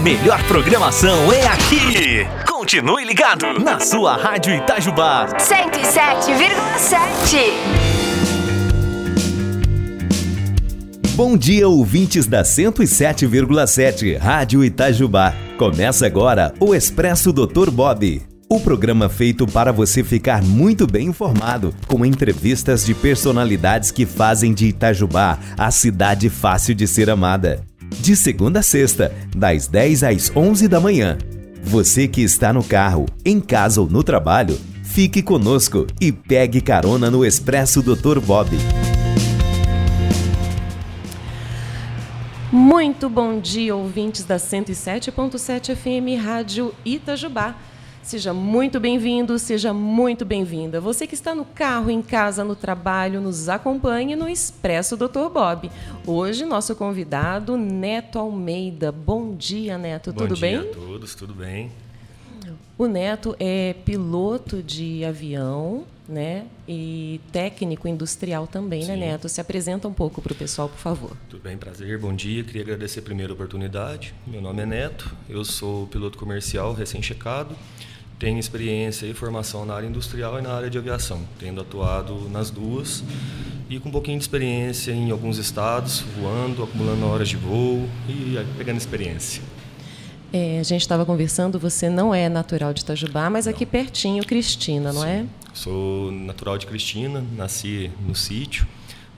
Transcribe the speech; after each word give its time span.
melhor 0.00 0.42
programação 0.44 1.32
é 1.32 1.46
aqui. 1.46 2.26
Continue 2.48 3.04
ligado 3.04 3.62
na 3.62 3.78
sua 3.78 4.16
Rádio 4.16 4.54
Itajubá. 4.54 5.26
107,7. 5.36 7.52
Bom 11.14 11.36
dia, 11.36 11.68
ouvintes 11.68 12.26
da 12.26 12.42
107,7 12.42 14.16
Rádio 14.16 14.64
Itajubá. 14.64 15.34
Começa 15.58 16.06
agora 16.06 16.54
o 16.58 16.74
Expresso 16.74 17.30
Dr. 17.30 17.70
Bob. 17.70 18.22
O 18.48 18.58
programa 18.58 19.10
feito 19.10 19.46
para 19.46 19.70
você 19.70 20.02
ficar 20.02 20.42
muito 20.42 20.86
bem 20.86 21.08
informado, 21.08 21.74
com 21.86 22.06
entrevistas 22.06 22.86
de 22.86 22.94
personalidades 22.94 23.90
que 23.90 24.06
fazem 24.06 24.54
de 24.54 24.68
Itajubá 24.68 25.38
a 25.58 25.70
cidade 25.70 26.30
fácil 26.30 26.74
de 26.74 26.88
ser 26.88 27.10
amada. 27.10 27.68
De 27.98 28.14
segunda 28.16 28.60
a 28.60 28.62
sexta, 28.62 29.12
das 29.34 29.66
10 29.66 30.04
às 30.04 30.34
11 30.34 30.68
da 30.68 30.80
manhã. 30.80 31.18
Você 31.62 32.08
que 32.08 32.22
está 32.22 32.52
no 32.52 32.64
carro, 32.64 33.06
em 33.24 33.40
casa 33.40 33.80
ou 33.80 33.88
no 33.88 34.02
trabalho, 34.02 34.58
fique 34.82 35.22
conosco 35.22 35.86
e 36.00 36.10
pegue 36.10 36.60
carona 36.60 37.10
no 37.10 37.24
Expresso 37.24 37.82
Dr. 37.82 38.20
Bob. 38.20 38.56
Muito 42.52 43.08
bom 43.08 43.38
dia, 43.38 43.76
ouvintes 43.76 44.24
da 44.24 44.36
107.7 44.36 45.76
FM 45.76 46.20
Rádio 46.20 46.74
Itajubá. 46.84 47.54
Seja 48.02 48.32
muito 48.32 48.80
bem-vindo, 48.80 49.38
seja 49.38 49.72
muito 49.72 50.24
bem-vinda. 50.24 50.80
Você 50.80 51.06
que 51.06 51.14
está 51.14 51.34
no 51.34 51.44
carro, 51.44 51.90
em 51.90 52.00
casa, 52.02 52.42
no 52.42 52.56
trabalho, 52.56 53.20
nos 53.20 53.48
acompanhe 53.48 54.16
no 54.16 54.28
Expresso 54.28 54.96
Dr. 54.96 55.28
Bob. 55.32 55.70
Hoje, 56.06 56.44
nosso 56.44 56.74
convidado, 56.74 57.56
Neto 57.56 58.18
Almeida. 58.18 58.90
Bom 58.90 59.34
dia, 59.36 59.76
Neto. 59.76 60.12
Bom 60.12 60.18
tudo 60.18 60.34
dia 60.34 60.60
bem? 60.60 60.70
a 60.70 60.74
todos, 60.74 61.14
tudo 61.14 61.34
bem? 61.34 61.70
O 62.76 62.86
Neto 62.86 63.36
é 63.38 63.74
piloto 63.84 64.62
de 64.62 65.04
avião, 65.04 65.84
né? 66.08 66.46
E 66.66 67.20
técnico 67.30 67.86
industrial 67.86 68.46
também, 68.46 68.86
né, 68.86 68.94
Sim. 68.94 69.00
Neto? 69.00 69.28
Se 69.28 69.40
apresenta 69.40 69.86
um 69.86 69.92
pouco 69.92 70.22
para 70.22 70.32
o 70.32 70.34
pessoal, 70.34 70.70
por 70.70 70.78
favor. 70.78 71.16
Tudo 71.28 71.42
bem, 71.42 71.58
prazer, 71.58 71.98
bom 71.98 72.14
dia. 72.14 72.42
Queria 72.42 72.62
agradecer 72.62 73.02
primeiro 73.02 73.34
a 73.34 73.34
oportunidade. 73.34 74.14
Meu 74.26 74.40
nome 74.40 74.62
é 74.62 74.66
Neto, 74.66 75.14
eu 75.28 75.44
sou 75.44 75.86
piloto 75.88 76.18
comercial 76.18 76.72
recém-checado. 76.72 77.54
Tenho 78.20 78.38
experiência 78.38 79.06
e 79.06 79.14
formação 79.14 79.64
na 79.64 79.72
área 79.72 79.86
industrial 79.86 80.38
e 80.38 80.42
na 80.42 80.52
área 80.52 80.68
de 80.68 80.76
aviação, 80.76 81.22
tendo 81.38 81.58
atuado 81.58 82.28
nas 82.28 82.50
duas 82.50 83.02
e 83.70 83.80
com 83.80 83.88
um 83.88 83.92
pouquinho 83.92 84.18
de 84.18 84.24
experiência 84.24 84.92
em 84.92 85.10
alguns 85.10 85.38
estados, 85.38 86.00
voando, 86.18 86.62
acumulando 86.62 87.06
horas 87.06 87.30
de 87.30 87.36
voo 87.36 87.88
e 88.06 88.36
pegando 88.58 88.76
experiência. 88.76 89.42
É, 90.34 90.60
a 90.60 90.62
gente 90.62 90.82
estava 90.82 91.06
conversando, 91.06 91.58
você 91.58 91.88
não 91.88 92.14
é 92.14 92.28
natural 92.28 92.74
de 92.74 92.82
Itajubá, 92.82 93.30
mas 93.30 93.48
aqui 93.48 93.64
pertinho, 93.64 94.22
Cristina, 94.22 94.92
não 94.92 95.02
é? 95.02 95.24
Sou 95.54 96.12
natural 96.12 96.58
de 96.58 96.66
Cristina, 96.66 97.24
nasci 97.34 97.90
no 98.06 98.14
sítio. 98.14 98.66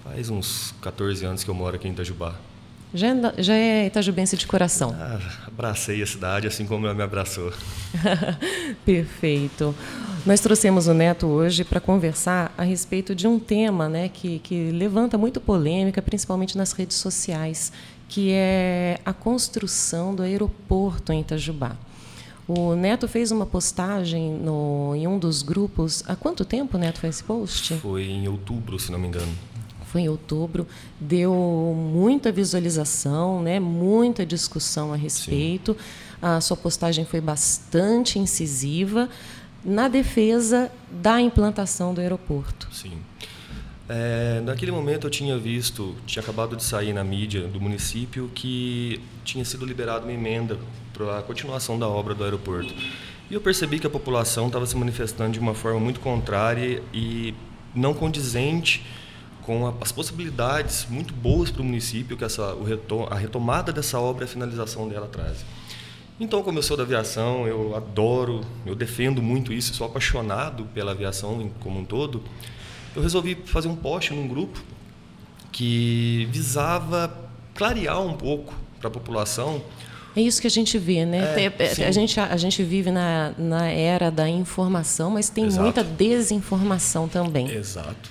Faz 0.05 0.31
uns 0.31 0.77
14 0.81 1.25
anos 1.27 1.43
que 1.43 1.51
eu 1.51 1.55
moro 1.55 1.75
aqui 1.75 1.89
em 1.89 1.91
Itajubá. 1.91 2.37
Já 2.95 3.09
é, 3.09 3.35
já 3.39 3.55
é 3.55 3.87
itajubense 3.87 4.37
de 4.37 4.47
coração. 4.47 4.95
Ah, 4.99 5.19
abracei 5.47 6.03
a 6.03 6.07
cidade 6.07 6.47
assim 6.47 6.67
como 6.67 6.87
ela 6.87 6.95
me 6.95 7.03
abraçou. 7.03 7.53
Perfeito. 8.85 9.75
Nós 10.27 10.41
trouxemos 10.41 10.87
o 10.87 10.95
Neto 10.95 11.27
hoje 11.27 11.65
para 11.65 11.81
conversar 11.81 12.55
a 12.57 12.63
respeito 12.63 13.15
de 13.15 13.27
um 13.27 13.39
tema 13.39 13.89
né, 13.89 14.09
que, 14.09 14.39
que 14.41 14.71
levanta 14.71 15.17
muito 15.17 15.41
polêmica, 15.41 16.01
principalmente 16.03 16.57
nas 16.57 16.73
redes 16.73 16.97
sociais, 16.99 17.73
que 18.09 18.31
é 18.31 19.01
a 19.05 19.13
construção 19.13 20.15
do 20.15 20.23
aeroporto 20.23 21.13
em 21.13 21.23
Itajubá. 21.23 21.77
O 22.47 22.75
Neto 22.75 23.09
fez 23.09 23.31
uma 23.31 23.47
postagem 23.47 24.33
no, 24.35 24.95
em 24.95 25.07
um 25.07 25.19
dos 25.19 25.43
grupos. 25.43 26.05
Há 26.07 26.15
quanto 26.15 26.45
tempo 26.45 26.77
Neto 26.77 26.99
fez 27.01 27.17
esse 27.17 27.25
post? 27.25 27.75
Foi 27.77 28.05
em 28.05 28.29
outubro, 28.29 28.79
se 28.79 28.93
não 28.93 28.99
me 28.99 29.09
engano. 29.09 29.33
Foi 29.93 30.03
em 30.03 30.09
outubro, 30.09 30.67
deu 30.99 31.35
muita 31.77 32.33
visualização, 32.33 33.43
né, 33.43 33.61
muita 33.61 34.25
discussão 34.25 34.91
a 34.91 34.97
respeito. 34.97 35.77
A 36.21 36.41
sua 36.41 36.57
postagem 36.57 37.05
foi 37.05 37.21
bastante 37.21 38.19
incisiva 38.19 39.09
na 39.63 39.89
defesa 39.89 40.73
da 40.91 41.21
implantação 41.21 41.93
do 41.93 42.01
aeroporto. 42.01 42.69
Sim. 42.73 42.93
É, 43.87 44.41
naquele 44.41 44.73
momento 44.73 45.07
eu 45.07 45.11
tinha 45.11 45.37
visto, 45.37 45.95
tinha 46.07 46.23
acabado 46.23 46.57
de 46.57 46.65
sair 46.65 46.95
na 46.95 47.05
mídia 47.05 47.47
do 47.47 47.61
município 47.61 48.31
que 48.35 48.99
tinha 49.25 49.45
sido 49.45 49.67
liberada 49.67 50.05
uma 50.05 50.13
emenda 50.13 50.59
para 50.95 51.19
a 51.19 51.23
continuação 51.23 51.79
da 51.79 51.87
obra 51.87 52.15
do 52.15 52.25
aeroporto. 52.25 52.73
E 53.31 53.35
eu 53.35 53.41
percebi 53.43 53.79
que 53.79 53.87
a 53.87 53.91
população 53.91 54.47
estava 54.47 54.65
se 54.65 54.75
manifestando 54.75 55.33
de 55.33 55.39
uma 55.39 55.53
forma 55.53 55.79
muito 55.79 56.01
contrária 56.01 56.83
e 56.95 57.35
não 57.75 57.93
condizente 57.93 58.83
com 59.45 59.67
a- 59.67 59.75
as 59.81 59.91
possibilidades 59.93 60.87
muito 60.89 61.13
boas 61.13 61.51
para 61.51 61.63
o 61.63 61.65
município 61.65 62.17
que 62.17 62.25
essa, 62.25 62.55
o 62.55 62.63
reto- 62.65 63.07
a 63.11 63.15
retomada 63.17 63.73
dessa 63.73 63.99
obra 63.99 64.25
e 64.25 64.27
a 64.27 64.29
finalização 64.29 64.89
dela 64.89 65.07
traz. 65.11 65.39
Então, 66.21 66.43
como 66.43 66.59
eu 66.59 66.63
sou 66.63 66.77
da 66.77 66.83
aviação, 66.85 67.47
eu 67.49 67.75
adoro, 67.75 68.43
eu 68.65 68.75
defendo 68.75 69.21
muito 69.23 69.53
isso, 69.53 69.75
sou 69.75 69.87
apaixonado 69.87 70.65
pela 70.75 70.93
aviação 70.93 71.51
como 71.61 71.81
um 71.81 71.85
todo. 71.85 72.23
Eu 72.95 73.03
resolvi 73.03 73.37
fazer 73.47 73.67
um 73.69 73.75
post 73.75 74.13
num 74.15 74.29
grupo 74.29 74.61
que 75.51 76.29
visava 76.31 77.13
clarear 77.55 78.01
um 78.01 78.15
pouco 78.15 78.55
para 78.79 78.89
a 78.89 78.91
população. 78.91 79.63
É 80.15 80.21
isso 80.21 80.41
que 80.41 80.47
a 80.47 80.51
gente 80.51 80.79
vê, 80.79 81.05
né? 81.07 81.19
É, 81.59 81.69
sim. 81.75 81.85
a, 81.85 81.91
gente, 81.91 82.21
a 82.21 82.37
gente 82.37 82.63
vive 82.63 82.91
na, 82.91 83.33
na 83.39 83.67
era 83.69 84.11
da 84.11 84.29
informação, 84.29 85.11
mas 85.11 85.31
tem 85.31 85.47
Exato. 85.47 85.63
muita 85.63 85.83
desinformação 85.83 87.09
também. 87.09 87.51
Exato. 87.51 88.11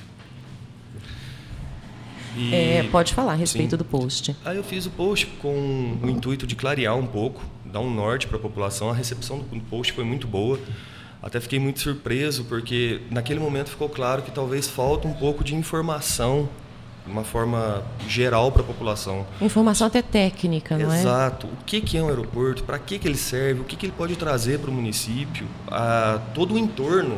E- 2.36 2.54
É, 2.54 2.84
pode 2.92 3.14
falar 3.14 3.34
a 3.34 3.36
respeito 3.36 3.72
Sim. 3.72 3.78
do 3.78 3.86
post. 3.86 4.36
Aí 4.46 4.58
eu 4.58 4.64
fiz 4.64 4.86
o 4.86 4.90
post 4.90 5.26
com 5.42 5.98
o 6.02 6.10
intuito 6.10 6.48
de 6.48 6.56
clarear 6.56 6.96
um 6.96 7.06
pouco, 7.06 7.42
dar 7.66 7.80
um 7.80 7.94
norte 7.94 8.28
para 8.28 8.38
a 8.38 8.40
população. 8.40 8.90
A 8.90 8.94
recepção 8.94 9.40
do 9.40 9.60
post 9.62 9.94
foi 9.94 10.04
muito 10.04 10.28
boa. 10.28 10.60
Até 11.22 11.40
fiquei 11.40 11.60
muito 11.60 11.80
surpreso 11.80 12.46
porque 12.46 13.02
naquele 13.12 13.40
momento 13.40 13.70
ficou 13.70 13.88
claro 13.90 14.22
que 14.24 14.32
talvez 14.32 14.68
falta 14.68 15.08
um 15.08 15.14
pouco 15.14 15.44
de 15.44 15.54
informação 15.56 16.50
de 17.06 17.12
uma 17.12 17.24
forma 17.24 17.84
geral 18.08 18.52
para 18.52 18.62
a 18.62 18.66
população. 18.66 19.26
Informação 19.42 19.88
até 19.88 20.02
técnica, 20.02 20.78
não 20.78 20.92
é? 20.92 21.00
Exato. 21.00 21.48
O 21.48 21.64
que 21.66 21.82
que 21.82 21.98
é 21.98 22.02
um 22.04 22.08
aeroporto? 22.10 22.64
Para 22.64 22.78
que 22.80 22.98
que 23.00 23.08
ele 23.08 23.18
serve? 23.18 23.62
O 23.62 23.64
que 23.64 23.76
que 23.76 23.86
ele 23.88 23.94
pode 23.96 24.16
trazer 24.16 24.60
para 24.60 24.70
o 24.70 24.74
município? 24.74 25.48
Ah, 25.68 26.20
todo 26.34 26.54
o 26.56 26.58
entorno 26.60 27.18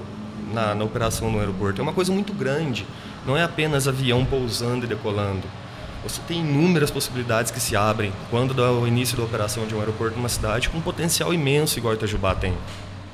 na, 0.53 0.73
na 0.75 0.83
operação 0.85 1.31
do 1.31 1.39
aeroporto 1.39 1.79
é 1.79 1.83
uma 1.83 1.93
coisa 1.93 2.11
muito 2.11 2.33
grande. 2.33 2.85
Não 3.25 3.37
é 3.37 3.43
apenas 3.43 3.87
avião 3.87 4.25
pousando 4.25 4.85
e 4.85 4.87
decolando. 4.87 5.43
Você 6.03 6.19
tem 6.27 6.39
inúmeras 6.39 6.91
possibilidades 6.91 7.49
que 7.49 7.59
se 7.61 7.75
abrem 7.77 8.11
quando 8.29 8.53
dá 8.53 8.69
o 8.71 8.85
início 8.85 9.15
da 9.15 9.23
operação 9.23 9.65
de 9.65 9.73
um 9.73 9.79
aeroporto 9.79 10.17
numa 10.17 10.27
cidade 10.27 10.69
com 10.69 10.77
um 10.77 10.81
potencial 10.81 11.33
imenso 11.33 11.79
igual 11.79 11.93
Itajubá 11.93 12.35
tem. 12.35 12.53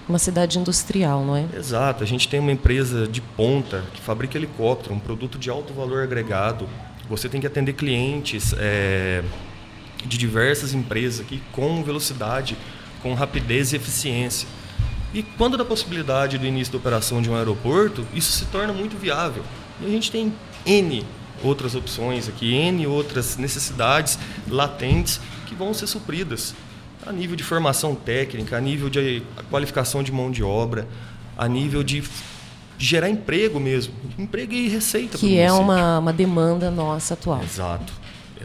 Uma 0.08 0.18
cidade 0.18 0.58
industrial, 0.58 1.24
não 1.24 1.36
é? 1.36 1.46
Exato, 1.56 2.04
a 2.04 2.08
gente 2.08 2.28
tem 2.28 2.40
uma 2.40 2.52
empresa 2.52 3.08
de 3.08 3.22
ponta 3.22 3.84
que 3.94 4.02
fabrica 4.02 4.40
helicóptero, 4.40 4.96
um 4.96 5.00
produto 5.00 5.38
de 5.38 5.52
alto 5.52 5.72
valor 5.72 6.02
agregado. 6.02 6.68
Você 7.08 7.30
tem 7.30 7.40
que 7.40 7.46
atender 7.46 7.74
clientes 7.74 8.56
é, 8.58 9.24
de 10.04 10.18
diversas 10.18 10.74
empresas 10.74 11.20
aqui 11.20 11.44
com 11.52 11.84
velocidade, 11.84 12.58
com 13.04 13.14
rapidez 13.14 13.72
e 13.72 13.76
eficiência. 13.76 14.48
E 15.14 15.22
quando 15.22 15.58
dá 15.58 15.64
possibilidade 15.64 16.40
do 16.40 16.46
início 16.46 16.74
da 16.74 16.80
operação 16.80 17.22
de 17.22 17.30
um 17.30 17.36
aeroporto, 17.36 18.04
isso 18.12 18.32
se 18.32 18.46
torna 18.46 18.74
muito 18.74 18.98
viável. 18.98 19.44
E 19.82 19.86
a 19.86 19.90
gente 19.90 20.12
tem 20.12 20.34
N 20.66 21.06
outras 21.44 21.76
opções 21.76 22.28
aqui, 22.28 22.54
N 22.54 22.86
outras 22.88 23.38
necessidades 23.38 24.20
latentes 24.48 25.20
que 25.48 25.56
vão 25.56 25.74
ser 25.74 25.88
supridas 25.88 26.54
a 27.06 27.12
nível 27.12 27.36
de 27.36 27.44
formação 27.44 27.96
técnica, 27.96 28.58
a 28.58 28.62
nível 28.62 28.90
de 28.90 29.24
qualificação 29.50 30.04
de 30.04 30.12
mão 30.12 30.30
de 30.30 30.44
obra, 30.44 30.88
a 31.38 31.48
nível 31.48 31.82
de 31.82 32.04
gerar 32.78 33.10
emprego 33.10 33.60
mesmo, 33.60 33.94
emprego 34.18 34.54
e 34.54 34.70
receita 34.70 35.18
Que 35.18 35.38
é 35.38 35.52
uma, 35.52 36.00
uma 36.00 36.14
demanda 36.14 36.70
nossa 36.70 37.14
atual. 37.14 37.42
Exato, 37.44 37.92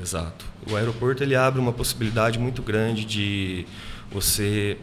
exato. 0.00 0.44
O 0.70 0.76
aeroporto 0.76 1.22
ele 1.22 1.36
abre 1.36 1.60
uma 1.60 1.72
possibilidade 1.72 2.38
muito 2.38 2.62
grande 2.62 3.04
de 3.04 3.66
você 4.10 4.78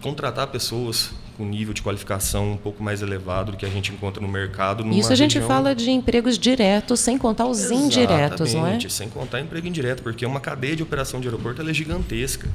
contratar 0.00 0.48
pessoas 0.48 1.10
com 1.42 1.46
nível 1.48 1.74
de 1.74 1.82
qualificação 1.82 2.52
um 2.52 2.56
pouco 2.56 2.82
mais 2.82 3.02
elevado 3.02 3.50
do 3.52 3.58
que 3.58 3.66
a 3.66 3.68
gente 3.68 3.92
encontra 3.92 4.22
no 4.22 4.28
mercado. 4.28 4.88
Isso 4.92 5.12
a 5.12 5.16
gente 5.16 5.34
região- 5.34 5.48
fala 5.48 5.74
de 5.74 5.90
empregos 5.90 6.38
diretos, 6.38 7.00
sem 7.00 7.18
contar 7.18 7.46
os 7.46 7.68
indiretos, 7.70 8.54
não 8.54 8.60
é? 8.60 8.70
Exatamente, 8.70 8.92
Sem 8.92 9.08
contar 9.08 9.40
emprego 9.40 9.66
indireto, 9.66 10.02
porque 10.02 10.24
uma 10.24 10.38
cadeia 10.38 10.76
de 10.76 10.82
operação 10.84 11.20
de 11.20 11.26
aeroporto 11.26 11.60
ela 11.60 11.70
é 11.70 11.74
gigantesca. 11.74 12.48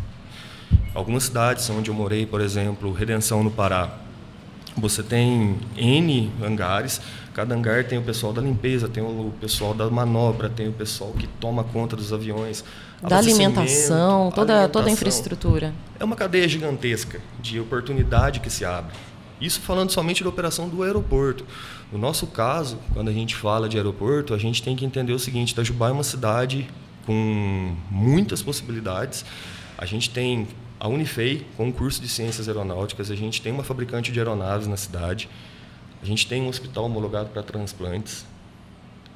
Algumas 0.96 1.24
cidades 1.24 1.70
onde 1.70 1.90
eu 1.90 1.94
morei, 1.94 2.26
por 2.26 2.40
exemplo, 2.40 2.92
Redenção 2.94 3.44
no 3.44 3.52
Pará, 3.52 3.90
você 4.78 5.04
tem 5.04 5.58
N 5.76 6.32
hangares, 6.42 7.02
cada 7.38 7.54
hangar 7.54 7.84
tem 7.84 8.00
o 8.00 8.02
pessoal 8.02 8.34
da 8.34 8.42
limpeza, 8.42 8.90
tem 8.90 9.04
o 9.04 9.32
pessoal 9.40 9.72
da 9.72 9.88
manobra, 9.92 10.50
tem 10.50 10.68
o 10.68 10.74
pessoal 10.74 11.12
que 11.12 11.28
toma 11.28 11.64
conta 11.64 11.96
dos 11.96 12.12
aviões. 12.12 12.66
Da 13.00 13.20
alimentação, 13.20 14.32
toda, 14.32 14.54
alimentação. 14.54 14.72
toda 14.72 14.90
a 14.90 14.92
infraestrutura. 14.92 15.74
É 16.00 16.04
uma 16.04 16.16
cadeia 16.16 16.48
gigantesca 16.48 17.22
de 17.40 17.60
oportunidade 17.60 18.40
que 18.40 18.50
se 18.50 18.66
abre. 18.66 18.96
Isso 19.40 19.62
falando 19.62 19.92
somente 19.92 20.24
da 20.24 20.30
operação 20.30 20.68
do 20.68 20.82
aeroporto. 20.82 21.46
No 21.92 22.00
nosso 22.00 22.26
caso, 22.26 22.80
quando 22.92 23.10
a 23.10 23.14
gente 23.14 23.36
fala 23.36 23.70
de 23.70 23.78
aeroporto, 23.78 24.34
a 24.34 24.38
gente 24.40 24.64
tem 24.64 24.76
que 24.76 24.84
entender 24.84 25.14
o 25.14 25.20
seguinte: 25.20 25.52
Itajubá 25.52 25.90
é 25.90 25.92
uma 25.92 26.04
cidade 26.04 26.68
com 27.06 27.76
muitas 27.92 28.42
possibilidades. 28.42 29.24
A 29.78 29.86
gente 29.86 30.10
tem 30.10 30.48
a 30.80 30.88
Unifei, 30.88 31.46
com 31.56 31.68
um 31.68 31.72
curso 31.72 32.02
de 32.02 32.08
ciências 32.08 32.48
aeronáuticas, 32.48 33.12
a 33.12 33.16
gente 33.16 33.44
tem 33.44 33.52
uma 33.52 33.64
fabricante 33.64 34.12
de 34.12 34.20
aeronaves 34.20 34.66
na 34.66 34.76
cidade, 34.76 35.30
a 36.02 36.06
gente 36.06 36.28
tem 36.28 36.42
um 36.42 36.48
hospital 36.48 36.86
homologado 36.86 37.30
para 37.30 37.44
transplantes. 37.44 38.26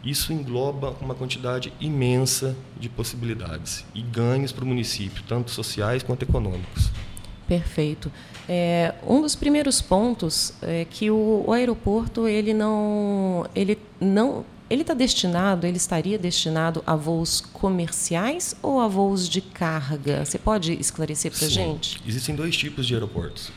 Isso 0.04 0.33
engloba 0.33 0.95
uma 1.00 1.13
quantidade 1.13 1.72
imensa 1.80 2.56
de 2.80 2.89
possibilidades 2.89 3.86
e 3.94 4.01
ganhos 4.01 4.51
para 4.51 4.63
o 4.63 4.68
município, 4.68 5.24
tanto 5.28 5.51
sociais 5.51 6.01
quanto 6.01 6.24
econômicos. 6.24 6.89
Perfeito. 7.48 8.12
É, 8.50 8.95
um 9.06 9.22
dos 9.22 9.36
primeiros 9.36 9.81
pontos 9.81 10.54
é 10.62 10.86
que 10.89 11.12
o, 11.12 11.44
o 11.45 11.54
aeroporto 11.54 12.28
ele 12.28 12.54
não, 12.54 13.45
ele 13.54 13.77
não 14.00 14.44
ele 14.72 14.84
está 14.84 14.94
destinado, 14.94 15.68
ele 15.68 15.75
estaria 15.75 16.18
destinado 16.18 16.81
a 16.88 16.95
voos 16.95 17.42
comerciais 17.42 18.56
ou 18.62 18.80
a 18.80 18.88
voos 18.88 19.27
de 19.27 19.42
carga? 19.42 20.24
Você 20.24 20.39
pode 20.39 20.72
esclarecer 20.72 21.30
para 21.30 21.45
a 21.45 21.50
gente? 21.50 22.01
Existem 22.07 22.34
dois 22.34 22.56
tipos 22.56 22.88
de 22.88 22.94
aeroportos: 22.94 23.51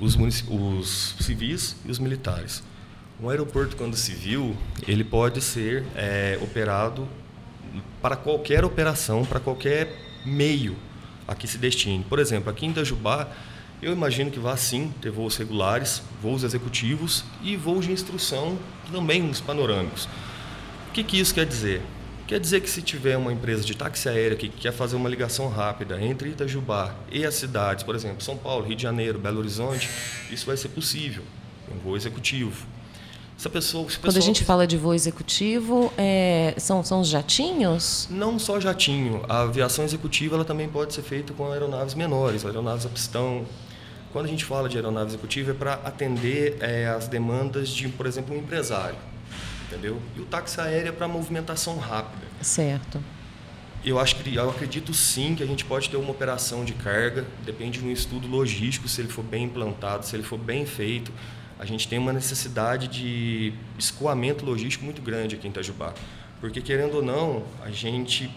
os, 0.00 0.16
os, 0.16 1.16
civis 1.20 1.76
e 1.84 1.90
os 1.90 1.98
militares. 1.98 2.62
Um 3.20 3.28
aeroporto, 3.28 3.76
quando 3.76 3.96
civil, 3.96 4.56
ele 4.86 5.04
pode 5.04 5.40
ser 5.40 5.84
é, 5.94 6.38
operado 6.42 7.06
para 8.00 8.16
qualquer 8.16 8.64
operação, 8.64 9.24
para 9.24 9.38
qualquer 9.38 9.96
meio 10.24 10.76
a 11.26 11.34
que 11.34 11.46
se 11.46 11.58
destine. 11.58 12.04
Por 12.04 12.18
exemplo, 12.18 12.50
aqui 12.50 12.66
em 12.66 12.70
Itajubá, 12.70 13.28
eu 13.80 13.92
imagino 13.92 14.30
que 14.30 14.38
vá 14.38 14.56
sim 14.56 14.92
ter 15.00 15.10
voos 15.10 15.36
regulares, 15.36 16.02
voos 16.20 16.44
executivos 16.44 17.24
e 17.42 17.56
voos 17.56 17.86
de 17.86 17.92
instrução 17.92 18.58
também 18.90 19.28
os 19.28 19.40
panorâmicos. 19.40 20.08
O 20.88 20.92
que, 20.92 21.02
que 21.02 21.18
isso 21.18 21.34
quer 21.34 21.46
dizer? 21.46 21.82
Quer 22.32 22.40
dizer 22.40 22.62
que 22.62 22.70
se 22.70 22.80
tiver 22.80 23.14
uma 23.18 23.30
empresa 23.30 23.62
de 23.62 23.76
táxi 23.76 24.08
aéreo 24.08 24.38
que 24.38 24.48
quer 24.48 24.72
fazer 24.72 24.96
uma 24.96 25.06
ligação 25.06 25.50
rápida 25.50 26.02
entre 26.02 26.30
Itajubá 26.30 26.94
e 27.10 27.26
as 27.26 27.34
cidades, 27.34 27.84
por 27.84 27.94
exemplo, 27.94 28.22
São 28.22 28.38
Paulo, 28.38 28.64
Rio 28.64 28.74
de 28.74 28.82
Janeiro, 28.82 29.18
Belo 29.18 29.38
Horizonte, 29.38 29.86
isso 30.30 30.46
vai 30.46 30.56
ser 30.56 30.70
possível, 30.70 31.22
um 31.70 31.78
voo 31.80 31.94
executivo. 31.94 32.66
Essa 33.38 33.50
pessoa, 33.50 33.84
pessoa... 33.84 34.04
Quando 34.04 34.16
a 34.16 34.20
gente 34.20 34.44
fala 34.44 34.66
de 34.66 34.78
voo 34.78 34.94
executivo, 34.94 35.92
é, 35.98 36.54
são, 36.56 36.82
são 36.82 37.02
os 37.02 37.08
jatinhos? 37.08 38.08
Não 38.10 38.38
só 38.38 38.58
jatinho. 38.58 39.22
A 39.28 39.42
aviação 39.42 39.84
executiva 39.84 40.34
ela 40.34 40.44
também 40.46 40.70
pode 40.70 40.94
ser 40.94 41.02
feita 41.02 41.34
com 41.34 41.52
aeronaves 41.52 41.94
menores, 41.94 42.46
aeronaves 42.46 42.86
a 42.86 42.88
pistão. 42.88 43.44
Quando 44.10 44.24
a 44.24 44.28
gente 44.30 44.46
fala 44.46 44.70
de 44.70 44.78
aeronave 44.78 45.10
executiva, 45.10 45.50
é 45.50 45.54
para 45.54 45.74
atender 45.84 46.56
é, 46.60 46.86
as 46.86 47.08
demandas 47.08 47.68
de, 47.68 47.90
por 47.90 48.06
exemplo, 48.06 48.34
um 48.34 48.38
empresário 48.38 48.96
entendeu? 49.72 50.00
E 50.14 50.20
o 50.20 50.24
táxi 50.24 50.60
aéreo 50.60 50.90
é 50.90 50.92
para 50.92 51.08
movimentação 51.08 51.78
rápida. 51.78 52.26
Certo. 52.42 53.02
Eu 53.84 53.98
acho 53.98 54.16
que 54.16 54.34
eu 54.34 54.50
acredito 54.50 54.94
sim 54.94 55.34
que 55.34 55.42
a 55.42 55.46
gente 55.46 55.64
pode 55.64 55.90
ter 55.90 55.96
uma 55.96 56.10
operação 56.10 56.64
de 56.64 56.72
carga, 56.72 57.26
depende 57.44 57.80
de 57.80 57.84
um 57.84 57.90
estudo 57.90 58.28
logístico, 58.28 58.86
se 58.86 59.00
ele 59.00 59.08
for 59.08 59.24
bem 59.24 59.44
implantado, 59.44 60.06
se 60.06 60.14
ele 60.14 60.22
for 60.22 60.38
bem 60.38 60.64
feito. 60.64 61.10
A 61.58 61.64
gente 61.64 61.88
tem 61.88 61.98
uma 61.98 62.12
necessidade 62.12 62.86
de 62.86 63.52
escoamento 63.78 64.44
logístico 64.44 64.84
muito 64.84 65.02
grande 65.02 65.34
aqui 65.34 65.48
em 65.48 65.50
Itajubá. 65.50 65.94
Porque, 66.40 66.60
querendo 66.60 66.96
ou 66.96 67.02
não, 67.02 67.44
a 67.64 67.70
gente 67.70 68.30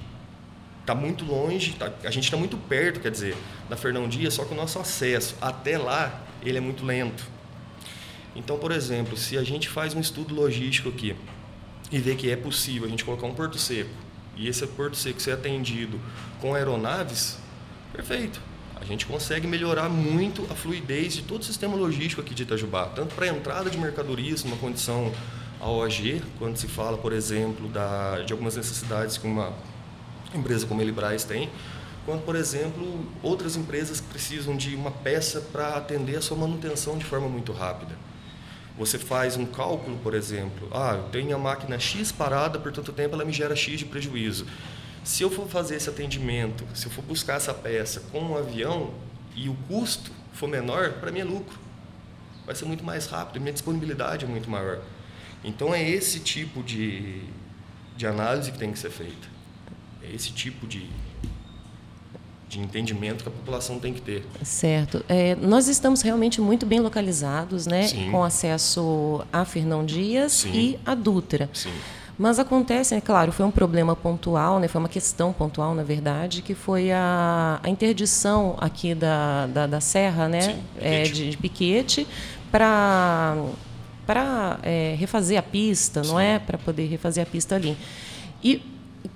está 0.82 0.96
muito 0.96 1.26
longe, 1.26 1.74
tá, 1.74 1.92
a 2.04 2.12
gente 2.12 2.24
está 2.26 2.38
muito 2.38 2.58
perto, 2.58 3.00
quer 3.00 3.12
dizer, 3.12 3.36
da 3.70 3.76
Fernão 3.76 4.08
Dias, 4.08 4.36
só 4.36 4.46
que 4.46 4.54
o 4.54 4.58
nosso 4.58 4.80
acesso 4.80 5.36
até 5.42 5.78
lá 5.78 6.22
ele 6.44 6.58
é 6.58 6.62
muito 6.62 6.86
lento. 6.86 7.35
Então, 8.36 8.58
por 8.58 8.72
exemplo, 8.72 9.16
se 9.16 9.38
a 9.38 9.44
gente 9.44 9.70
faz 9.70 9.94
um 9.94 10.00
estudo 10.00 10.36
logístico 10.36 10.90
aqui 10.90 11.16
e 11.92 12.00
vê 12.00 12.16
que 12.16 12.30
é 12.30 12.36
possível 12.36 12.86
a 12.86 12.90
gente 12.90 13.06
colocar 13.06 13.26
um 13.28 13.34
porto 13.34 13.58
seco 13.58 13.90
e 14.36 14.48
esse 14.48 14.66
porto 14.68 14.98
seco 14.98 15.22
ser 15.22 15.32
atendido 15.32 16.00
com 16.42 16.54
aeronaves, 16.54 17.38
perfeito. 17.94 18.42
A 18.76 18.84
gente 18.84 19.06
consegue 19.06 19.48
melhorar 19.48 19.88
muito 19.88 20.46
a 20.52 20.56
fluidez 20.56 21.14
de 21.14 21.22
todo 21.22 21.42
o 21.42 21.46
sistema 21.46 21.76
logístico 21.76 22.22
aqui 22.22 22.36
de 22.36 22.44
Itajubá, 22.44 22.88
tanto 22.88 23.16
para 23.16 23.26
a 23.26 23.30
entrada 23.30 23.70
de 23.70 23.78
mercadorias 23.78 24.44
numa 24.44 24.58
condição 24.58 25.14
AOG, 25.62 26.22
quando 26.38 26.58
se 26.58 26.68
fala, 26.68 26.98
por 26.98 27.14
exemplo, 27.14 27.70
da, 27.70 28.22
de 28.22 28.34
algumas 28.34 28.58
necessidades 28.58 29.18
que 29.18 29.26
uma 29.26 29.54
empresa 30.34 30.68
como 30.68 30.82
a 30.82 30.84
Elibras 30.84 31.24
tem, 31.24 31.50
quanto, 32.06 32.24
por 32.24 32.36
exemplo, 32.36 33.06
outras 33.24 33.56
empresas 33.56 34.02
que 34.02 34.08
precisam 34.08 34.56
de 34.58 34.76
uma 34.76 34.92
peça 34.92 35.40
para 35.40 35.78
atender 35.78 36.18
a 36.18 36.22
sua 36.22 36.38
manutenção 36.38 36.98
de 36.98 37.06
forma 37.06 37.30
muito 37.30 37.54
rápida. 37.54 37.96
Você 38.78 39.00
faz 39.00 39.38
um 39.38 39.46
cálculo, 39.46 39.98
por 40.00 40.14
exemplo, 40.14 40.68
ah, 40.74 40.96
eu 40.98 41.04
tenho 41.10 41.34
a 41.34 41.40
máquina 41.40 41.80
X 41.80 42.12
parada 42.12 42.60
por 42.60 42.74
tanto 42.74 42.92
tempo, 42.92 43.16
ela 43.16 43.24
me 43.24 43.32
gera 43.32 43.56
X 43.56 43.80
de 43.80 43.86
prejuízo. 43.86 44.46
Se 45.04 45.24
eu 45.24 45.32
for 45.32 45.48
fazer 45.48 45.76
esse 45.76 45.90
atendimento, 45.90 46.66
se 46.74 46.88
eu 46.88 46.92
for 46.92 47.04
buscar 47.04 47.36
essa 47.36 47.54
peça 47.54 48.02
com 48.12 48.20
um 48.20 48.38
avião 48.38 48.94
e 49.34 49.48
o 49.48 49.56
custo 49.68 50.12
for 50.34 50.50
menor, 50.50 50.94
para 50.94 51.12
mim 51.12 51.20
é 51.20 51.24
lucro. 51.24 51.58
Vai 52.46 52.54
ser 52.54 52.66
muito 52.66 52.84
mais 52.84 53.06
rápido, 53.08 53.40
minha 53.40 53.54
disponibilidade 53.54 54.26
é 54.26 54.28
muito 54.28 54.50
maior. 54.50 54.82
Então 55.44 55.74
é 55.74 55.88
esse 55.88 56.20
tipo 56.20 56.62
de, 56.62 57.22
de 57.96 58.06
análise 58.06 58.52
que 58.52 58.58
tem 58.58 58.72
que 58.72 58.80
ser 58.80 58.90
feita. 58.90 59.28
É 60.04 60.14
esse 60.14 60.32
tipo 60.34 60.68
de, 60.68 60.90
de 62.56 62.64
entendimento 62.64 63.24
que 63.24 63.30
a 63.30 63.32
população 63.32 63.80
tem 63.80 63.94
que 63.94 64.02
ter. 64.02 64.26
Certo. 64.42 65.04
É, 65.10 65.36
nós 65.36 65.68
estamos 65.68 66.02
realmente 66.02 66.40
muito 66.40 66.66
bem 66.66 66.80
localizados, 66.80 67.68
né? 67.68 67.88
Sim. 67.88 68.12
Com 68.12 68.24
acesso 68.24 69.26
a 69.32 69.44
Fernão 69.44 69.86
Dias 69.86 70.32
Sim. 70.32 70.52
e 70.54 70.80
a 70.86 70.96
Dutra. 70.96 71.50
Sim. 71.54 71.72
Mas 72.18 72.40
acontece, 72.40 72.96
é 72.96 73.02
claro, 73.02 73.34
foi 73.34 73.46
um 73.46 73.52
problema 73.52 73.94
pontual, 73.94 74.58
né, 74.58 74.70
foi 74.70 74.80
uma 74.80 74.88
questão 74.88 75.34
pontual, 75.34 75.76
na 75.76 75.84
verdade, 75.84 76.42
que 76.42 76.56
foi 76.56 76.90
a, 76.90 77.60
a 77.62 77.70
interdição 77.70 78.56
aqui 78.58 78.96
da, 78.96 79.48
da, 79.48 79.68
da 79.68 79.82
Serra, 79.82 80.30
né, 80.30 80.40
Sim, 80.40 80.64
é, 80.80 81.04
de, 81.04 81.32
de 81.32 81.38
Piquete, 81.38 82.08
para 82.50 83.36
para 84.08 84.60
é, 84.62 84.96
refazer 84.98 85.38
a 85.38 85.42
pista, 85.42 86.04
Sim. 86.04 86.12
não 86.12 86.20
é? 86.20 86.38
Para 86.38 86.60
poder 86.60 86.86
refazer 86.86 87.24
a 87.24 87.26
pista 87.26 87.56
ali. 87.56 87.76
E 88.44 88.62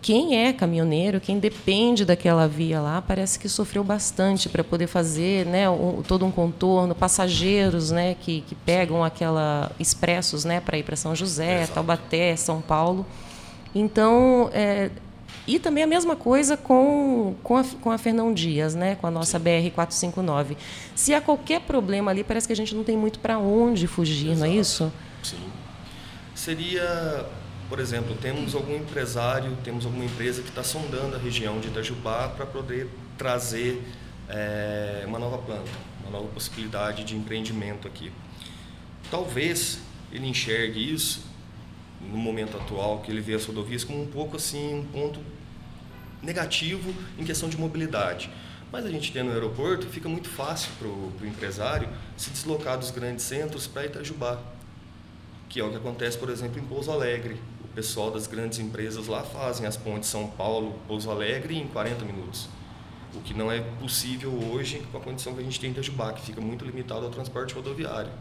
quem 0.01 0.45
é 0.45 0.53
caminhoneiro, 0.53 1.19
quem 1.19 1.39
depende 1.39 2.05
daquela 2.05 2.47
via 2.47 2.81
lá, 2.81 3.01
parece 3.01 3.39
que 3.39 3.47
sofreu 3.47 3.83
bastante 3.83 4.49
para 4.49 4.63
poder 4.63 4.87
fazer 4.87 5.45
né, 5.45 5.69
um, 5.69 6.01
todo 6.01 6.25
um 6.25 6.31
contorno, 6.31 6.93
passageiros 6.93 7.91
né, 7.91 8.15
que, 8.19 8.41
que 8.41 8.55
pegam 8.55 9.03
aquela 9.03 9.71
expressos 9.79 10.45
né, 10.45 10.59
para 10.59 10.77
ir 10.77 10.83
para 10.83 10.95
São 10.95 11.15
José, 11.15 11.59
Exato. 11.59 11.73
Taubaté, 11.73 12.35
São 12.35 12.61
Paulo. 12.61 13.05
Então, 13.73 14.49
é, 14.53 14.89
e 15.47 15.57
também 15.59 15.83
a 15.83 15.87
mesma 15.87 16.15
coisa 16.15 16.55
com, 16.55 17.35
com, 17.41 17.57
a, 17.57 17.63
com 17.81 17.91
a 17.91 17.97
Fernão 17.97 18.33
Dias, 18.33 18.75
né, 18.75 18.95
com 18.95 19.07
a 19.07 19.11
nossa 19.11 19.39
BR-459. 19.39 20.55
Se 20.95 21.13
há 21.13 21.21
qualquer 21.21 21.61
problema 21.61 22.11
ali, 22.11 22.23
parece 22.23 22.47
que 22.47 22.53
a 22.53 22.55
gente 22.55 22.75
não 22.75 22.83
tem 22.83 22.95
muito 22.95 23.19
para 23.19 23.37
onde 23.39 23.87
fugir, 23.87 24.31
Exato. 24.31 24.39
não 24.39 24.45
é 24.45 24.59
isso? 24.59 24.93
Sim. 25.23 25.37
Seria 26.35 27.25
por 27.69 27.79
exemplo, 27.79 28.17
temos 28.19 28.55
algum 28.55 28.75
empresário, 28.75 29.55
temos 29.63 29.85
alguma 29.85 30.03
empresa 30.03 30.41
que 30.41 30.49
está 30.49 30.63
sondando 30.63 31.15
a 31.15 31.19
região 31.19 31.59
de 31.59 31.67
Itajubá 31.67 32.27
para 32.29 32.45
poder 32.45 32.89
trazer 33.15 33.79
é, 34.27 35.03
uma 35.05 35.19
nova 35.19 35.37
planta, 35.37 35.69
uma 36.01 36.09
nova 36.09 36.27
possibilidade 36.29 37.03
de 37.03 37.15
empreendimento 37.15 37.87
aqui. 37.87 38.11
Talvez 39.11 39.79
ele 40.11 40.27
enxergue 40.27 40.93
isso 40.93 41.23
no 42.01 42.17
momento 42.17 42.57
atual 42.57 43.01
que 43.01 43.11
ele 43.11 43.21
vê 43.21 43.35
as 43.35 43.45
rodovias 43.45 43.83
como 43.83 44.01
um 44.01 44.07
pouco 44.07 44.37
assim 44.37 44.79
um 44.79 44.85
ponto 44.85 45.19
negativo 46.23 46.91
em 47.19 47.23
questão 47.23 47.47
de 47.47 47.57
mobilidade. 47.57 48.31
Mas 48.71 48.85
a 48.85 48.89
gente 48.89 49.11
tendo 49.11 49.29
o 49.29 49.33
aeroporto, 49.33 49.87
fica 49.87 50.09
muito 50.09 50.29
fácil 50.29 50.71
para 50.79 50.87
o 50.87 51.13
empresário 51.23 51.87
se 52.17 52.31
deslocar 52.31 52.79
dos 52.79 52.89
grandes 52.89 53.25
centros 53.25 53.67
para 53.67 53.85
Itajubá, 53.85 54.39
que 55.47 55.59
é 55.59 55.63
o 55.63 55.69
que 55.69 55.77
acontece, 55.77 56.17
por 56.17 56.29
exemplo, 56.29 56.59
em 56.59 56.65
Pouso 56.65 56.91
Alegre, 56.91 57.39
o 57.71 57.75
pessoal 57.75 58.11
das 58.11 58.25
grandes 58.27 58.59
empresas 58.59 59.07
lá 59.07 59.23
fazem 59.23 59.65
as 59.65 59.77
pontes 59.77 60.09
São 60.09 60.27
Paulo, 60.27 60.79
Pouso 60.87 61.09
Alegre 61.09 61.57
em 61.57 61.67
40 61.67 62.03
minutos. 62.03 62.49
O 63.13 63.21
que 63.21 63.33
não 63.33 63.51
é 63.51 63.61
possível 63.79 64.31
hoje 64.51 64.83
com 64.91 64.97
a 64.97 65.01
condição 65.01 65.33
que 65.33 65.39
a 65.39 65.43
gente 65.43 65.59
tem 65.59 65.69
em 65.69 65.73
Itajubá, 65.73 66.13
que 66.13 66.21
fica 66.21 66.41
muito 66.41 66.65
limitado 66.65 67.05
ao 67.05 67.11
transporte 67.11 67.53
rodoviário. 67.53 68.11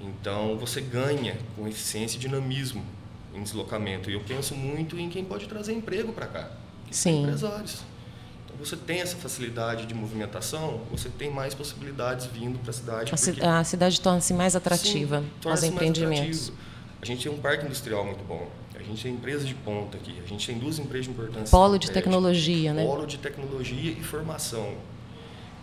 Então, 0.00 0.56
você 0.56 0.80
ganha 0.80 1.36
com 1.56 1.66
eficiência 1.66 2.16
e 2.16 2.20
dinamismo 2.20 2.84
em 3.34 3.42
deslocamento. 3.42 4.10
E 4.10 4.14
eu 4.14 4.20
penso 4.20 4.54
muito 4.54 4.98
em 4.98 5.08
quem 5.08 5.24
pode 5.24 5.46
trazer 5.46 5.72
emprego 5.72 6.12
para 6.12 6.26
cá. 6.26 6.50
Sim. 6.90 7.22
Empresários. 7.22 7.82
Então, 8.44 8.56
você 8.58 8.76
tem 8.76 9.00
essa 9.00 9.16
facilidade 9.16 9.86
de 9.86 9.94
movimentação, 9.94 10.80
você 10.90 11.08
tem 11.08 11.30
mais 11.30 11.54
possibilidades 11.54 12.26
vindo 12.26 12.58
para 12.58 12.70
a 12.70 12.72
cidade. 12.72 13.12
A 13.42 13.64
cidade 13.64 14.00
torna-se 14.00 14.32
mais 14.32 14.54
atrativa 14.56 15.20
Sim, 15.20 15.30
torna 15.40 15.58
aos 15.58 15.64
empreendimentos. 15.64 16.52
A 17.00 17.04
gente 17.06 17.22
tem 17.22 17.32
um 17.32 17.38
parque 17.38 17.64
industrial 17.64 18.04
muito 18.04 18.24
bom. 18.24 18.48
A 18.74 18.82
gente 18.82 19.02
tem 19.02 19.12
empresas 19.12 19.46
de 19.46 19.54
ponta 19.54 19.96
aqui. 19.96 20.20
A 20.24 20.26
gente 20.26 20.46
tem 20.46 20.58
duas 20.58 20.78
empresas 20.78 21.06
de 21.06 21.12
importância. 21.12 21.50
Polo 21.50 21.78
de 21.78 21.90
tecnologia, 21.90 22.72
né? 22.72 22.84
Polo 22.84 23.06
de 23.06 23.18
tecnologia 23.18 23.92
e 23.92 24.02
formação. 24.02 24.74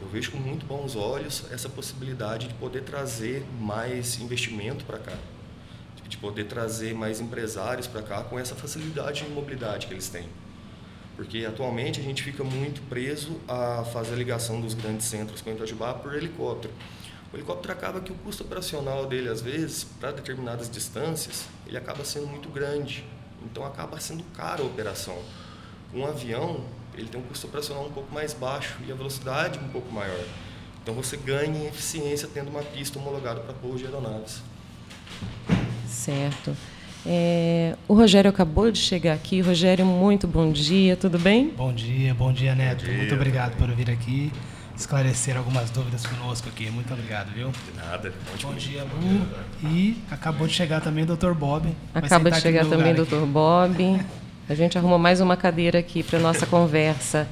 Eu 0.01 0.07
vejo 0.07 0.31
com 0.31 0.37
muito 0.37 0.65
bons 0.65 0.95
olhos 0.95 1.43
essa 1.51 1.69
possibilidade 1.69 2.47
de 2.49 2.53
poder 2.55 2.83
trazer 2.83 3.45
mais 3.59 4.19
investimento 4.19 4.83
para 4.85 4.99
cá, 4.99 5.13
de 6.07 6.17
poder 6.17 6.45
trazer 6.45 6.93
mais 6.93 7.21
empresários 7.21 7.87
para 7.87 8.01
cá 8.01 8.21
com 8.23 8.37
essa 8.37 8.55
facilidade 8.55 9.23
de 9.23 9.29
mobilidade 9.29 9.87
que 9.87 9.93
eles 9.93 10.09
têm. 10.09 10.27
Porque 11.15 11.45
atualmente 11.45 11.99
a 11.99 12.03
gente 12.03 12.21
fica 12.23 12.43
muito 12.43 12.81
preso 12.89 13.39
a 13.47 13.85
fazer 13.85 14.13
a 14.13 14.17
ligação 14.17 14.59
dos 14.59 14.73
grandes 14.73 15.05
centros 15.05 15.41
com 15.41 15.49
o 15.49 15.53
Itajubá 15.53 15.93
por 15.93 16.13
helicóptero. 16.13 16.73
O 17.35 17.37
helicóptero 17.37 17.73
acaba 17.73 17.99
que 17.99 18.13
o 18.13 18.15
custo 18.15 18.43
operacional 18.43 19.05
dele, 19.07 19.27
às 19.27 19.41
vezes, 19.41 19.83
para 19.99 20.11
determinadas 20.11 20.69
distâncias, 20.69 21.45
ele 21.67 21.75
acaba 21.75 22.05
sendo 22.05 22.27
muito 22.27 22.47
grande. 22.47 23.03
Então 23.43 23.65
acaba 23.65 23.99
sendo 23.99 24.23
caro 24.33 24.63
a 24.63 24.65
operação. 24.65 25.17
Um 25.93 26.05
avião, 26.05 26.61
ele 26.97 27.09
tem 27.09 27.19
um 27.19 27.23
custo 27.25 27.45
operacional 27.47 27.87
um 27.87 27.91
pouco 27.91 28.13
mais 28.13 28.33
baixo 28.33 28.77
e 28.87 28.91
a 28.91 28.95
velocidade 28.95 29.59
um 29.59 29.67
pouco 29.67 29.91
maior. 29.91 30.23
Então 30.81 30.93
você 30.93 31.17
ganha 31.17 31.63
em 31.63 31.67
eficiência 31.67 32.29
tendo 32.33 32.47
uma 32.47 32.63
pista 32.63 32.97
homologada 32.97 33.41
para 33.41 33.53
pouso 33.53 33.79
de 33.79 33.85
aeronaves. 33.87 34.41
Certo. 35.89 36.55
É, 37.05 37.75
o 37.85 37.93
Rogério 37.95 38.29
acabou 38.29 38.71
de 38.71 38.79
chegar 38.79 39.13
aqui. 39.13 39.41
Rogério, 39.41 39.85
muito 39.85 40.25
bom 40.25 40.53
dia, 40.53 40.95
tudo 40.95 41.19
bem? 41.19 41.49
Bom 41.49 41.73
dia, 41.73 42.13
bom 42.13 42.31
dia, 42.31 42.55
Neto. 42.55 42.85
Bom 42.85 42.91
dia, 42.91 42.97
muito 42.97 43.13
obrigado 43.13 43.57
por 43.57 43.69
vir 43.71 43.91
aqui 43.91 44.31
esclarecer 44.77 45.37
algumas 45.37 45.69
dúvidas 45.69 46.05
conosco 46.05 46.49
aqui. 46.49 46.69
Muito 46.69 46.93
obrigado, 46.93 47.31
viu? 47.33 47.49
De 47.49 47.77
nada. 47.77 48.13
Bom 48.41 48.53
dia, 48.53 48.83
Lu. 48.83 49.69
E 49.69 50.03
acabou 50.11 50.47
de 50.47 50.53
chegar 50.53 50.81
também 50.81 51.03
o 51.03 51.15
Dr. 51.15 51.33
Bob. 51.33 51.75
Acaba 51.93 52.29
de 52.29 52.41
chegar 52.41 52.65
também 52.65 52.93
o 52.93 53.05
Dr. 53.05 53.25
Bob. 53.25 53.99
A 54.47 54.53
gente 54.53 54.77
arrumou 54.77 54.99
mais 54.99 55.21
uma 55.21 55.35
cadeira 55.35 55.79
aqui 55.79 56.03
para 56.03 56.19
nossa 56.19 56.45
conversa. 56.45 57.27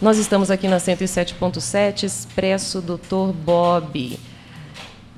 Nós 0.00 0.16
estamos 0.16 0.50
aqui 0.50 0.66
na 0.66 0.78
107.7 0.78 2.04
Expresso 2.04 2.80
Dr. 2.80 3.32
Bob. 3.34 4.18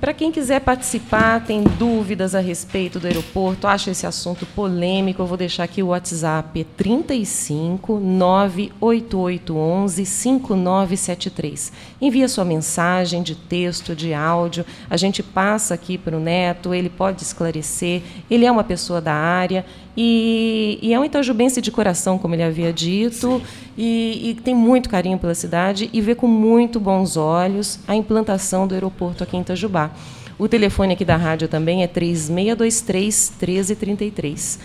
Para 0.03 0.13
quem 0.13 0.33
quiser 0.33 0.59
participar, 0.59 1.45
tem 1.45 1.63
dúvidas 1.63 2.35
a 2.35 2.41
respeito 2.41 2.99
do 2.99 3.07
aeroporto, 3.07 3.65
acha 3.65 3.89
esse 3.89 4.05
assunto 4.05 4.45
polêmico, 4.45 5.21
eu 5.21 5.25
vou 5.25 5.37
deixar 5.37 5.63
aqui 5.63 5.81
o 5.81 5.87
WhatsApp 5.87 6.61
35 6.75 8.01
98811 8.01 10.05
5973. 10.05 11.71
Envia 12.01 12.27
sua 12.27 12.43
mensagem 12.43 13.23
de 13.23 13.33
texto, 13.33 13.95
de 13.95 14.13
áudio, 14.13 14.65
a 14.89 14.97
gente 14.97 15.23
passa 15.23 15.73
aqui 15.73 15.97
para 15.97 16.17
o 16.17 16.19
Neto, 16.19 16.73
ele 16.73 16.89
pode 16.89 17.23
esclarecer, 17.23 18.01
ele 18.29 18.45
é 18.45 18.51
uma 18.51 18.65
pessoa 18.65 18.99
da 18.99 19.13
área 19.13 19.65
e, 19.95 20.79
e 20.81 20.93
é 20.93 20.99
um 20.99 21.05
itajubense 21.05 21.61
de 21.61 21.71
coração, 21.71 22.17
como 22.17 22.33
ele 22.33 22.43
havia 22.43 22.73
dito, 22.73 23.41
e, 23.77 24.31
e, 24.31 24.33
tem 24.41 24.55
muito 24.55 24.89
carinho 24.89 25.17
pela 25.17 25.35
cidade 25.35 25.89
e 25.93 26.01
vê 26.01 26.15
com 26.15 26.27
muito 26.27 26.79
bons 26.79 27.15
olhos 27.15 27.79
a 27.87 27.95
implantação 27.95 28.67
do 28.67 28.73
aeroporto 28.73 29.23
aqui 29.23 29.37
em 29.37 29.41
Itajubá. 29.41 29.91
O 30.37 30.47
telefone 30.47 30.93
aqui 30.93 31.05
da 31.05 31.15
rádio 31.15 31.47
também 31.47 31.83
é 31.83 31.87
3623 31.87 33.33
1333. 33.39 34.59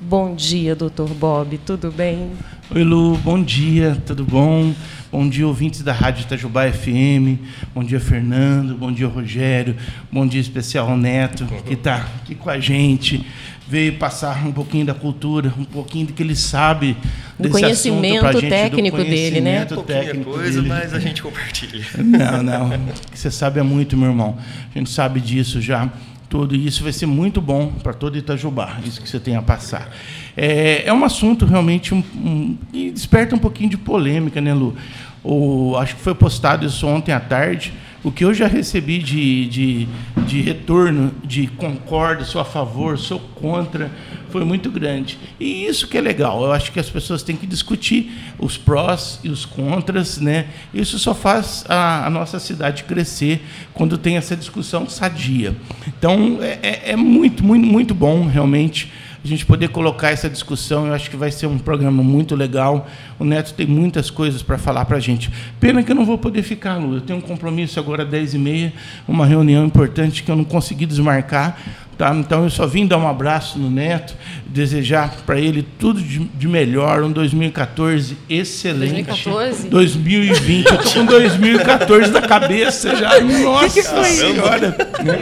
Bom 0.00 0.34
dia, 0.34 0.74
doutor 0.74 1.08
Bob, 1.10 1.58
tudo 1.58 1.92
bem? 1.92 2.32
Oi, 2.74 2.82
Lu, 2.82 3.16
bom 3.18 3.40
dia, 3.40 3.96
tudo 4.04 4.24
bom? 4.24 4.74
Bom 5.12 5.28
dia, 5.28 5.46
ouvintes 5.46 5.82
da 5.82 5.92
Rádio 5.92 6.22
Itajubá 6.22 6.68
FM. 6.72 7.38
Bom 7.72 7.84
dia, 7.84 8.00
Fernando. 8.00 8.74
Bom 8.74 8.90
dia, 8.90 9.06
Rogério. 9.06 9.76
Bom 10.10 10.26
dia 10.26 10.40
especial 10.40 10.88
ao 10.88 10.96
Neto, 10.96 11.46
que 11.66 11.74
está 11.74 11.96
aqui 11.96 12.34
com 12.34 12.50
a 12.50 12.58
gente 12.58 13.24
veio 13.68 13.94
passar 13.94 14.46
um 14.46 14.52
pouquinho 14.52 14.84
da 14.84 14.94
cultura, 14.94 15.52
um 15.58 15.64
pouquinho 15.64 16.08
do 16.08 16.12
que 16.12 16.22
ele 16.22 16.36
sabe 16.36 16.96
o 17.38 17.48
conhecimento 17.48 18.32
gente, 18.32 18.48
técnico 18.48 18.96
dele, 18.98 19.40
né? 19.40 19.66
Um 19.70 19.82
técnico 19.82 20.30
coisa, 20.32 20.60
dele. 20.60 20.68
mas 20.68 20.92
a 20.92 20.98
gente 20.98 21.22
compartilha. 21.22 21.84
Não, 21.98 22.42
não. 22.42 22.70
Você 23.12 23.30
sabe 23.30 23.60
é 23.60 23.62
muito, 23.62 23.96
meu 23.96 24.10
irmão. 24.10 24.36
A 24.74 24.78
gente 24.78 24.90
sabe 24.90 25.20
disso 25.20 25.60
já. 25.60 25.88
Tudo 26.28 26.56
e 26.56 26.66
isso 26.66 26.82
vai 26.82 26.94
ser 26.94 27.04
muito 27.04 27.42
bom 27.42 27.70
para 27.82 27.92
todo 27.92 28.16
Itajubá, 28.16 28.78
isso 28.86 29.02
que 29.02 29.08
você 29.08 29.20
tem 29.20 29.36
a 29.36 29.42
passar. 29.42 29.94
É, 30.34 30.82
é 30.86 30.92
um 30.92 31.04
assunto 31.04 31.44
realmente 31.44 31.92
um, 31.92 32.02
um, 32.16 32.56
que 32.72 32.90
desperta 32.90 33.34
um 33.34 33.38
pouquinho 33.38 33.68
de 33.68 33.76
polêmica, 33.76 34.40
né, 34.40 34.54
Lu? 34.54 34.74
O, 35.22 35.76
acho 35.76 35.94
que 35.94 36.00
foi 36.00 36.14
postado 36.14 36.64
isso 36.64 36.86
ontem 36.86 37.12
à 37.12 37.20
tarde 37.20 37.74
o 38.04 38.10
que 38.10 38.24
eu 38.24 38.34
já 38.34 38.46
recebi 38.46 38.98
de, 38.98 39.46
de, 39.46 39.88
de 40.26 40.40
retorno, 40.40 41.12
de 41.24 41.46
concordo, 41.46 42.24
sou 42.24 42.40
a 42.40 42.44
favor, 42.44 42.98
sou 42.98 43.20
contra, 43.20 43.90
foi 44.30 44.44
muito 44.44 44.70
grande. 44.70 45.18
E 45.38 45.66
isso 45.66 45.86
que 45.86 45.96
é 45.96 46.00
legal. 46.00 46.42
Eu 46.42 46.52
acho 46.52 46.72
que 46.72 46.80
as 46.80 46.88
pessoas 46.88 47.22
têm 47.22 47.36
que 47.36 47.46
discutir 47.46 48.10
os 48.38 48.56
prós 48.56 49.20
e 49.22 49.28
os 49.28 49.44
contras, 49.44 50.18
né? 50.18 50.46
Isso 50.72 50.98
só 50.98 51.14
faz 51.14 51.64
a, 51.68 52.06
a 52.06 52.10
nossa 52.10 52.40
cidade 52.40 52.84
crescer 52.84 53.42
quando 53.72 53.96
tem 53.98 54.16
essa 54.16 54.34
discussão 54.34 54.88
sadia. 54.88 55.54
Então 55.86 56.38
é, 56.40 56.58
é, 56.62 56.90
é 56.92 56.96
muito, 56.96 57.44
muito, 57.44 57.66
muito 57.66 57.94
bom 57.94 58.26
realmente 58.26 58.90
a 59.24 59.28
gente 59.28 59.46
poder 59.46 59.68
colocar 59.68 60.10
essa 60.10 60.28
discussão. 60.28 60.86
Eu 60.86 60.94
acho 60.94 61.08
que 61.08 61.16
vai 61.16 61.30
ser 61.30 61.46
um 61.46 61.58
programa 61.58 62.02
muito 62.02 62.34
legal. 62.34 62.88
O 63.18 63.24
Neto 63.24 63.54
tem 63.54 63.66
muitas 63.66 64.10
coisas 64.10 64.42
para 64.42 64.58
falar 64.58 64.84
para 64.84 64.96
a 64.96 65.00
gente. 65.00 65.30
Pena 65.60 65.82
que 65.82 65.92
eu 65.92 65.96
não 65.96 66.04
vou 66.04 66.18
poder 66.18 66.42
ficar, 66.42 66.76
Lu. 66.76 66.96
Eu 66.96 67.00
tenho 67.00 67.18
um 67.18 67.22
compromisso 67.22 67.78
agora 67.78 68.02
às 68.02 68.08
10h30, 68.08 68.72
uma 69.06 69.24
reunião 69.24 69.64
importante 69.64 70.22
que 70.22 70.30
eu 70.30 70.36
não 70.36 70.44
consegui 70.44 70.86
desmarcar. 70.86 71.56
Tá? 71.96 72.12
Então 72.16 72.42
eu 72.42 72.50
só 72.50 72.66
vim 72.66 72.86
dar 72.86 72.96
um 72.96 73.06
abraço 73.06 73.58
no 73.58 73.70
Neto, 73.70 74.16
desejar 74.46 75.14
para 75.26 75.38
ele 75.38 75.64
tudo 75.78 76.02
de, 76.02 76.18
de, 76.18 76.48
melhor, 76.48 77.02
um 77.02 77.12
2014 77.12 78.16
excelente. 78.28 79.04
2014? 79.04 79.68
2020. 79.68 80.66
Eu 80.66 80.74
estou 80.80 80.92
com 80.94 81.06
2014 81.06 82.10
na 82.10 82.22
cabeça 82.22 82.96
já. 82.96 83.20
Nossa 83.20 83.68
que 83.80 83.82
que 83.82 83.94
foi 83.94 84.04
senhora. 84.04 84.70
Né? 85.04 85.16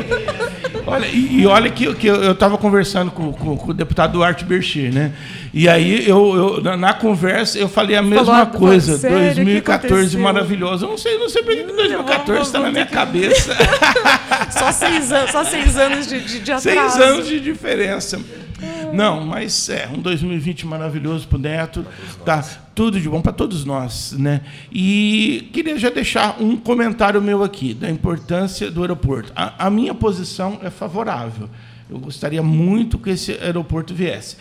Olha, 0.90 1.06
e, 1.06 1.40
e, 1.40 1.46
olha 1.46 1.70
que, 1.70 1.94
que 1.94 2.06
eu 2.06 2.32
estava 2.32 2.58
conversando 2.58 3.10
com, 3.10 3.32
com, 3.32 3.56
com, 3.56 3.70
o 3.70 3.74
deputado 3.74 4.12
Duarte 4.12 4.44
Bercher, 4.44 4.92
né? 4.92 5.12
E 5.52 5.68
aí, 5.68 6.08
eu, 6.08 6.60
eu 6.64 6.76
na, 6.76 6.92
conversa, 6.92 7.58
eu 7.58 7.68
falei 7.68 7.96
a 7.96 8.02
mesma 8.02 8.46
Falou, 8.46 8.58
coisa. 8.58 8.98
Sério, 8.98 9.34
2014 9.34 10.18
maravilhoso. 10.18 10.84
Eu 10.84 10.90
não 10.90 10.98
sei, 10.98 11.18
não 11.18 11.28
sei 11.28 11.42
porque 11.42 11.62
2014 11.62 12.40
está 12.42 12.60
na 12.60 12.70
minha 12.70 12.86
que... 12.86 12.92
cabeça. 12.92 13.56
só, 14.50 14.72
seis 14.72 15.12
anos, 15.12 15.30
só 15.30 15.44
seis 15.44 15.76
anos 15.76 16.06
de, 16.06 16.20
de, 16.20 16.40
de 16.40 16.52
atraso. 16.52 16.96
Seis 16.96 17.08
anos 17.08 17.26
de 17.26 17.40
diferença. 17.40 18.20
Não, 18.92 19.24
mas 19.24 19.68
é 19.68 19.88
um 19.88 20.00
2020 20.00 20.66
maravilhoso 20.66 21.26
para 21.28 21.36
o 21.36 21.40
Neto. 21.40 21.86
Tá 22.24 22.42
tudo 22.74 23.00
de 23.00 23.08
bom 23.08 23.20
para 23.20 23.32
todos 23.32 23.64
nós, 23.64 24.12
né? 24.12 24.42
E 24.72 25.48
queria 25.52 25.78
já 25.78 25.90
deixar 25.90 26.40
um 26.40 26.56
comentário 26.56 27.20
meu 27.20 27.42
aqui 27.42 27.74
da 27.74 27.90
importância 27.90 28.70
do 28.70 28.80
aeroporto. 28.82 29.32
A, 29.34 29.66
a 29.66 29.70
minha 29.70 29.94
posição 29.94 30.58
é 30.62 30.70
favorável. 30.70 31.48
Eu 31.88 31.98
gostaria 31.98 32.42
muito 32.42 32.98
que 32.98 33.10
esse 33.10 33.32
aeroporto 33.32 33.94
viesse. 33.94 34.36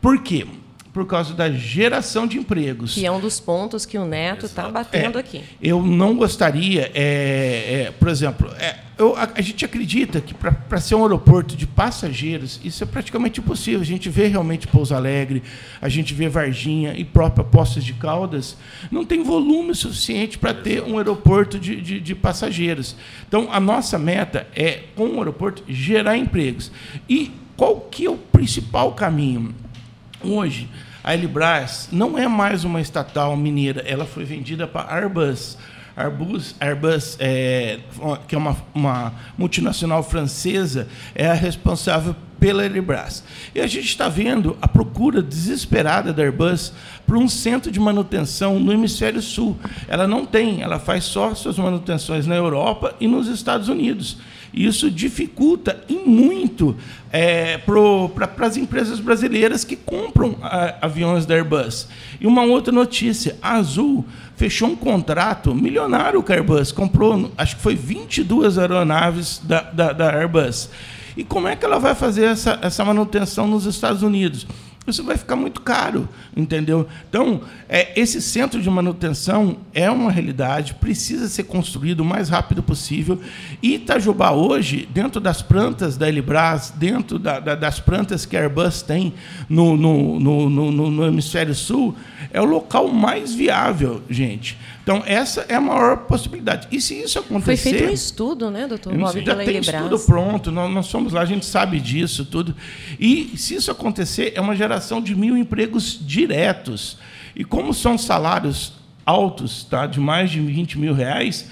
Por 0.00 0.22
quê? 0.22 0.46
Por 0.92 1.06
causa 1.06 1.32
da 1.32 1.50
geração 1.50 2.26
de 2.26 2.38
empregos. 2.38 2.94
Que 2.94 3.06
é 3.06 3.10
um 3.10 3.18
dos 3.18 3.40
pontos 3.40 3.86
que 3.86 3.96
o 3.96 4.04
Neto 4.04 4.44
está 4.44 4.68
batendo 4.68 5.16
é, 5.18 5.20
aqui. 5.20 5.42
Eu 5.60 5.82
não 5.82 6.14
gostaria, 6.14 6.90
é, 6.94 7.84
é, 7.86 7.92
por 7.98 8.08
exemplo, 8.08 8.50
é, 8.58 8.78
eu, 8.98 9.16
a, 9.16 9.30
a, 9.34 9.40
gente 9.40 9.64
acredita 9.64 10.20
que 10.20 10.34
para 10.34 10.80
ser 10.80 10.94
um 10.94 11.02
aeroporto 11.02 11.56
de 11.56 11.66
passageiros, 11.66 12.60
isso 12.62 12.84
é 12.84 12.86
praticamente 12.86 13.40
impossível. 13.40 13.80
A 13.80 13.84
gente 13.84 14.10
vê 14.10 14.26
realmente 14.26 14.68
Pouso 14.68 14.94
Alegre, 14.94 15.42
a 15.80 15.88
gente 15.88 16.12
vê 16.12 16.28
Varginha 16.28 16.92
e 16.94 17.04
própria 17.06 17.42
Poços 17.42 17.84
de 17.84 17.94
Caldas, 17.94 18.56
não 18.90 19.04
tem 19.04 19.22
volume 19.22 19.74
suficiente 19.74 20.36
para 20.36 20.52
ter 20.52 20.82
um 20.82 20.98
aeroporto 20.98 21.58
de, 21.58 21.80
de, 21.80 22.00
de 22.00 22.14
passageiros. 22.14 22.96
Então, 23.26 23.48
a 23.50 23.58
nossa 23.58 23.98
meta 23.98 24.46
é, 24.54 24.82
com 24.94 25.08
o 25.08 25.18
aeroporto, 25.18 25.64
gerar 25.66 26.18
empregos. 26.18 26.70
E 27.08 27.32
qual 27.56 27.80
que 27.80 28.04
é 28.04 28.10
o 28.10 28.18
principal 28.18 28.92
caminho? 28.92 29.54
Hoje, 30.24 30.68
a 31.02 31.14
Elibras 31.14 31.88
não 31.90 32.16
é 32.16 32.28
mais 32.28 32.64
uma 32.64 32.80
estatal 32.80 33.36
mineira, 33.36 33.82
ela 33.86 34.04
foi 34.04 34.24
vendida 34.24 34.66
para 34.66 34.92
a 34.92 34.96
Airbus. 34.98 35.58
Airbus, 35.96 36.54
Airbus 36.58 37.16
é, 37.20 37.80
que 38.26 38.34
é 38.34 38.38
uma, 38.38 38.56
uma 38.74 39.12
multinacional 39.36 40.02
francesa, 40.02 40.88
é 41.14 41.28
a 41.28 41.34
responsável 41.34 42.14
pela 42.38 42.64
Elibras. 42.64 43.22
E 43.54 43.60
a 43.60 43.66
gente 43.66 43.86
está 43.86 44.08
vendo 44.08 44.56
a 44.62 44.66
procura 44.66 45.22
desesperada 45.22 46.12
da 46.12 46.22
Airbus 46.22 46.72
por 47.06 47.16
um 47.16 47.28
centro 47.28 47.70
de 47.70 47.78
manutenção 47.78 48.58
no 48.58 48.72
hemisfério 48.72 49.20
sul. 49.20 49.56
Ela 49.86 50.06
não 50.06 50.24
tem, 50.24 50.62
ela 50.62 50.78
faz 50.78 51.04
só 51.04 51.34
suas 51.34 51.58
manutenções 51.58 52.26
na 52.26 52.34
Europa 52.34 52.94
e 53.00 53.06
nos 53.06 53.28
Estados 53.28 53.68
Unidos. 53.68 54.18
Isso 54.52 54.90
dificulta 54.90 55.82
em 55.88 56.06
muito 56.06 56.76
é, 57.10 57.58
para 57.58 58.46
as 58.46 58.56
empresas 58.56 59.00
brasileiras 59.00 59.64
que 59.64 59.76
compram 59.76 60.36
a, 60.42 60.86
aviões 60.86 61.24
da 61.24 61.34
Airbus. 61.34 61.88
E 62.20 62.26
uma 62.26 62.42
outra 62.42 62.72
notícia: 62.72 63.36
a 63.40 63.54
Azul 63.54 64.04
fechou 64.36 64.68
um 64.68 64.76
contrato 64.76 65.54
milionário 65.54 66.22
com 66.22 66.32
a 66.32 66.36
Airbus, 66.36 66.70
comprou, 66.70 67.30
acho 67.36 67.56
que 67.56 67.62
foi 67.62 67.74
22 67.74 68.58
aeronaves 68.58 69.40
da, 69.42 69.62
da, 69.62 69.92
da 69.92 70.14
Airbus. 70.14 70.68
E 71.16 71.24
como 71.24 71.48
é 71.48 71.56
que 71.56 71.64
ela 71.64 71.78
vai 71.78 71.94
fazer 71.94 72.24
essa, 72.24 72.58
essa 72.62 72.84
manutenção 72.84 73.46
nos 73.46 73.66
Estados 73.66 74.02
Unidos? 74.02 74.46
Isso 74.90 75.04
vai 75.04 75.16
ficar 75.16 75.36
muito 75.36 75.60
caro, 75.60 76.08
entendeu? 76.36 76.88
Então, 77.08 77.42
é, 77.68 77.98
esse 77.98 78.20
centro 78.20 78.60
de 78.60 78.68
manutenção 78.68 79.58
é 79.72 79.90
uma 79.90 80.10
realidade, 80.10 80.74
precisa 80.74 81.28
ser 81.28 81.44
construído 81.44 82.00
o 82.00 82.04
mais 82.04 82.28
rápido 82.28 82.62
possível. 82.62 83.20
E 83.62 83.74
Itajubá 83.74 84.32
hoje, 84.32 84.88
dentro 84.92 85.20
das 85.20 85.40
plantas 85.40 85.96
da 85.96 86.08
Elibras, 86.08 86.72
dentro 86.76 87.18
da, 87.18 87.38
da, 87.38 87.54
das 87.54 87.78
plantas 87.78 88.26
que 88.26 88.36
a 88.36 88.40
Airbus 88.40 88.82
tem 88.82 89.14
no, 89.48 89.76
no, 89.76 90.18
no, 90.18 90.50
no, 90.50 90.90
no 90.90 91.06
hemisfério 91.06 91.54
sul, 91.54 91.94
é 92.32 92.40
o 92.40 92.44
local 92.44 92.88
mais 92.88 93.34
viável, 93.34 94.02
gente. 94.10 94.58
Então, 94.82 95.02
essa 95.06 95.46
é 95.48 95.54
a 95.54 95.60
maior 95.60 95.98
possibilidade. 95.98 96.66
E 96.70 96.80
se 96.80 97.00
isso 97.00 97.18
acontecer... 97.18 97.56
Foi 97.56 97.56
feito 97.56 97.90
um 97.90 97.94
estudo, 97.94 98.50
né, 98.50 98.66
doutor 98.66 98.92
Bob, 98.92 99.24
Já 99.24 99.36
tem 99.36 99.58
estudo 99.58 99.98
pronto, 100.00 100.50
nós, 100.50 100.72
nós 100.72 100.86
somos 100.86 101.12
lá, 101.12 101.20
a 101.20 101.24
gente 101.24 101.46
sabe 101.46 101.78
disso 101.78 102.24
tudo. 102.24 102.54
E 102.98 103.32
se 103.36 103.54
isso 103.54 103.70
acontecer, 103.70 104.32
é 104.34 104.40
uma 104.40 104.56
geração 104.56 105.00
de 105.00 105.14
mil 105.14 105.36
empregos 105.36 105.98
diretos. 106.00 106.98
E 107.36 107.44
como 107.44 107.72
são 107.72 107.96
salários 107.96 108.72
altos, 109.06 109.64
tá, 109.64 109.86
de 109.86 110.00
mais 110.00 110.30
de 110.30 110.40
20 110.40 110.78
mil 110.78 110.94
reais, 110.94 111.48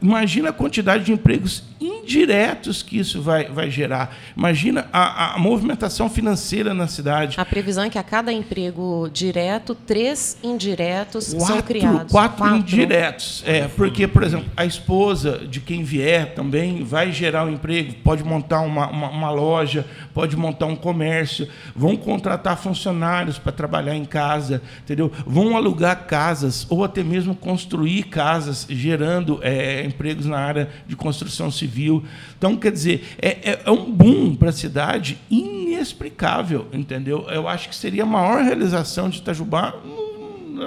imagina 0.00 0.48
a 0.48 0.52
quantidade 0.52 1.04
de 1.04 1.12
empregos 1.12 1.62
indiretos 1.82 2.82
que 2.82 2.98
isso 2.98 3.20
vai, 3.20 3.46
vai 3.46 3.70
gerar. 3.70 4.16
Imagina 4.36 4.86
a, 4.92 5.34
a, 5.34 5.38
movimentação 5.38 6.08
financeira 6.08 6.72
na 6.72 6.86
cidade. 6.86 7.38
A 7.38 7.44
previsão 7.44 7.84
é 7.84 7.90
que 7.90 7.98
a 7.98 8.02
cada 8.02 8.32
emprego 8.32 9.10
direto, 9.12 9.74
três 9.74 10.36
indiretos 10.42 11.34
quatro, 11.34 11.46
são 11.46 11.62
criados. 11.62 12.12
Quatro, 12.12 12.38
quatro 12.38 12.56
indiretos. 12.56 13.42
É, 13.46 13.68
porque, 13.68 14.06
por 14.06 14.22
exemplo, 14.22 14.46
a 14.56 14.64
esposa 14.64 15.42
de 15.48 15.60
quem 15.60 15.82
vier 15.82 16.34
também 16.34 16.84
vai 16.84 17.12
gerar 17.12 17.44
um 17.44 17.50
emprego, 17.50 17.94
pode 18.04 18.22
montar 18.22 18.60
uma, 18.60 18.88
uma, 18.88 19.08
uma 19.08 19.30
loja, 19.30 19.86
pode 20.14 20.36
montar 20.36 20.66
um 20.66 20.76
comércio, 20.76 21.48
vão 21.74 21.96
contratar 21.96 22.56
funcionários 22.56 23.38
para 23.38 23.52
trabalhar 23.52 23.96
em 23.96 24.04
casa, 24.04 24.62
entendeu? 24.82 25.10
vão 25.26 25.56
alugar 25.56 26.06
casas 26.06 26.66
ou 26.68 26.84
até 26.84 27.02
mesmo 27.02 27.34
construir 27.34 28.04
casas, 28.04 28.66
gerando 28.68 29.40
é, 29.42 29.84
empregos 29.84 30.26
na 30.26 30.38
área 30.38 30.68
de 30.86 30.94
construção 30.94 31.50
civil 31.50 31.71
civil. 31.72 32.04
Então, 32.36 32.56
quer 32.56 32.70
dizer, 32.70 33.16
é, 33.18 33.28
é, 33.28 33.62
é 33.64 33.70
um 33.70 33.90
boom 33.90 34.36
para 34.36 34.50
a 34.50 34.52
cidade 34.52 35.18
inexplicável, 35.30 36.66
entendeu? 36.72 37.26
Eu 37.30 37.48
acho 37.48 37.68
que 37.68 37.74
seria 37.74 38.02
a 38.02 38.06
maior 38.06 38.42
realização 38.42 39.08
de 39.08 39.18
Itajubá 39.18 39.74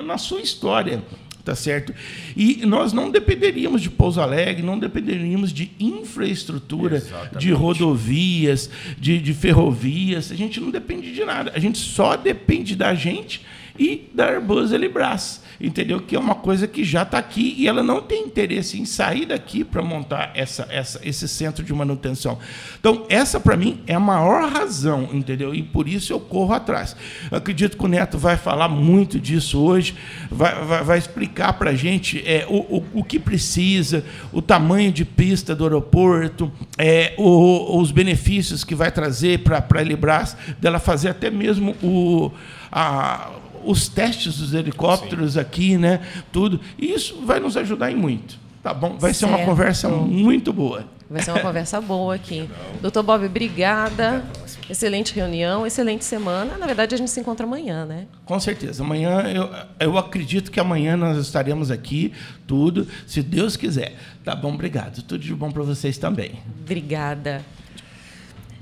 na 0.04 0.18
sua 0.18 0.42
história 0.42 1.04
tá 1.44 1.54
certo? 1.54 1.94
E 2.36 2.66
nós 2.66 2.92
não 2.92 3.12
dependeríamos 3.12 3.80
de 3.80 3.92
Pouso 3.92 4.20
Alegre, 4.20 4.64
não 4.64 4.80
dependeríamos 4.80 5.54
de 5.54 5.70
infraestrutura, 5.80 6.96
Exatamente. 6.96 7.38
de 7.38 7.52
rodovias, 7.52 8.68
de, 8.98 9.20
de, 9.20 9.32
ferrovias, 9.32 10.32
a 10.32 10.36
gente 10.36 10.60
não 10.60 10.72
depende 10.72 11.14
de 11.14 11.24
nada, 11.24 11.52
a 11.54 11.60
gente 11.60 11.78
só 11.78 12.18
depende 12.18 12.76
da 12.76 12.96
gente 12.96 13.46
e 13.78 14.10
da 14.12 14.26
Airbus 14.26 14.72
Elibras 14.72 15.44
entendeu? 15.60 16.00
Que 16.00 16.16
é 16.16 16.20
uma 16.20 16.36
coisa 16.36 16.68
que 16.68 16.84
já 16.84 17.04
está 17.04 17.18
aqui 17.18 17.56
e 17.58 17.68
ela 17.68 17.84
não 17.84 18.02
tem 18.02 18.26
interesse 18.26 18.80
em 18.80 18.86
sair 18.86 19.26
daqui 19.26 19.64
para 19.64 19.82
montar 19.82 20.32
essa, 20.34 20.68
essa, 20.70 21.00
esse 21.04 21.28
centro 21.28 21.64
de 21.64 21.74
manutenção. 21.74 22.38
Então, 22.80 23.06
essa 23.10 23.40
para 23.40 23.56
mim 23.56 23.82
é 23.88 23.94
a 23.94 24.00
maior 24.00 24.50
razão, 24.52 25.10
entendeu? 25.14 25.54
E 25.54 25.64
por 25.64 25.88
isso 25.88 26.14
eu 26.14 26.20
corro 26.20 26.54
atrás. 26.54 26.96
Eu 27.32 27.38
acredito 27.38 27.78
que 27.78 27.86
o 27.86 27.88
Neto 27.88 28.18
vai 28.18 28.38
falar 28.38 28.68
muito 28.68 29.20
disso 29.20 29.60
hoje, 29.60 29.96
vai, 30.30 30.64
vai, 30.64 30.84
vai 30.84 30.98
explicar 30.98 31.54
para 31.54 31.72
a 31.72 31.76
gente 31.76 32.24
é, 32.26 32.46
o, 32.50 32.78
o, 32.78 32.86
o, 32.94 33.04
que 33.04 33.20
precisa, 33.20 34.04
o 34.32 34.42
tamanho 34.42 34.92
de 34.92 35.06
pista 35.06 35.56
do 35.56 35.64
aeroporto, 35.64 36.52
é, 36.78 37.14
o, 37.18 37.80
os 37.80 37.92
benefícios 37.92 38.64
que 38.64 38.76
vai 38.76 38.92
trazer 38.92 39.40
para 39.40 39.66
a 39.74 39.82
Elibras, 39.82 40.36
dela 40.60 40.80
fazer 40.80 41.10
até 41.10 41.30
mesmo 41.30 41.76
o. 41.84 42.32
A, 42.72 43.32
os 43.66 43.88
testes 43.88 44.38
dos 44.38 44.54
helicópteros 44.54 45.34
Sim. 45.34 45.40
aqui, 45.40 45.78
né? 45.78 46.02
Tudo. 46.32 46.60
E 46.78 46.94
isso 46.94 47.22
vai 47.26 47.40
nos 47.40 47.58
ajudar 47.58 47.92
em 47.92 47.96
muito. 47.96 48.38
Tá 48.62 48.74
bom? 48.74 48.98
Vai 48.98 49.14
certo. 49.14 49.32
ser 49.32 49.38
uma 49.38 49.46
conversa 49.46 49.90
muito 49.90 50.52
boa. 50.52 50.86
Vai 51.10 51.22
ser 51.22 51.32
uma 51.32 51.40
conversa 51.40 51.80
boa 51.80 52.16
aqui. 52.16 52.50
Doutor 52.82 53.04
Bob, 53.04 53.26
obrigada. 53.26 54.26
Excelente 54.68 55.14
reunião, 55.14 55.68
excelente 55.68 56.04
semana. 56.04 56.58
Na 56.58 56.66
verdade, 56.66 56.96
a 56.96 56.98
gente 56.98 57.12
se 57.12 57.20
encontra 57.20 57.46
amanhã, 57.46 57.86
né? 57.86 58.08
Com 58.26 58.40
certeza. 58.40 58.84
Amanhã, 58.84 59.22
eu, 59.22 59.50
eu 59.80 59.98
acredito 59.98 60.50
que 60.50 60.60
amanhã 60.60 60.98
nós 60.98 61.18
estaremos 61.20 61.70
aqui, 61.70 62.12
tudo, 62.48 62.88
se 63.06 63.22
Deus 63.22 63.56
quiser. 63.56 63.96
Tá 64.24 64.36
bom? 64.36 64.54
Obrigado. 64.56 65.04
Tudo 65.04 65.20
de 65.20 65.36
bom 65.36 65.52
para 65.52 65.62
vocês 65.62 66.00
também. 66.00 66.32
Obrigada. 66.64 67.44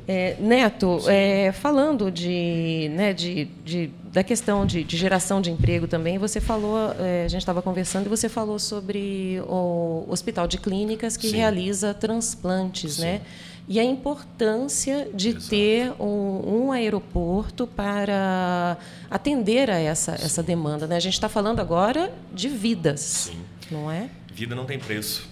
É, 0.06 0.36
Neto, 0.38 0.99
é, 1.08 1.54
falando 1.54 2.12
de, 2.12 2.91
né, 2.93 3.13
de, 3.13 3.45
de, 3.63 3.89
da 4.13 4.23
questão 4.23 4.63
de, 4.63 4.84
de, 4.84 4.95
geração 4.95 5.41
de 5.41 5.49
emprego 5.49 5.88
também, 5.88 6.19
você 6.19 6.39
falou, 6.39 6.93
é, 6.99 7.26
a 7.26 7.28
gente 7.28 7.41
estava 7.41 7.63
conversando 7.63 8.06
e 8.06 8.10
você 8.10 8.30
falou 8.30 8.60
sobre 8.60 9.41
o 9.47 10.06
hospital 10.08 10.47
de 10.47 10.60
clínicas 10.60 11.17
que 11.17 11.30
Sim. 11.30 11.38
realiza 11.38 11.95
transplantes, 11.95 12.99
né? 12.99 13.21
E 13.67 13.80
a 13.80 13.84
importância 13.84 15.10
de 15.13 15.30
Exato. 15.30 15.49
ter 15.49 15.93
um, 15.99 16.65
um, 16.65 16.71
aeroporto 16.71 17.65
para 17.65 18.78
atender 19.10 19.71
a 19.71 19.80
essa, 19.80 20.12
essa 20.12 20.43
demanda. 20.43 20.86
Né? 20.86 20.97
A 20.97 20.99
gente 20.99 21.13
está 21.13 21.30
falando 21.30 21.60
agora 21.60 22.13
de 22.32 22.49
vidas, 22.49 22.99
Sim. 22.99 23.39
não 23.71 23.89
é? 23.89 24.10
Vida 24.32 24.54
não 24.54 24.65
tem 24.65 24.78
preço. 24.78 25.28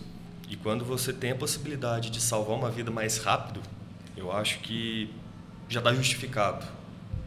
E 0.50 0.56
quando 0.56 0.84
você 0.84 1.13
tem 1.13 1.32
a 1.32 1.36
possibilidade 1.36 2.10
de 2.10 2.20
salvar 2.20 2.58
uma 2.58 2.72
vida 2.72 2.89
mais 2.89 3.17
rápido, 3.17 3.62
eu 4.17 4.32
acho 4.32 4.60
que 4.60 5.13
já 5.70 5.80
está 5.80 5.94
justificado, 5.94 6.65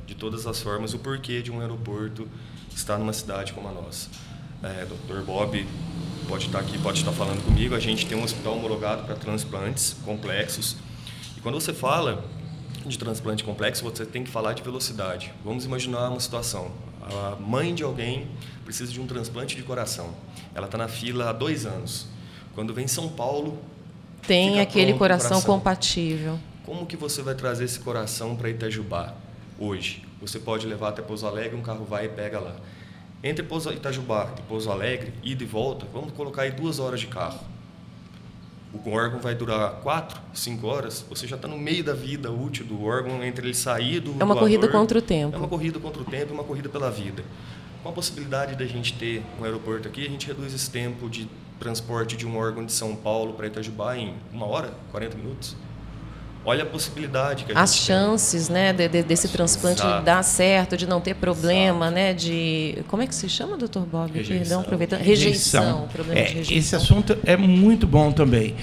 de 0.07 0.15
todas 0.15 0.47
as 0.47 0.61
formas, 0.61 0.95
o 0.95 0.99
porquê 0.99 1.43
de 1.43 1.51
um 1.51 1.61
aeroporto 1.61 2.29
estar 2.75 2.99
numa 2.99 3.13
cidade 3.13 3.53
como 3.53 3.69
a 3.69 3.73
nossa. 3.73 4.09
É, 4.63 4.87
Dr. 4.87 5.23
Bob 5.25 5.67
pode 6.29 6.47
estar 6.47 6.59
aqui, 6.59 6.79
pode 6.79 6.99
estar 6.99 7.13
falando 7.13 7.45
comigo. 7.45 7.75
A 7.75 7.81
gente 7.81 8.07
tem 8.07 8.17
um 8.17 8.23
hospital 8.23 8.55
homologado 8.55 9.05
para 9.05 9.15
transplantes 9.15 9.97
complexos. 10.05 10.77
E 11.37 11.41
quando 11.41 11.61
você 11.61 11.73
fala 11.73 12.25
de 12.85 12.99
transplante 12.99 13.45
complexo, 13.45 13.85
você 13.85 14.05
tem 14.05 14.25
que 14.25 14.31
falar 14.31 14.53
de 14.53 14.63
velocidade. 14.63 15.33
Vamos 15.45 15.65
imaginar 15.65 16.09
uma 16.09 16.21
situação. 16.21 16.71
A 17.03 17.37
mãe 17.37 17.75
de 17.75 17.83
alguém 17.83 18.29
precisa 18.65 18.91
de 18.91 19.01
um 19.01 19.07
transplante 19.07 19.55
de 19.55 19.63
coração. 19.63 20.15
Ela 20.55 20.67
está 20.67 20.79
na 20.79 20.89
fila 20.89 21.31
há 21.31 21.33
dois 21.33 21.67
anos. 21.67 22.07
Quando 22.55 22.73
vem 22.73 22.85
em 22.85 22.89
São 22.89 23.09
Paulo, 23.09 23.59
tem 24.27 24.61
aquele 24.61 24.95
coração, 24.95 25.29
coração 25.29 25.43
compatível. 25.43 26.39
Como 26.65 26.87
que 26.87 26.97
você 26.97 27.21
vai 27.21 27.35
trazer 27.35 27.65
esse 27.65 27.79
coração 27.81 28.35
para 28.37 28.49
Itajubá 28.49 29.15
hoje? 29.59 30.03
Você 30.21 30.39
pode 30.39 30.67
levar 30.67 30.89
até 30.89 31.03
Pouso 31.03 31.27
Alegre, 31.27 31.57
um 31.57 31.63
carro 31.63 31.85
vai 31.85 32.07
e 32.07 32.09
pega 32.09 32.39
lá. 32.41 32.57
Entre 33.23 33.43
Pouso, 33.43 33.73
Itajubá 33.73 34.33
e 34.39 34.43
Pouso 34.43 34.71
Alegre, 34.71 35.13
ida 35.23 35.43
e 35.43 35.47
volta, 35.47 35.87
vamos 35.93 36.13
colocar 36.13 36.43
aí 36.43 36.51
duas 36.51 36.79
horas 36.79 37.01
de 37.01 37.07
carro. 37.07 37.41
O 38.73 38.91
órgão 38.91 39.21
vai 39.21 39.35
durar 39.35 39.71
quatro, 39.83 40.21
cinco 40.33 40.67
horas, 40.67 41.05
você 41.09 41.27
já 41.27 41.37
está 41.37 41.47
no 41.47 41.57
meio 41.57 41.85
da 41.85 41.95
vida 41.95 42.31
útil 42.31 42.67
do 42.67 42.85
órgão, 42.85 43.23
entre 43.23 43.47
ele 43.47 43.55
sair 43.55 44.01
do 44.01 44.11
É 44.11 44.15
uma 44.15 44.35
doador, 44.35 44.39
corrida 44.41 44.69
contra 44.69 44.99
o 44.99 45.03
tempo. 45.03 45.35
É 45.35 45.39
uma 45.39 45.49
corrida 45.49 45.79
contra 45.79 46.03
o 46.03 46.05
tempo, 46.05 46.35
uma 46.35 46.45
corrida 46.45 46.69
pela 46.69 46.91
vida. 46.91 47.23
Com 47.83 47.89
a 47.89 47.93
possibilidade 47.93 48.57
da 48.57 48.67
gente 48.67 48.95
ter 48.95 49.23
um 49.41 49.45
aeroporto 49.45 49.87
aqui, 49.87 50.05
a 50.05 50.11
gente 50.11 50.27
reduz 50.27 50.53
esse 50.53 50.71
tempo 50.71 51.09
de 51.09 51.29
transporte 51.61 52.17
de 52.17 52.27
um 52.27 52.37
órgão 52.37 52.65
de 52.65 52.73
São 52.73 52.97
Paulo 52.97 53.35
para 53.35 53.47
Itajubá 53.47 53.97
em 53.97 54.15
uma 54.33 54.47
hora, 54.47 54.75
40 54.91 55.17
minutos 55.17 55.57
olha 56.45 56.63
a 56.63 56.67
possibilidade 56.67 57.45
que 57.45 57.53
a 57.53 57.61
as 57.63 57.75
chances 57.75 58.47
tem. 58.49 58.55
né 58.55 58.73
de, 58.73 58.89
de, 58.89 59.03
desse 59.03 59.29
transplante 59.29 59.81
Exato. 59.81 60.05
dar 60.05 60.23
certo 60.23 60.77
de 60.77 60.87
não 60.87 61.01
ter 61.01 61.15
problema 61.15 61.87
Exato. 61.87 61.95
né 61.95 62.13
de 62.15 62.79
como 62.89 63.03
é 63.03 63.07
que 63.07 63.15
se 63.15 63.29
chama 63.29 63.57
doutor 63.57 63.87
Bob 63.87 64.13
rejeição. 64.13 64.39
perdão 64.39 64.61
aproveitando 64.61 65.01
rejeição, 65.01 65.89
rejeição. 65.93 66.15
É, 66.15 66.23
rejeição. 66.23 66.57
esse 66.57 66.77
assunto 66.77 67.17
é 67.25 67.37
muito 67.37 67.87
bom 67.87 68.13
também 68.13 68.55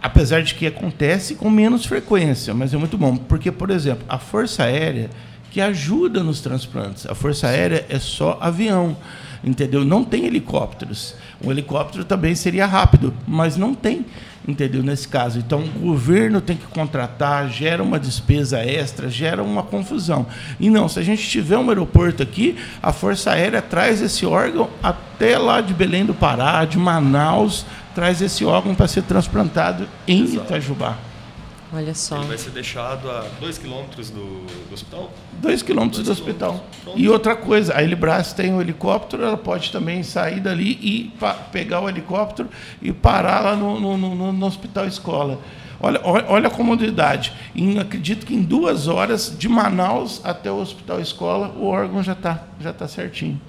apesar 0.00 0.42
de 0.42 0.54
que 0.54 0.66
acontece 0.66 1.34
com 1.34 1.50
menos 1.50 1.84
frequência 1.84 2.54
mas 2.54 2.72
é 2.72 2.76
muito 2.76 2.96
bom 2.96 3.16
porque 3.16 3.50
por 3.50 3.70
exemplo 3.70 4.04
a 4.08 4.18
força 4.18 4.64
aérea 4.64 5.10
que 5.50 5.60
ajuda 5.60 6.22
nos 6.22 6.40
transplantes 6.40 7.06
a 7.06 7.14
força 7.14 7.48
aérea 7.48 7.84
é 7.88 7.98
só 7.98 8.38
avião 8.40 8.96
entendeu? 9.42 9.84
Não 9.84 10.04
tem 10.04 10.26
helicópteros. 10.26 11.14
O 11.44 11.50
helicóptero 11.50 12.04
também 12.04 12.34
seria 12.34 12.66
rápido, 12.66 13.14
mas 13.26 13.56
não 13.56 13.74
tem, 13.74 14.04
entendeu? 14.48 14.82
Nesse 14.82 15.06
caso. 15.06 15.38
Então, 15.38 15.62
o 15.76 15.80
governo 15.80 16.40
tem 16.40 16.56
que 16.56 16.66
contratar, 16.66 17.48
gera 17.50 17.82
uma 17.82 18.00
despesa 18.00 18.58
extra, 18.64 19.10
gera 19.10 19.42
uma 19.42 19.62
confusão. 19.62 20.26
E 20.58 20.70
não, 20.70 20.88
se 20.88 20.98
a 20.98 21.02
gente 21.02 21.28
tiver 21.28 21.58
um 21.58 21.68
aeroporto 21.68 22.22
aqui, 22.22 22.56
a 22.82 22.90
Força 22.90 23.32
Aérea 23.32 23.60
traz 23.60 24.00
esse 24.00 24.24
órgão 24.24 24.70
até 24.82 25.36
lá 25.36 25.60
de 25.60 25.74
Belém 25.74 26.06
do 26.06 26.14
Pará, 26.14 26.64
de 26.64 26.78
Manaus, 26.78 27.66
traz 27.94 28.22
esse 28.22 28.44
órgão 28.44 28.74
para 28.74 28.88
ser 28.88 29.02
transplantado 29.02 29.86
em 30.06 30.22
Exato. 30.22 30.46
Itajubá. 30.46 31.07
Olha 31.72 31.94
só. 31.94 32.16
Ele 32.18 32.28
vai 32.28 32.38
ser 32.38 32.50
deixado 32.50 33.10
a 33.10 33.26
2 33.40 33.58
quilômetros 33.58 34.08
do, 34.08 34.46
do, 34.68 34.72
hospital? 34.72 35.12
2 35.34 35.62
quilômetros 35.62 36.02
do 36.02 36.10
hospital. 36.10 36.64
E 36.96 37.08
outra 37.08 37.36
coisa, 37.36 37.76
a 37.76 37.82
Elibras 37.82 38.32
tem 38.32 38.52
um 38.52 38.60
helicóptero, 38.60 39.22
ela 39.22 39.36
pode 39.36 39.70
também 39.70 40.02
sair 40.02 40.40
dali 40.40 40.78
e 40.80 41.12
pegar 41.52 41.80
o 41.80 41.88
helicóptero 41.88 42.48
e 42.80 42.90
parar 42.92 43.40
lá 43.40 43.56
no, 43.56 43.78
no, 43.78 43.96
no, 43.98 44.32
no 44.32 44.46
hospital 44.46 44.86
escola. 44.86 45.38
Olha, 45.80 46.00
olha 46.02 46.48
a 46.48 46.50
comodidade. 46.50 47.32
Em, 47.54 47.78
acredito 47.78 48.26
que 48.26 48.34
em 48.34 48.42
duas 48.42 48.88
horas, 48.88 49.34
de 49.38 49.48
Manaus 49.48 50.20
até 50.24 50.50
o 50.50 50.60
hospital 50.60 51.00
escola, 51.00 51.54
o 51.56 51.66
órgão 51.66 52.02
já 52.02 52.12
está 52.12 52.44
já 52.58 52.72
tá 52.72 52.88
certinho. 52.88 53.40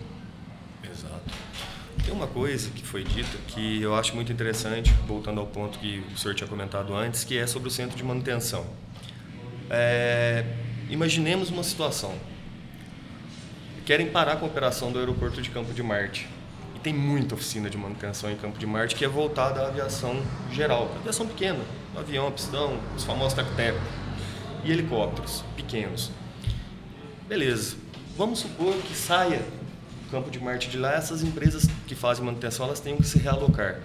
Tem 2.04 2.14
uma 2.14 2.28
coisa 2.28 2.70
que 2.70 2.84
foi 2.84 3.04
dita 3.04 3.38
que 3.48 3.82
eu 3.82 3.96
acho 3.96 4.16
muito 4.16 4.32
interessante, 4.32 4.92
voltando 5.08 5.40
ao 5.40 5.48
ponto 5.48 5.78
que 5.80 6.04
o 6.14 6.18
senhor 6.18 6.34
tinha 6.34 6.48
comentado 6.48 6.96
antes, 6.96 7.24
que 7.24 7.38
é 7.38 7.46
sobre 7.46 7.68
o 7.68 7.72
centro 7.72 7.96
de 7.96 8.04
manutenção. 8.04 8.66
É, 9.70 10.44
imaginemos 10.90 11.50
uma 11.50 11.64
situação. 11.64 12.14
Querem 13.86 14.08
parar 14.08 14.38
com 14.38 14.46
a 14.46 14.48
operação 14.48 14.92
do 14.92 15.00
aeroporto 15.00 15.42
de 15.42 15.50
Campo 15.50 15.74
de 15.74 15.84
Marte. 15.84 16.28
E 16.76 16.80
tem 16.80 16.94
muita 16.94 17.36
oficina 17.36 17.70
de 17.70 17.78
manutenção 17.78 18.32
em 18.32 18.36
Campo 18.36 18.58
de 18.58 18.66
Marte 18.66 18.96
que 18.96 19.04
é 19.04 19.08
voltada 19.08 19.62
à 19.62 19.68
aviação 19.68 20.22
geral. 20.52 20.92
Aviação 21.00 21.28
pequena, 21.28 21.60
avião, 21.96 22.32
pistão, 22.32 22.80
os 22.96 23.04
famosos 23.04 23.34
taco-teco. 23.34 23.80
E 24.64 24.72
helicópteros 24.72 25.44
pequenos. 25.56 26.12
Beleza. 27.28 27.78
Vamos 28.18 28.40
supor 28.40 28.74
que 28.74 28.94
saia 28.94 29.42
campo 30.10 30.30
de 30.30 30.40
Marte 30.40 30.70
de 30.70 30.78
lá, 30.78 30.94
essas 30.94 31.24
empresas 31.24 31.68
que 31.88 31.96
fazem 31.96 32.24
manutenção, 32.26 32.66
elas 32.66 32.80
têm 32.80 32.98
que 32.98 33.06
se 33.06 33.20
realocar. 33.20 33.80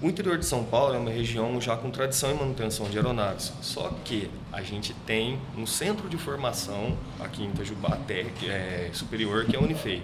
O 0.00 0.08
interior 0.08 0.36
de 0.36 0.44
São 0.44 0.62
Paulo 0.62 0.94
é 0.94 0.98
uma 0.98 1.10
região 1.10 1.58
já 1.58 1.74
com 1.74 1.90
tradição 1.90 2.30
em 2.30 2.34
manutenção 2.34 2.88
de 2.90 2.98
aeronaves. 2.98 3.52
Só 3.62 3.90
que 4.04 4.30
a 4.52 4.60
gente 4.62 4.92
tem 5.06 5.38
um 5.56 5.64
centro 5.64 6.06
de 6.08 6.18
formação 6.18 6.96
aqui 7.18 7.42
em 7.42 7.48
Itajubá, 7.48 7.98
que 8.38 8.46
é 8.46 8.90
superior, 8.92 9.46
que 9.46 9.56
é 9.56 9.58
a 9.58 9.62
Unifei. 9.62 10.02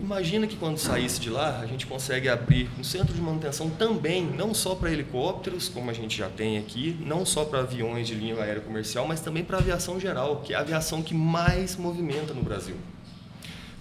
Imagina 0.00 0.46
que 0.46 0.56
quando 0.56 0.78
saísse 0.78 1.20
de 1.20 1.28
lá, 1.28 1.60
a 1.60 1.66
gente 1.66 1.86
consegue 1.86 2.28
abrir 2.28 2.68
um 2.78 2.82
centro 2.82 3.14
de 3.14 3.20
manutenção 3.20 3.68
também, 3.68 4.24
não 4.24 4.54
só 4.54 4.74
para 4.74 4.90
helicópteros, 4.90 5.68
como 5.68 5.90
a 5.90 5.92
gente 5.92 6.16
já 6.16 6.28
tem 6.28 6.58
aqui, 6.58 6.96
não 7.04 7.24
só 7.26 7.44
para 7.44 7.60
aviões 7.60 8.08
de 8.08 8.14
linha 8.14 8.34
aérea 8.34 8.62
comercial, 8.62 9.06
mas 9.06 9.20
também 9.20 9.44
para 9.44 9.58
aviação 9.58 10.00
geral, 10.00 10.40
que 10.42 10.54
é 10.54 10.56
a 10.56 10.60
aviação 10.60 11.02
que 11.02 11.14
mais 11.14 11.76
movimenta 11.76 12.32
no 12.32 12.42
Brasil. 12.42 12.76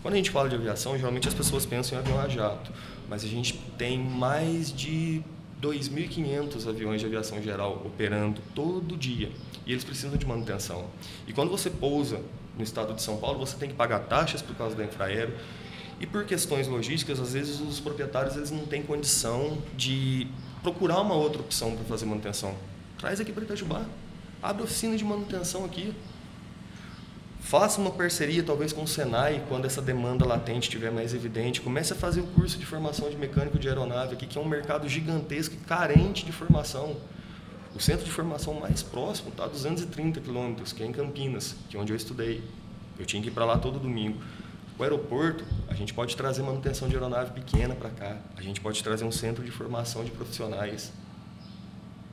Quando 0.02 0.14
a 0.14 0.18
gente 0.18 0.32
fala 0.32 0.48
de 0.48 0.56
aviação, 0.56 0.98
geralmente 0.98 1.28
as 1.28 1.34
pessoas 1.34 1.66
pensam 1.66 1.98
em 1.98 2.02
avião 2.02 2.20
a 2.20 2.28
jato, 2.30 2.72
mas 3.10 3.24
a 3.24 3.28
gente 3.28 3.54
tem 3.78 4.00
mais 4.00 4.72
de 4.72 5.22
2.500 5.62 6.70
aviões 6.70 7.02
de 7.02 7.06
aviação 7.06 7.42
geral 7.42 7.82
operando 7.86 8.42
todo 8.56 8.96
dia 8.96 9.30
e 9.66 9.74
eles 9.74 9.84
precisam 9.84 10.18
de 10.18 10.26
manutenção. 10.26 10.86
E 11.28 11.34
quando 11.34 11.50
você 11.50 11.70
pousa 11.70 12.22
no 12.58 12.64
estado 12.64 12.94
de 12.94 13.02
São 13.02 13.18
Paulo, 13.18 13.40
você 13.40 13.58
tem 13.58 13.70
que 13.70 13.76
pagar 13.76 14.00
taxas 14.00 14.42
por 14.42 14.56
causa 14.56 14.74
da 14.74 14.86
infraero 14.86 15.34
e 16.00 16.08
por 16.08 16.24
questões 16.24 16.66
logísticas, 16.66 17.20
às 17.20 17.34
vezes 17.34 17.60
os 17.60 17.82
proprietários 17.82 18.38
eles 18.38 18.52
não 18.52 18.66
têm 18.66 18.82
condição 18.82 19.58
de 19.76 20.28
procurar 20.64 21.02
uma 21.02 21.14
outra 21.14 21.42
opção 21.42 21.76
para 21.76 21.84
fazer 21.84 22.06
manutenção. 22.06 22.56
Traz 22.98 23.20
aqui 23.20 23.34
para 23.34 23.44
Itajubá, 23.44 23.86
abre 24.42 24.64
oficina 24.64 24.96
de 24.96 25.04
manutenção 25.04 25.66
aqui, 25.66 25.94
Faça 27.50 27.82
uma 27.82 27.90
parceria, 27.90 28.44
talvez, 28.44 28.72
com 28.72 28.84
o 28.84 28.88
Senai, 28.88 29.44
quando 29.50 29.66
essa 29.66 29.82
demanda 29.82 30.24
latente 30.24 30.70
estiver 30.70 30.92
mais 30.92 31.16
evidente. 31.16 31.60
Comece 31.62 31.94
a 31.94 31.96
fazer 31.96 32.22
o 32.22 32.28
curso 32.28 32.60
de 32.60 32.64
formação 32.64 33.10
de 33.10 33.18
mecânico 33.18 33.58
de 33.58 33.68
aeronave 33.68 34.14
aqui, 34.14 34.28
que 34.28 34.38
é 34.38 34.42
um 34.42 34.48
mercado 34.48 34.88
gigantesco 34.88 35.56
e 35.56 35.58
carente 35.58 36.24
de 36.24 36.32
formação. 36.32 36.96
O 37.76 37.80
centro 37.80 38.06
de 38.06 38.12
formação 38.12 38.54
mais 38.54 38.84
próximo 38.84 39.30
está 39.30 39.46
a 39.46 39.48
230 39.48 40.22
quilômetros, 40.22 40.72
que 40.72 40.84
é 40.84 40.86
em 40.86 40.92
Campinas, 40.92 41.56
que 41.68 41.76
é 41.76 41.80
onde 41.80 41.92
eu 41.92 41.98
estudei. 41.98 42.44
Eu 43.00 43.06
tinha 43.08 43.20
que 43.20 43.30
ir 43.30 43.32
para 43.32 43.46
lá 43.46 43.58
todo 43.58 43.80
domingo. 43.80 44.22
O 44.78 44.84
aeroporto, 44.84 45.44
a 45.68 45.74
gente 45.74 45.92
pode 45.92 46.16
trazer 46.16 46.44
manutenção 46.44 46.88
de 46.88 46.94
aeronave 46.94 47.32
pequena 47.32 47.74
para 47.74 47.90
cá. 47.90 48.18
A 48.38 48.44
gente 48.44 48.62
pode 48.62 48.84
trazer 48.84 49.06
um 49.06 49.12
centro 49.12 49.44
de 49.44 49.50
formação 49.50 50.04
de 50.04 50.12
profissionais. 50.12 50.94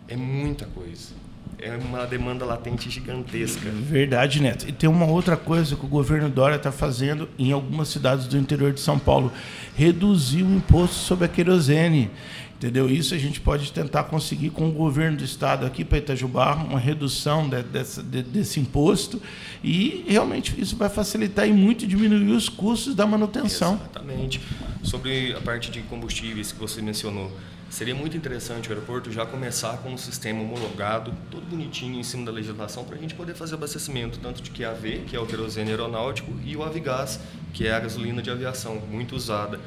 É 0.08 0.16
muita 0.16 0.64
coisa 0.64 1.25
é 1.58 1.76
uma 1.76 2.06
demanda 2.06 2.44
latente 2.44 2.90
gigantesca. 2.90 3.70
Verdade, 3.70 4.40
Neto. 4.40 4.68
E 4.68 4.72
tem 4.72 4.88
uma 4.88 5.06
outra 5.06 5.36
coisa 5.36 5.74
que 5.74 5.84
o 5.84 5.88
governo 5.88 6.28
Dória 6.28 6.56
está 6.56 6.70
fazendo 6.70 7.28
em 7.38 7.52
algumas 7.52 7.88
cidades 7.88 8.26
do 8.26 8.36
interior 8.36 8.72
de 8.72 8.80
São 8.80 8.98
Paulo: 8.98 9.32
reduzir 9.74 10.42
o 10.42 10.54
imposto 10.54 10.96
sobre 10.96 11.24
a 11.24 11.28
querosene. 11.28 12.10
Entendeu? 12.56 12.88
Isso 12.88 13.14
a 13.14 13.18
gente 13.18 13.38
pode 13.38 13.70
tentar 13.70 14.04
conseguir 14.04 14.48
com 14.48 14.66
o 14.66 14.72
governo 14.72 15.18
do 15.18 15.24
estado 15.24 15.66
aqui 15.66 15.84
para 15.84 15.98
Itajubá, 15.98 16.54
uma 16.54 16.78
redução 16.78 17.46
de, 17.46 17.62
desse, 17.62 18.02
de, 18.02 18.22
desse 18.22 18.58
imposto 18.58 19.20
e 19.62 20.06
realmente 20.08 20.58
isso 20.58 20.74
vai 20.74 20.88
facilitar 20.88 21.46
e 21.46 21.52
muito 21.52 21.86
diminuir 21.86 22.32
os 22.32 22.48
custos 22.48 22.94
da 22.94 23.06
manutenção. 23.06 23.74
Exatamente. 23.74 24.40
Sobre 24.82 25.34
a 25.34 25.40
parte 25.42 25.70
de 25.70 25.82
combustíveis 25.82 26.50
que 26.50 26.58
você 26.58 26.80
mencionou, 26.80 27.30
Seria 27.68 27.94
muito 27.94 28.16
interessante 28.16 28.68
o 28.68 28.72
aeroporto 28.72 29.12
já 29.12 29.26
começar 29.26 29.78
com 29.78 29.90
um 29.90 29.98
sistema 29.98 30.40
homologado, 30.40 31.12
todo 31.30 31.44
bonitinho 31.44 31.98
em 31.98 32.02
cima 32.02 32.24
da 32.24 32.32
legislação, 32.32 32.84
para 32.84 32.96
a 32.96 32.98
gente 32.98 33.14
poder 33.14 33.34
fazer 33.34 33.54
abastecimento 33.54 34.18
tanto 34.20 34.40
de 34.40 34.50
QAV, 34.50 35.04
que 35.06 35.16
é 35.16 35.20
o 35.20 35.26
querosene 35.26 35.70
aeronáutico, 35.70 36.32
e 36.44 36.56
o 36.56 36.62
Avigás, 36.62 37.20
que 37.52 37.66
é 37.66 37.72
a 37.72 37.80
gasolina 37.80 38.22
de 38.22 38.30
aviação, 38.30 38.76
muito 38.76 39.16
usada. 39.16 39.60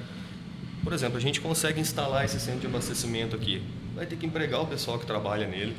Por 0.83 0.93
exemplo, 0.93 1.17
a 1.17 1.21
gente 1.21 1.41
consegue 1.41 1.79
instalar 1.79 2.23
esse 2.23 2.39
centro 2.39 2.62
de 2.62 2.67
abastecimento 2.67 3.35
aqui. 3.35 3.62
Vai 3.93 4.05
ter 4.05 4.15
que 4.15 4.25
empregar 4.25 4.62
o 4.62 4.67
pessoal 4.67 4.97
que 4.97 5.05
trabalha 5.05 5.45
nele, 5.45 5.75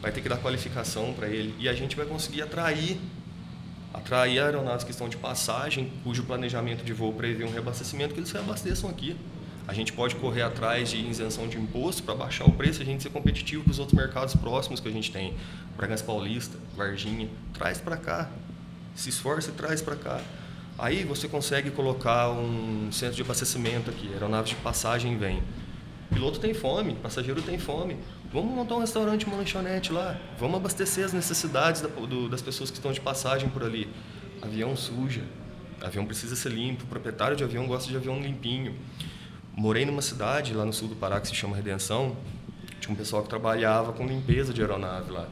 vai 0.00 0.12
ter 0.12 0.20
que 0.20 0.28
dar 0.28 0.38
qualificação 0.38 1.12
para 1.14 1.26
ele, 1.28 1.52
e 1.58 1.68
a 1.68 1.74
gente 1.74 1.96
vai 1.96 2.06
conseguir 2.06 2.42
atrair 2.42 2.96
atrair 3.92 4.40
aeronaves 4.40 4.84
que 4.84 4.90
estão 4.90 5.08
de 5.08 5.16
passagem, 5.16 5.90
cujo 6.04 6.22
planejamento 6.22 6.84
de 6.84 6.92
voo 6.92 7.12
prevê 7.12 7.44
um 7.44 7.50
reabastecimento, 7.50 8.12
que 8.12 8.20
eles 8.20 8.28
se 8.28 8.36
abasteçam 8.36 8.90
aqui. 8.90 9.16
A 9.68 9.72
gente 9.72 9.92
pode 9.92 10.14
correr 10.16 10.42
atrás 10.42 10.90
de 10.90 10.98
isenção 10.98 11.48
de 11.48 11.58
imposto 11.58 12.02
para 12.04 12.14
baixar 12.14 12.44
o 12.44 12.52
preço 12.52 12.80
e 12.80 12.82
a 12.82 12.86
gente 12.86 13.02
ser 13.02 13.10
competitivo 13.10 13.64
com 13.64 13.70
os 13.70 13.78
outros 13.78 13.98
mercados 13.98 14.34
próximos 14.36 14.78
que 14.78 14.88
a 14.88 14.92
gente 14.92 15.10
tem. 15.10 15.34
Bragança 15.76 16.04
Paulista, 16.04 16.56
Varginha, 16.76 17.28
traz 17.52 17.78
para 17.78 17.96
cá. 17.96 18.30
Se 18.94 19.08
esforça 19.08 19.50
e 19.50 19.54
traz 19.54 19.82
para 19.82 19.96
cá. 19.96 20.20
Aí 20.78 21.04
você 21.04 21.26
consegue 21.26 21.70
colocar 21.70 22.30
um 22.30 22.92
centro 22.92 23.16
de 23.16 23.22
abastecimento 23.22 23.90
aqui, 23.90 24.08
aeronaves 24.12 24.50
de 24.50 24.56
passagem 24.56 25.16
vem. 25.18 25.42
Piloto 26.12 26.38
tem 26.38 26.54
fome, 26.54 26.94
passageiro 26.94 27.42
tem 27.42 27.58
fome. 27.58 27.96
Vamos 28.32 28.54
montar 28.54 28.76
um 28.76 28.80
restaurante, 28.80 29.26
uma 29.26 29.36
lanchonete 29.36 29.92
lá. 29.92 30.16
Vamos 30.38 30.56
abastecer 30.56 31.04
as 31.04 31.12
necessidades 31.12 31.80
da, 31.80 31.88
do, 31.88 32.28
das 32.28 32.40
pessoas 32.40 32.70
que 32.70 32.76
estão 32.76 32.92
de 32.92 33.00
passagem 33.00 33.48
por 33.48 33.64
ali. 33.64 33.88
Avião 34.40 34.76
suja, 34.76 35.22
avião 35.80 36.04
precisa 36.04 36.36
ser 36.36 36.52
limpo. 36.52 36.84
O 36.84 36.86
proprietário 36.86 37.36
de 37.36 37.42
avião 37.42 37.66
gosta 37.66 37.90
de 37.90 37.96
avião 37.96 38.20
limpinho. 38.20 38.76
Morei 39.56 39.86
numa 39.86 40.02
cidade 40.02 40.52
lá 40.52 40.66
no 40.66 40.72
sul 40.72 40.86
do 40.86 40.94
Pará 40.94 41.18
que 41.18 41.28
se 41.28 41.34
chama 41.34 41.56
Redenção. 41.56 42.14
Tinha 42.78 42.92
um 42.92 42.94
pessoal 42.94 43.22
que 43.22 43.28
trabalhava 43.30 43.90
com 43.90 44.06
limpeza 44.06 44.52
de 44.52 44.60
aeronave 44.60 45.10
lá. 45.10 45.26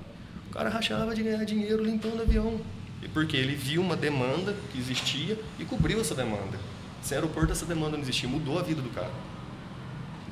O 0.49 0.51
cara 0.51 0.71
rachava 0.71 1.15
de 1.15 1.23
ganhar 1.23 1.45
dinheiro 1.45 1.85
limpando 1.85 2.23
avião. 2.23 2.59
E 3.03 3.09
porque 3.09 3.37
ele 3.37 3.55
viu 3.55 3.83
uma 3.83 3.95
demanda 3.95 4.57
que 4.73 4.79
existia 4.79 5.39
e 5.59 5.65
cobriu 5.67 6.01
essa 6.01 6.15
demanda. 6.15 6.59
Sem 7.03 7.19
aeroporto 7.19 7.53
essa 7.53 7.67
demanda 7.67 7.99
não 7.99 8.03
existia, 8.03 8.27
mudou 8.27 8.59
a 8.59 8.63
vida 8.63 8.81
do 8.81 8.89
cara. 8.89 9.11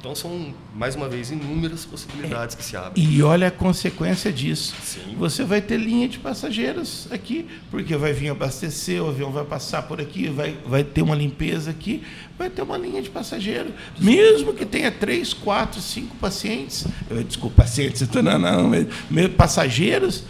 Então 0.03 0.17
são, 0.17 0.53
mais 0.75 0.97
uma 0.97 1.09
vez, 1.09 1.31
inúmeras 1.31 1.85
possibilidades 1.85 2.57
é, 2.57 2.59
que 2.59 2.65
se 2.65 2.77
abrem. 2.77 3.05
E 3.05 3.23
olha 3.23 3.47
a 3.47 3.51
consequência 3.53 4.33
disso. 4.33 4.75
Sim. 4.83 5.15
Você 5.17 5.45
vai 5.45 5.62
ter 5.62 5.77
linha 5.77 6.09
de 6.09 6.19
passageiros 6.19 7.07
aqui, 7.12 7.47
porque 7.71 7.97
vai 7.97 8.12
vir 8.12 8.31
abastecer, 8.31 9.01
o 9.01 9.11
avião 9.11 9.31
vai 9.31 9.45
passar 9.45 9.83
por 9.83 10.01
aqui, 10.01 10.29
vai, 10.29 10.59
vai 10.67 10.83
ter 10.83 11.03
uma 11.03 11.15
limpeza 11.15 11.71
aqui, 11.71 12.03
vai 12.37 12.51
ter 12.51 12.62
uma 12.62 12.77
linha 12.77 13.01
de 13.01 13.11
passageiro. 13.11 13.73
Mesmo 13.97 14.53
que 14.53 14.67
tenha 14.67 14.91
três, 14.91 15.33
quatro, 15.33 15.81
cinco 15.81 16.17
pacientes, 16.17 16.85
desculpa, 17.29 17.62
pacientes, 17.62 18.03
não, 18.11 18.38
não, 18.41 19.31
passageiros, 19.37 20.25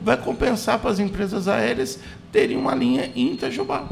vai 0.00 0.16
compensar 0.16 0.80
para 0.80 0.90
as 0.90 0.98
empresas 0.98 1.46
aéreas 1.46 2.00
terem 2.32 2.56
uma 2.56 2.74
linha 2.74 3.12
em 3.14 3.34
Itajubá. 3.34 3.88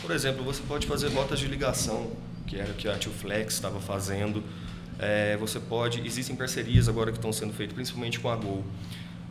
Por 0.00 0.12
exemplo, 0.12 0.44
você 0.44 0.62
pode 0.62 0.86
fazer 0.86 1.08
rotas 1.08 1.40
de 1.40 1.48
ligação 1.48 2.29
que 2.50 2.58
era 2.58 2.72
o 2.72 2.74
que 2.74 2.88
a 2.88 2.98
Tio 2.98 3.12
Flex 3.12 3.54
estava 3.54 3.80
fazendo. 3.80 4.42
É, 4.98 5.36
você 5.36 5.60
pode, 5.60 6.04
existem 6.04 6.34
parcerias 6.34 6.88
agora 6.88 7.12
que 7.12 7.16
estão 7.16 7.32
sendo 7.32 7.52
feitas, 7.52 7.74
principalmente 7.74 8.18
com 8.18 8.28
a 8.28 8.34
Gol. 8.34 8.64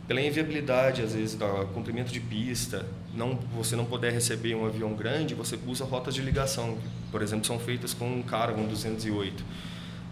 pela 0.08 0.20
inviabilidade, 0.20 1.02
às 1.02 1.12
vezes, 1.12 1.36
do 1.36 1.66
comprimento 1.74 2.10
de 2.10 2.18
pista, 2.18 2.84
não, 3.14 3.38
você 3.54 3.76
não 3.76 3.84
poder 3.84 4.10
receber 4.10 4.54
um 4.56 4.66
avião 4.66 4.94
grande, 4.94 5.34
você 5.34 5.56
usa 5.66 5.84
rotas 5.84 6.14
de 6.14 6.22
ligação. 6.22 6.78
Por 7.12 7.20
exemplo, 7.22 7.44
são 7.44 7.60
feitas 7.60 7.92
com 7.92 8.10
um 8.10 8.22
Caravan 8.22 8.64
208. 8.64 9.44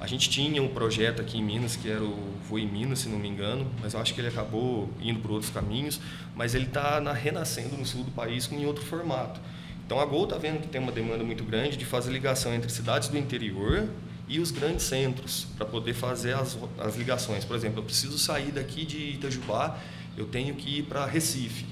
A 0.01 0.07
gente 0.07 0.31
tinha 0.31 0.63
um 0.63 0.69
projeto 0.69 1.21
aqui 1.21 1.39
em 1.39 1.43
Minas, 1.43 1.75
que 1.75 1.91
era 1.91 2.05
o 2.05 2.35
Voe 2.49 2.65
Minas, 2.65 3.01
se 3.01 3.09
não 3.09 3.19
me 3.19 3.27
engano, 3.27 3.69
mas 3.81 3.95
eu 3.95 4.01
acho 4.01 4.15
que 4.15 4.21
ele 4.21 4.29
acabou 4.29 4.89
indo 5.01 5.19
por 5.19 5.33
outros 5.33 5.51
caminhos, 5.51 5.99
mas 6.37 6.55
ele 6.55 6.67
está 6.67 7.01
renascendo 7.13 7.77
no 7.77 7.85
sul 7.85 8.05
do 8.05 8.13
país 8.13 8.49
em 8.53 8.65
outro 8.65 8.85
formato. 8.85 9.41
Então 9.89 9.99
a 9.99 10.05
Gol 10.05 10.25
está 10.25 10.37
vendo 10.37 10.61
que 10.61 10.69
tem 10.69 10.79
uma 10.79 10.93
demanda 10.93 11.25
muito 11.25 11.43
grande 11.43 11.79
de 11.79 11.87
fazer 11.87 12.13
ligação 12.13 12.55
entre 12.55 12.71
cidades 12.71 13.09
do 13.09 13.17
interior 13.17 13.89
e 14.29 14.39
os 14.39 14.51
grandes 14.51 14.85
centros 14.85 15.47
para 15.57 15.65
poder 15.65 15.95
fazer 15.95 16.35
as, 16.35 16.59
as 16.79 16.95
ligações. 16.95 17.43
Por 17.43 17.57
exemplo, 17.57 17.79
eu 17.79 17.83
preciso 17.83 18.19
sair 18.19 18.53
daqui 18.53 18.85
de 18.85 18.99
Itajubá, 19.15 19.79
eu 20.15 20.27
tenho 20.27 20.55
que 20.55 20.81
ir 20.81 20.83
para 20.83 21.07
Recife. 21.07 21.65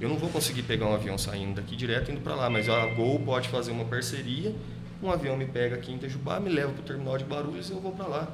Eu 0.00 0.08
não 0.08 0.16
vou 0.16 0.28
conseguir 0.28 0.64
pegar 0.64 0.86
um 0.86 0.94
avião 0.94 1.16
saindo 1.16 1.54
daqui 1.54 1.76
direto 1.76 2.10
indo 2.10 2.20
para 2.20 2.34
lá, 2.34 2.50
mas 2.50 2.68
a 2.68 2.84
Gol 2.94 3.20
pode 3.20 3.48
fazer 3.48 3.70
uma 3.70 3.84
parceria. 3.84 4.52
Um 5.00 5.08
avião 5.08 5.36
me 5.36 5.46
pega 5.46 5.76
aqui 5.76 5.92
em 5.92 5.94
Itajubá, 5.94 6.40
me 6.40 6.48
leva 6.50 6.72
para 6.72 6.82
o 6.82 6.84
terminal 6.84 7.16
de 7.16 7.22
Barulhos 7.22 7.68
e 7.70 7.72
eu 7.72 7.78
vou 7.78 7.92
para 7.92 8.08
lá. 8.08 8.28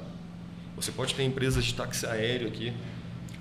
Você 0.75 0.91
pode 0.91 1.13
ter 1.13 1.21
empresas 1.21 1.63
de 1.63 1.75
táxi 1.75 2.07
aéreo 2.07 2.47
aqui. 2.47 2.73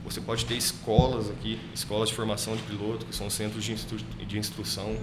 Você 0.04 0.20
pode 0.20 0.44
ter 0.44 0.54
escolas 0.54 1.30
aqui, 1.30 1.58
escolas 1.72 2.10
de 2.10 2.14
formação 2.14 2.54
de 2.54 2.62
piloto, 2.64 3.06
que 3.06 3.16
são 3.16 3.30
centros 3.30 3.64
de, 3.64 3.72
instru 3.72 3.96
de 3.96 4.38
instrução. 4.38 4.98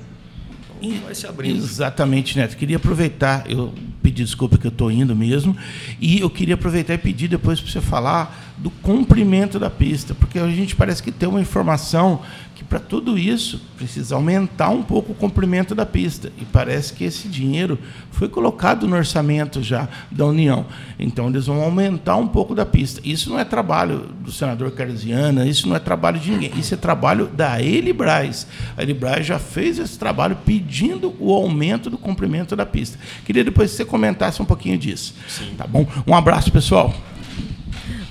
Então, 0.82 1.02
vai 1.02 1.16
se 1.16 1.28
abrindo. 1.28 1.58
Exatamente, 1.58 2.38
Neto. 2.38 2.56
Queria 2.56 2.78
aproveitar, 2.78 3.50
eu 3.50 3.74
pedir 4.02 4.24
desculpa 4.24 4.58
que 4.58 4.66
eu 4.66 4.72
estou 4.72 4.92
indo 4.92 5.16
mesmo. 5.16 5.56
E 6.00 6.20
eu 6.20 6.30
queria 6.30 6.56
aproveitar 6.56 6.94
e 6.94 6.98
pedir 6.98 7.28
depois 7.28 7.60
para 7.60 7.72
você 7.72 7.82
falar 7.82 8.54
do 8.58 8.70
comprimento 8.70 9.58
da 9.58 9.70
pista, 9.70 10.14
porque 10.14 10.38
a 10.38 10.48
gente 10.48 10.76
parece 10.76 11.02
que 11.02 11.12
tem 11.12 11.30
uma 11.30 11.42
informação 11.42 12.22
para 12.70 12.80
tudo 12.80 13.18
isso 13.18 13.60
precisa 13.76 14.14
aumentar 14.14 14.70
um 14.70 14.84
pouco 14.84 15.12
o 15.12 15.16
comprimento 15.16 15.74
da 15.74 15.88
pista. 15.88 16.32
E 16.38 16.46
parece 16.46 16.94
que 16.94 17.04
esse 17.04 17.28
dinheiro 17.28 17.80
foi 18.12 18.30
colocado 18.30 18.88
no 18.88 18.96
orçamento 18.96 19.64
já 19.64 19.90
da 20.12 20.26
União. 20.28 20.68
Então 21.00 21.30
eles 21.30 21.48
vão 21.48 21.64
aumentar 21.64 22.16
um 22.18 22.28
pouco 22.28 22.54
da 22.54 22.68
pista. 22.68 23.02
Isso 23.04 23.32
não 23.32 23.40
é 23.40 23.44
trabalho 23.44 24.10
do 24.22 24.32
senador 24.32 24.70
Carziana, 24.72 25.48
isso 25.48 25.68
não 25.68 25.76
é 25.76 25.80
trabalho 25.80 26.20
de 26.20 26.30
ninguém. 26.30 26.52
Isso 26.58 26.76
é 26.76 26.78
trabalho 26.78 27.26
da 27.28 27.60
Elibraz. 27.60 28.46
A 28.78 28.84
Elibraz 28.84 29.26
já 29.26 29.40
fez 29.40 29.80
esse 29.80 29.98
trabalho 29.98 30.38
pedindo 30.46 31.16
o 31.20 31.34
aumento 31.34 31.90
do 31.90 31.98
comprimento 31.98 32.56
da 32.56 32.68
pista. 32.68 33.00
Queria 33.26 33.44
depois 33.44 33.72
que 33.72 33.78
você 33.78 33.86
comentasse 33.86 34.42
um 34.42 34.46
pouquinho 34.46 34.78
disso. 34.78 35.16
Sim. 35.28 35.56
Tá 35.58 35.66
bom? 35.66 35.88
Um 36.06 36.14
abraço, 36.14 36.52
pessoal. 36.52 36.94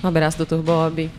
Um 0.03 0.07
abraço, 0.07 0.37
doutor 0.37 0.61
Bob. 0.61 1.09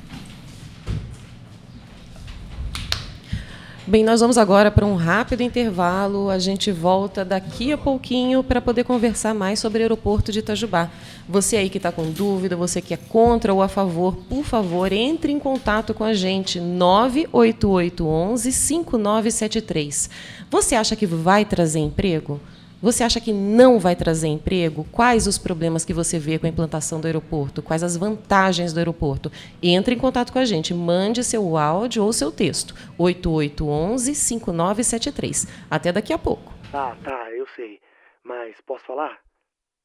Bem, 3.90 4.04
nós 4.04 4.20
vamos 4.20 4.38
agora 4.38 4.70
para 4.70 4.86
um 4.86 4.94
rápido 4.94 5.42
intervalo. 5.42 6.30
A 6.30 6.38
gente 6.38 6.70
volta 6.70 7.24
daqui 7.24 7.72
a 7.72 7.76
pouquinho 7.76 8.40
para 8.40 8.60
poder 8.60 8.84
conversar 8.84 9.34
mais 9.34 9.58
sobre 9.58 9.80
o 9.80 9.82
aeroporto 9.82 10.30
de 10.30 10.38
Itajubá. 10.38 10.88
Você 11.28 11.56
aí 11.56 11.68
que 11.68 11.78
está 11.78 11.90
com 11.90 12.08
dúvida, 12.08 12.54
você 12.54 12.80
que 12.80 12.94
é 12.94 12.96
contra 12.96 13.52
ou 13.52 13.60
a 13.60 13.66
favor, 13.66 14.14
por 14.28 14.44
favor, 14.44 14.92
entre 14.92 15.32
em 15.32 15.40
contato 15.40 15.92
com 15.92 16.04
a 16.04 16.14
gente. 16.14 16.60
98811 16.60 18.52
5973. 18.52 20.08
Você 20.48 20.76
acha 20.76 20.94
que 20.94 21.04
vai 21.04 21.44
trazer 21.44 21.80
emprego? 21.80 22.40
Você 22.82 23.04
acha 23.04 23.20
que 23.20 23.30
não 23.30 23.78
vai 23.78 23.94
trazer 23.94 24.28
emprego? 24.28 24.86
Quais 24.90 25.26
os 25.26 25.36
problemas 25.36 25.84
que 25.84 25.92
você 25.92 26.18
vê 26.18 26.38
com 26.38 26.46
a 26.46 26.48
implantação 26.48 26.98
do 26.98 27.06
aeroporto? 27.06 27.62
Quais 27.62 27.82
as 27.82 27.94
vantagens 27.94 28.72
do 28.72 28.78
aeroporto? 28.78 29.30
Entre 29.62 29.94
em 29.94 29.98
contato 29.98 30.32
com 30.32 30.38
a 30.38 30.46
gente, 30.46 30.72
mande 30.72 31.22
seu 31.22 31.58
áudio 31.58 32.02
ou 32.02 32.10
seu 32.10 32.32
texto. 32.32 32.74
8811-5973. 32.98 35.46
Até 35.70 35.92
daqui 35.92 36.14
a 36.14 36.18
pouco. 36.18 36.54
Tá, 36.72 36.96
tá, 37.04 37.30
eu 37.32 37.46
sei. 37.54 37.78
Mas 38.24 38.56
posso 38.66 38.86
falar? 38.86 39.18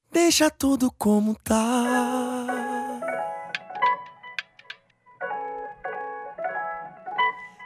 Deixa 0.09 0.49
tudo 0.49 0.89
como 0.97 1.35
tá. 1.43 3.01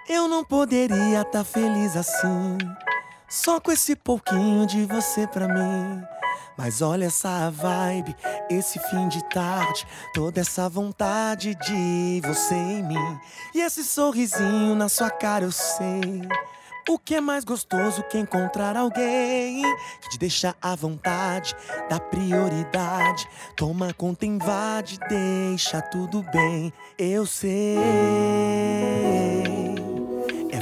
Eu 0.10 0.28
não 0.28 0.44
poderia 0.44 1.22
estar 1.22 1.32
tá 1.32 1.44
feliz 1.44 1.96
assim. 1.96 2.58
Só 3.30 3.60
com 3.60 3.72
esse 3.72 3.96
pouquinho 3.96 4.66
de 4.66 4.86
você 4.86 5.28
pra 5.28 5.48
mim. 5.48 6.04
Mas 6.58 6.82
olha 6.82 7.06
essa 7.06 7.50
vibe, 7.52 8.16
esse 8.50 8.80
fim 8.90 9.08
de 9.08 9.24
tarde, 9.30 9.88
toda 10.14 10.42
essa 10.42 10.68
vontade 10.68 11.56
de 11.56 12.22
você 12.22 12.56
em 12.56 12.84
mim. 12.84 13.20
E 13.54 13.62
esse 13.62 13.84
sorrisinho 13.84 14.76
na 14.76 14.90
sua 14.90 15.12
cara 15.12 15.46
eu 15.46 15.52
sei. 15.52 16.28
O 16.90 16.98
que 16.98 17.16
é 17.16 17.22
mais 17.22 17.44
gostoso 17.44 18.02
que 18.04 18.18
encontrar 18.18 18.76
alguém 18.76 19.62
que 20.02 20.10
te 20.10 20.18
deixa 20.18 20.56
à 20.60 20.76
vontade, 20.76 21.56
dá 21.88 22.00
prioridade, 22.00 23.30
toma 23.56 23.94
conta, 23.94 24.26
invade, 24.26 24.98
deixa 25.08 25.82
tudo 25.84 26.24
bem. 26.34 26.74
Eu 26.98 27.28
sei. 27.28 27.78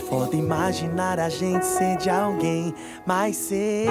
Foda 0.10 0.38
imaginar 0.38 1.20
a 1.20 1.28
gente 1.28 1.66
ser 1.66 1.98
de 1.98 2.10
alguém, 2.10 2.74
mas 3.06 3.36
sei 3.36 3.88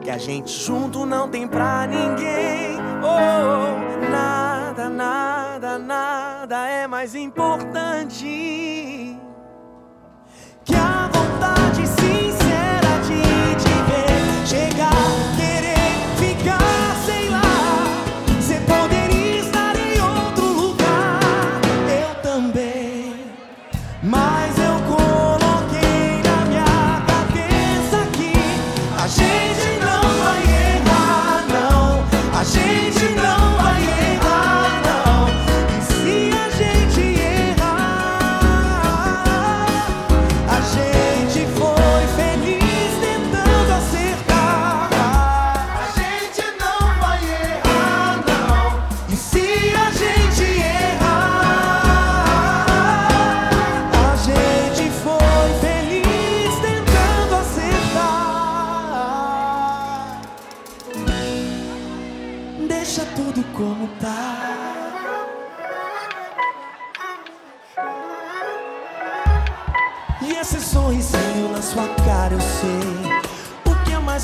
que 0.00 0.08
a 0.08 0.16
gente 0.16 0.52
junto 0.52 1.04
não 1.04 1.28
tem 1.28 1.48
pra 1.48 1.84
ninguém. 1.86 2.78
Oh, 3.02 4.08
nada, 4.08 4.88
nada, 4.88 5.78
nada 5.78 6.68
é 6.68 6.86
mais 6.86 7.16
importante 7.16 8.79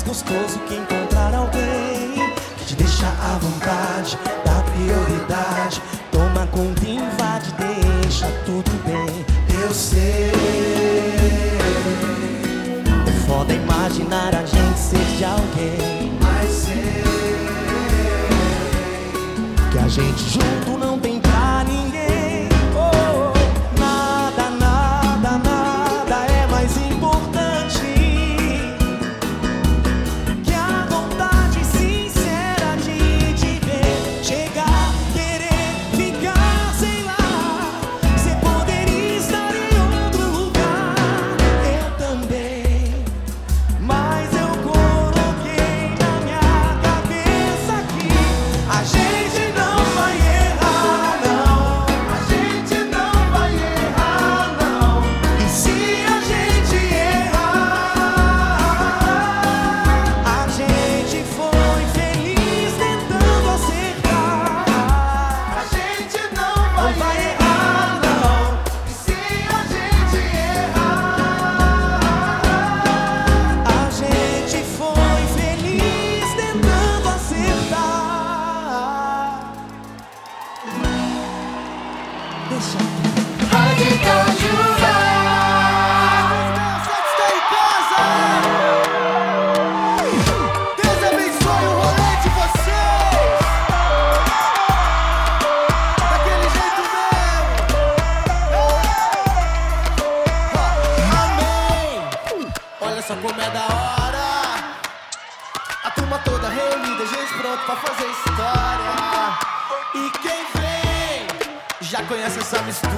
gostoso 0.07 0.57
que 0.59 0.75
encontrar 0.75 1.35
alguém 1.35 2.31
que 2.57 2.65
te 2.65 2.75
deixa 2.75 3.07
à 3.07 3.37
vontade, 3.39 4.17
dá 4.45 4.63
prioridade, 4.71 5.81
toma 6.11 6.47
conta, 6.47 6.87
invade, 6.87 7.53
deixa 8.01 8.27
tudo 8.45 8.71
bem. 8.85 9.25
Eu 9.61 9.73
sei. 9.73 10.31
É 13.05 13.27
foda 13.27 13.53
imaginar 13.53 14.33
a 14.33 14.45
gente 14.45 14.79
ser 14.79 15.03
de 15.17 15.25
alguém, 15.25 16.13
mas 16.21 16.51
sei 16.51 17.03
que 19.69 19.77
a 19.77 19.87
gente 19.89 20.23
junto 20.29 20.77
não 20.79 20.96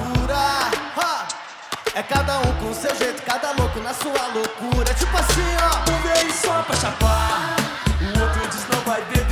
mistura. 0.04 0.36
Ha! 0.96 1.28
É 1.94 2.02
cada 2.02 2.38
um 2.40 2.52
com 2.60 2.74
seu 2.74 2.94
jeito, 2.96 3.22
cada 3.22 3.52
louco 3.52 3.80
na 3.80 3.92
sua 3.94 4.26
loucura. 4.34 4.94
Tipo 4.94 5.16
assim, 5.16 5.56
ó. 5.62 5.90
Um 5.90 6.02
veio 6.02 6.32
só 6.32 6.62
pra 6.62 6.76
chapar, 6.76 7.56
o 8.00 8.20
outro 8.20 8.48
diz 8.48 8.68
não 8.68 8.80
vai 8.82 9.02
beber. 9.02 9.29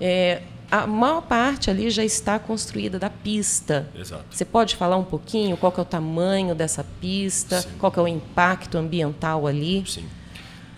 É, 0.00 0.42
a 0.70 0.86
maior 0.86 1.22
parte 1.22 1.70
ali 1.70 1.90
já 1.90 2.04
está 2.04 2.38
construída 2.38 2.98
da 2.98 3.08
pista. 3.08 3.88
Exato. 3.94 4.24
Você 4.30 4.44
pode 4.44 4.76
falar 4.76 4.96
um 4.96 5.04
pouquinho 5.04 5.56
qual 5.56 5.72
é 5.76 5.80
o 5.80 5.84
tamanho 5.84 6.54
dessa 6.54 6.84
pista, 7.00 7.62
Sim. 7.62 7.68
qual 7.78 7.92
é 7.96 8.00
o 8.00 8.08
impacto 8.08 8.76
ambiental 8.76 9.46
ali? 9.46 9.84
Sim. 9.86 10.04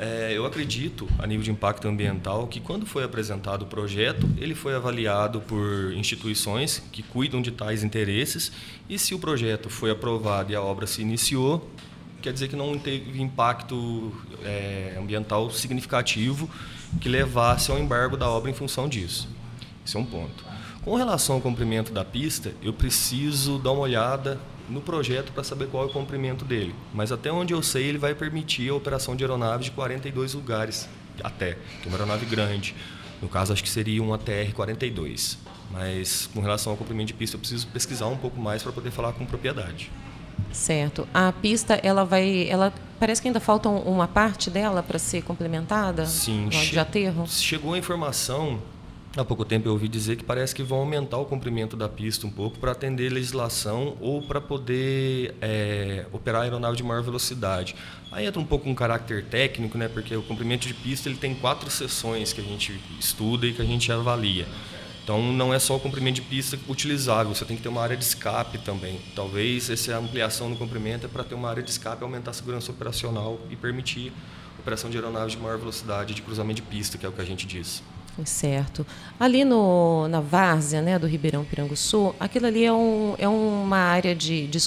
É, 0.03 0.33
eu 0.33 0.47
acredito, 0.47 1.07
a 1.19 1.27
nível 1.27 1.45
de 1.45 1.51
impacto 1.51 1.87
ambiental, 1.87 2.47
que 2.47 2.59
quando 2.59 2.87
foi 2.87 3.05
apresentado 3.05 3.65
o 3.65 3.67
projeto, 3.67 4.27
ele 4.39 4.55
foi 4.55 4.75
avaliado 4.75 5.43
por 5.43 5.93
instituições 5.93 6.83
que 6.91 7.03
cuidam 7.03 7.43
de 7.43 7.51
tais 7.51 7.85
interesses 7.85 8.51
e 8.89 8.99
se 8.99 9.15
o 9.15 9.19
projeto 9.19 9.69
foi 9.69 9.91
aprovado 9.91 10.53
e 10.53 10.57
a 10.57 10.63
obra 10.63 10.87
se 10.87 11.03
iniciou, 11.03 11.71
quer 12.23 12.33
dizer 12.33 12.49
que 12.49 12.57
não 12.57 12.79
teve 12.79 13.21
impacto 13.21 14.11
é, 14.43 14.97
ambiental 14.99 15.51
significativo 15.51 16.49
que 16.99 17.07
levasse 17.07 17.71
ao 17.71 17.79
embargo 17.79 18.17
da 18.17 18.27
obra 18.27 18.51
em 18.51 18.55
função 18.55 18.89
disso. 18.89 19.29
Esse 19.85 19.99
é 19.99 20.01
um 20.01 20.07
ponto. 20.07 20.47
Com 20.83 20.95
relação 20.95 21.35
ao 21.35 21.43
comprimento 21.43 21.93
da 21.93 22.07
pista, 22.07 22.55
eu 22.63 22.73
preciso 22.73 23.59
dar 23.59 23.73
uma 23.73 23.83
olhada 23.83 24.41
no 24.71 24.81
projeto 24.81 25.33
para 25.33 25.43
saber 25.45 25.67
qual 25.69 25.85
é 25.85 25.87
o 25.87 25.91
comprimento 25.91 26.45
dele. 26.45 26.75
Mas 26.95 27.11
até 27.13 27.31
onde 27.33 27.53
eu 27.53 27.63
sei, 27.63 27.85
ele 27.85 27.99
vai 27.99 28.15
permitir 28.15 28.71
a 28.71 28.75
operação 28.75 29.17
de 29.17 29.25
aeronaves 29.25 29.67
de 29.67 29.73
42 29.73 30.35
lugares 30.35 30.89
até, 31.23 31.51
é 31.51 31.57
uma 31.87 31.97
aeronave 31.97 32.25
grande. 32.27 32.75
No 33.21 33.29
caso, 33.29 33.53
acho 33.53 33.63
que 33.63 33.69
seria 33.69 34.03
um 34.03 34.15
ATR-42. 34.15 35.37
Mas 35.71 36.29
com 36.33 36.41
relação 36.41 36.73
ao 36.73 36.77
comprimento 36.77 37.09
de 37.09 37.15
pista, 37.15 37.37
eu 37.37 37.41
preciso 37.41 37.67
pesquisar 37.69 38.07
um 38.07 38.17
pouco 38.17 38.41
mais 38.41 38.63
para 38.63 38.73
poder 38.73 38.91
falar 38.91 39.13
com 39.13 39.25
propriedade. 39.27 39.91
Certo. 40.53 41.07
A 41.15 41.31
pista, 41.33 41.75
ela 41.83 42.05
vai, 42.05 42.49
ela 42.49 42.73
parece 42.99 43.21
que 43.23 43.29
ainda 43.29 43.39
falta 43.39 43.69
um- 43.69 43.79
uma 43.83 44.09
parte 44.09 44.51
dela 44.51 44.83
para 44.83 44.99
ser 44.99 45.23
complementada. 45.23 46.07
Sim, 46.07 46.49
de 46.49 46.79
aterro. 46.79 47.27
Chegou 47.29 47.75
a 47.75 47.79
informação, 47.79 48.61
há 49.17 49.25
pouco 49.25 49.45
tempo 49.45 49.67
eu 49.67 49.73
ouvi 49.73 49.89
dizer 49.89 50.17
que 50.17 50.25
parece 50.25 50.55
que 50.55 50.63
vão 50.63 50.79
aumentar 50.79 51.19
o 51.19 51.25
comprimento 51.25 51.77
da 51.77 51.89
pista 51.89 52.27
um 52.27 52.31
pouco 52.31 52.59
para 52.59 52.73
atender 52.73 53.11
legislação 53.11 53.97
ou 54.01 54.23
para 54.23 54.41
poder 54.41 55.35
é, 55.41 56.07
operar 56.13 56.43
a 56.43 56.45
aeronave 56.45 56.77
de 56.77 56.83
maior 56.83 57.03
velocidade. 57.03 57.75
Aí 58.13 58.27
entra 58.27 58.41
um 58.41 58.45
pouco 58.45 58.69
um 58.69 58.75
caráter 58.75 59.25
técnico, 59.25 59.77
né? 59.77 59.89
Porque 59.89 60.15
o 60.15 60.23
comprimento 60.23 60.67
de 60.67 60.75
pista 60.75 61.09
ele 61.09 61.19
tem 61.19 61.35
quatro 61.35 61.71
seções 61.71 62.33
que 62.33 62.41
a 62.41 62.45
gente 62.45 62.81
estuda 62.99 63.47
e 63.47 63.53
que 63.53 63.63
a 63.63 63.65
gente 63.65 63.91
avalia. 63.91 64.47
Então 65.03 65.33
não 65.33 65.53
é 65.53 65.59
só 65.59 65.77
o 65.77 65.81
comprimento 65.81 66.17
de 66.17 66.23
pista 66.23 66.59
utilizável, 66.69 67.35
você 67.35 67.45
tem 67.45 67.57
que 67.57 67.63
ter 67.63 67.69
uma 67.69 67.83
área 67.83 67.97
de 67.97 68.05
escape 68.05 68.59
também. 68.59 69.01
Talvez 69.17 69.69
essa 69.69 69.97
ampliação 69.99 70.49
no 70.49 70.57
comprimento 70.57 71.07
é 71.07 71.09
para 71.09 71.25
ter 71.25 71.35
uma 71.35 71.49
área 71.51 71.63
de 71.63 71.71
escape, 71.71 72.03
aumentar 72.03 72.31
a 72.31 72.35
segurança 72.35 72.71
operacional 72.71 73.41
e 73.51 73.57
permitir 73.57 74.13
operação 74.61 74.91
de 74.91 74.97
aeronaves 74.97 75.33
de 75.33 75.39
maior 75.39 75.59
velocidade 75.59 76.15
de 76.15 76.23
cruzamento 76.23 76.63
de 76.63 76.69
pista, 76.69 76.97
que 76.97 77.05
é 77.05 77.09
o 77.09 77.13
que 77.13 77.21
a 77.21 77.25
gente 77.25 77.47
diz. 77.47 77.83
Certo. 78.25 78.87
Ali 79.19 79.45
no, 79.45 80.09
na 80.09 80.21
várzea 80.21 80.81
né, 80.81 80.99
do 80.99 81.07
Ribeirão 81.07 81.45
Piranguçu, 81.45 82.15
aquilo 82.19 82.47
ali 82.47 82.65
é, 82.65 82.73
um, 82.73 83.15
é 83.19 83.29
uma 83.29 83.79
área 83.79 84.15
de, 84.15 84.47
de 84.47 84.59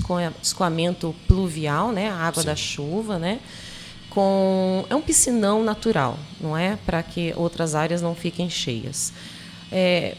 escoamento 0.41 1.15
pluvial, 1.27 1.91
né, 1.91 2.09
a 2.09 2.15
água 2.15 2.41
Sim. 2.41 2.47
da 2.47 2.55
chuva, 2.55 3.19
né? 3.19 3.39
Com, 4.09 4.85
é 4.89 4.95
um 4.95 5.01
piscinão 5.01 5.63
natural, 5.63 6.19
não 6.39 6.55
é? 6.55 6.77
Para 6.85 7.01
que 7.01 7.33
outras 7.35 7.73
áreas 7.73 8.01
não 8.01 8.13
fiquem 8.13 8.49
cheias. 8.49 9.11
É, 9.71 10.15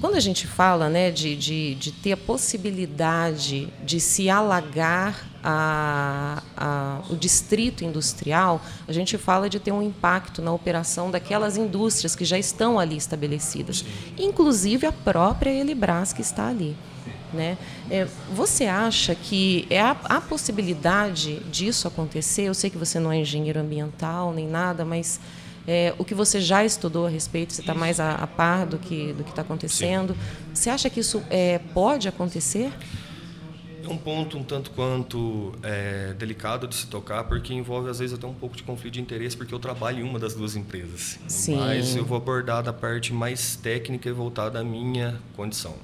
quando 0.00 0.14
a 0.14 0.20
gente 0.20 0.46
fala 0.46 0.88
né, 0.88 1.10
de, 1.10 1.34
de, 1.36 1.74
de 1.74 1.92
ter 1.92 2.12
a 2.12 2.16
possibilidade 2.16 3.68
de 3.84 3.98
se 3.98 4.30
alagar 4.30 5.26
a, 5.42 6.42
a, 6.56 7.00
o 7.10 7.16
distrito 7.16 7.84
industrial, 7.84 8.60
a 8.86 8.92
gente 8.92 9.18
fala 9.18 9.48
de 9.48 9.58
ter 9.58 9.72
um 9.72 9.82
impacto 9.82 10.40
na 10.40 10.52
operação 10.52 11.10
daquelas 11.10 11.56
indústrias 11.56 12.14
que 12.14 12.24
já 12.24 12.38
estão 12.38 12.78
ali 12.78 12.96
estabelecidas, 12.96 13.84
inclusive 14.16 14.86
a 14.86 14.92
própria 14.92 15.50
Elibras 15.50 16.12
que 16.12 16.22
está 16.22 16.48
ali. 16.48 16.76
Né? 17.32 17.58
É, 17.90 18.06
você 18.32 18.64
acha 18.66 19.14
que 19.14 19.66
é 19.68 19.80
a, 19.80 19.90
a, 20.04 20.20
possibilidade 20.20 21.40
disso 21.50 21.86
acontecer? 21.86 22.42
Eu 22.42 22.54
sei 22.54 22.70
que 22.70 22.78
você 22.78 22.98
não 22.98 23.12
é 23.12 23.18
engenheiro 23.18 23.60
ambiental 23.60 24.32
nem 24.32 24.48
nada, 24.48 24.82
mas 24.82 25.20
é, 25.68 25.94
o 25.98 26.04
que 26.04 26.14
você 26.14 26.40
já 26.40 26.64
estudou 26.64 27.04
a 27.04 27.10
respeito, 27.10 27.52
você 27.52 27.60
está 27.60 27.74
mais 27.74 28.00
a, 28.00 28.14
a, 28.14 28.26
par 28.26 28.64
do 28.64 28.78
que 28.78 29.12
do 29.12 29.22
que 29.22 29.28
está 29.28 29.42
acontecendo. 29.42 30.14
Sim. 30.14 30.20
Você 30.54 30.70
acha 30.70 30.88
que 30.88 30.98
isso 30.98 31.22
é, 31.28 31.58
pode 31.58 32.08
acontecer? 32.08 32.72
É 33.84 33.86
um 33.86 33.98
ponto 33.98 34.38
um 34.38 34.42
tanto 34.42 34.70
quanto 34.70 35.52
é, 35.62 36.14
delicado 36.14 36.66
de 36.66 36.74
se 36.74 36.86
tocar, 36.86 37.24
porque 37.24 37.52
envolve 37.52 37.90
às 37.90 37.98
vezes 37.98 38.16
até 38.16 38.26
um 38.26 38.32
pouco 38.32 38.56
de 38.56 38.62
conflito 38.62 38.94
de 38.94 39.02
interesse, 39.02 39.36
porque 39.36 39.52
eu 39.52 39.58
trabalho 39.58 40.00
em 40.00 40.02
uma 40.08 40.18
das 40.18 40.32
duas 40.32 40.56
empresas. 40.56 41.18
Sim. 41.28 41.56
Mas 41.56 41.94
eu 41.94 42.04
vou 42.04 42.16
abordar 42.16 42.62
da 42.62 42.72
parte 42.72 43.12
mais 43.12 43.54
técnica 43.54 44.08
e 44.08 44.12
voltada 44.12 44.58
à 44.58 44.64
minha 44.64 45.20
condição. 45.36 45.74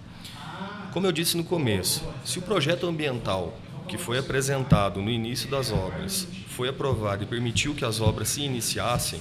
Como 0.94 1.06
eu 1.06 1.12
disse 1.12 1.36
no 1.36 1.44
começo, 1.44 2.02
se 2.24 2.38
o 2.38 2.42
projeto 2.42 2.86
ambiental 2.86 3.54
que 3.86 3.98
foi 3.98 4.16
apresentado 4.16 5.02
no 5.02 5.10
início 5.10 5.50
das 5.50 5.70
obras 5.70 6.26
foi 6.48 6.70
aprovado 6.70 7.22
e 7.24 7.26
permitiu 7.26 7.74
que 7.74 7.84
as 7.84 8.00
obras 8.00 8.28
se 8.28 8.40
iniciassem, 8.40 9.20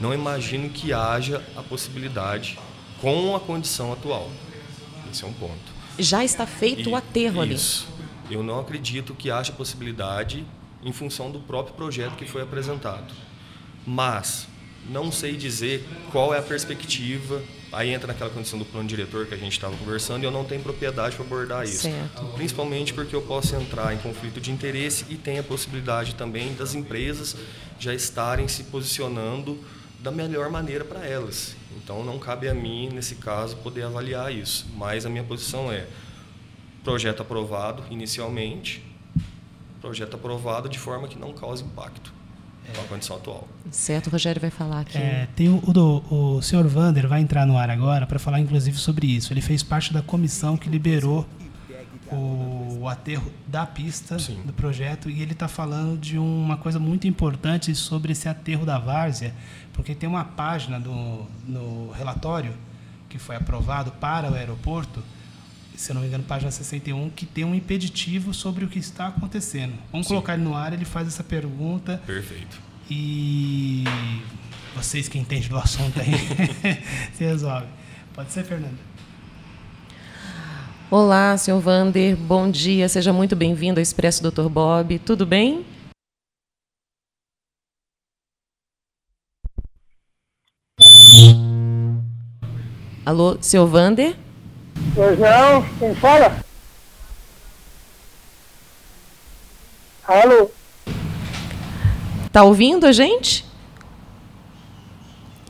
não 0.00 0.12
imagino 0.12 0.68
que 0.70 0.92
haja 0.92 1.42
a 1.56 1.62
possibilidade 1.62 2.58
com 3.00 3.34
a 3.34 3.40
condição 3.40 3.92
atual. 3.92 4.30
Esse 5.10 5.24
é 5.24 5.26
um 5.26 5.32
ponto. 5.32 5.72
Já 5.98 6.24
está 6.24 6.46
feito 6.46 6.88
e, 6.88 6.92
o 6.92 6.96
aterro 6.96 7.44
isso. 7.44 7.86
ali. 8.26 8.34
Eu 8.34 8.42
não 8.42 8.60
acredito 8.60 9.14
que 9.14 9.30
haja 9.30 9.52
possibilidade 9.52 10.46
em 10.82 10.92
função 10.92 11.30
do 11.30 11.40
próprio 11.40 11.74
projeto 11.74 12.16
que 12.16 12.24
foi 12.24 12.42
apresentado. 12.42 13.12
Mas 13.86 14.46
não 14.88 15.12
sei 15.12 15.36
dizer 15.36 15.86
qual 16.10 16.34
é 16.34 16.38
a 16.38 16.42
perspectiva. 16.42 17.42
Aí 17.70 17.90
entra 17.90 18.08
naquela 18.08 18.30
condição 18.30 18.58
do 18.58 18.64
plano 18.64 18.86
diretor 18.86 19.26
que 19.26 19.34
a 19.34 19.36
gente 19.36 19.52
estava 19.52 19.76
conversando 19.76 20.22
e 20.22 20.26
eu 20.26 20.30
não 20.30 20.44
tenho 20.44 20.62
propriedade 20.62 21.16
para 21.16 21.24
abordar 21.24 21.64
isso. 21.64 21.82
Certo. 21.82 22.24
Principalmente 22.34 22.92
porque 22.92 23.14
eu 23.14 23.22
posso 23.22 23.54
entrar 23.56 23.94
em 23.94 23.98
conflito 23.98 24.40
de 24.40 24.50
interesse 24.50 25.06
e 25.08 25.16
tem 25.16 25.38
a 25.38 25.42
possibilidade 25.42 26.14
também 26.14 26.54
das 26.54 26.74
empresas 26.74 27.36
já 27.78 27.94
estarem 27.94 28.46
se 28.48 28.64
posicionando 28.64 29.58
da 30.02 30.10
melhor 30.10 30.50
maneira 30.50 30.84
para 30.84 31.06
elas. 31.06 31.54
Então 31.76 32.04
não 32.04 32.18
cabe 32.18 32.48
a 32.48 32.54
mim, 32.54 32.90
nesse 32.92 33.14
caso, 33.16 33.56
poder 33.58 33.84
avaliar 33.84 34.32
isso. 34.32 34.66
Mas 34.76 35.06
a 35.06 35.08
minha 35.08 35.24
posição 35.24 35.70
é 35.72 35.86
projeto 36.82 37.22
aprovado 37.22 37.84
inicialmente, 37.90 38.84
projeto 39.80 40.14
aprovado 40.14 40.68
de 40.68 40.78
forma 40.78 41.06
que 41.08 41.18
não 41.18 41.32
cause 41.32 41.62
impacto 41.62 42.12
é. 42.68 42.72
com 42.72 42.82
a 42.82 42.84
condição 42.84 43.16
atual. 43.16 43.48
Certo, 43.70 44.08
o 44.08 44.10
Rogério 44.10 44.40
vai 44.40 44.50
falar 44.50 44.80
aqui. 44.80 44.98
É, 44.98 45.28
tem 45.36 45.48
o, 45.48 45.62
o, 45.64 46.36
o 46.36 46.42
senhor 46.42 46.66
Vander 46.66 47.06
vai 47.08 47.20
entrar 47.20 47.46
no 47.46 47.56
ar 47.56 47.70
agora 47.70 48.06
para 48.06 48.18
falar 48.18 48.40
inclusive 48.40 48.76
sobre 48.76 49.06
isso. 49.06 49.32
Ele 49.32 49.40
fez 49.40 49.62
parte 49.62 49.92
da 49.92 50.02
comissão 50.02 50.56
que 50.56 50.68
liberou 50.68 51.26
o, 52.14 52.88
aterro 52.88 53.32
da 53.46 53.64
pista 53.64 54.18
Sim. 54.18 54.40
do 54.44 54.52
projeto 54.52 55.08
e 55.08 55.22
ele 55.22 55.32
está 55.32 55.48
falando 55.48 55.98
de 55.98 56.18
uma 56.18 56.56
coisa 56.56 56.78
muito 56.78 57.06
importante 57.06 57.74
sobre 57.74 58.12
esse 58.12 58.28
aterro 58.28 58.66
da 58.66 58.78
várzea, 58.78 59.34
porque 59.72 59.94
tem 59.94 60.08
uma 60.08 60.24
página 60.24 60.78
do, 60.78 61.26
no 61.46 61.90
relatório 61.92 62.52
que 63.08 63.18
foi 63.18 63.36
aprovado 63.36 63.92
para 63.92 64.30
o 64.30 64.34
aeroporto, 64.34 65.02
se 65.76 65.90
eu 65.90 65.94
não 65.94 66.02
me 66.02 66.08
engano, 66.08 66.24
página 66.24 66.50
61, 66.50 67.10
que 67.10 67.26
tem 67.26 67.44
um 67.44 67.54
impeditivo 67.54 68.32
sobre 68.32 68.64
o 68.64 68.68
que 68.68 68.78
está 68.78 69.08
acontecendo. 69.08 69.74
Vamos 69.90 70.06
Sim. 70.06 70.14
colocar 70.14 70.34
ele 70.34 70.42
no 70.42 70.54
ar, 70.54 70.72
ele 70.72 70.84
faz 70.84 71.08
essa 71.08 71.24
pergunta. 71.24 72.00
Perfeito. 72.06 72.60
E 72.90 73.84
vocês 74.74 75.08
que 75.08 75.18
entendem 75.18 75.48
do 75.48 75.58
assunto 75.58 76.00
aí, 76.00 76.12
se 77.14 77.24
resolve. 77.24 77.66
Pode 78.14 78.30
ser, 78.32 78.44
Fernanda. 78.44 78.91
Olá, 80.94 81.38
senhor 81.38 81.58
Vander, 81.58 82.14
bom 82.14 82.50
dia, 82.50 82.86
seja 82.86 83.14
muito 83.14 83.34
bem-vindo 83.34 83.80
ao 83.80 83.82
Expresso 83.82 84.22
Dr. 84.30 84.46
Bob. 84.50 84.98
Tudo 84.98 85.24
bem? 85.24 85.64
Alô, 93.06 93.38
senhor 93.40 93.66
Vander? 93.68 94.14
Pois 94.94 95.18
não, 95.18 95.66
quem 95.78 95.94
fala? 95.94 96.44
Alô? 100.06 100.50
Tá 102.30 102.42
ouvindo 102.44 102.84
a 102.84 102.92
gente? 102.92 103.46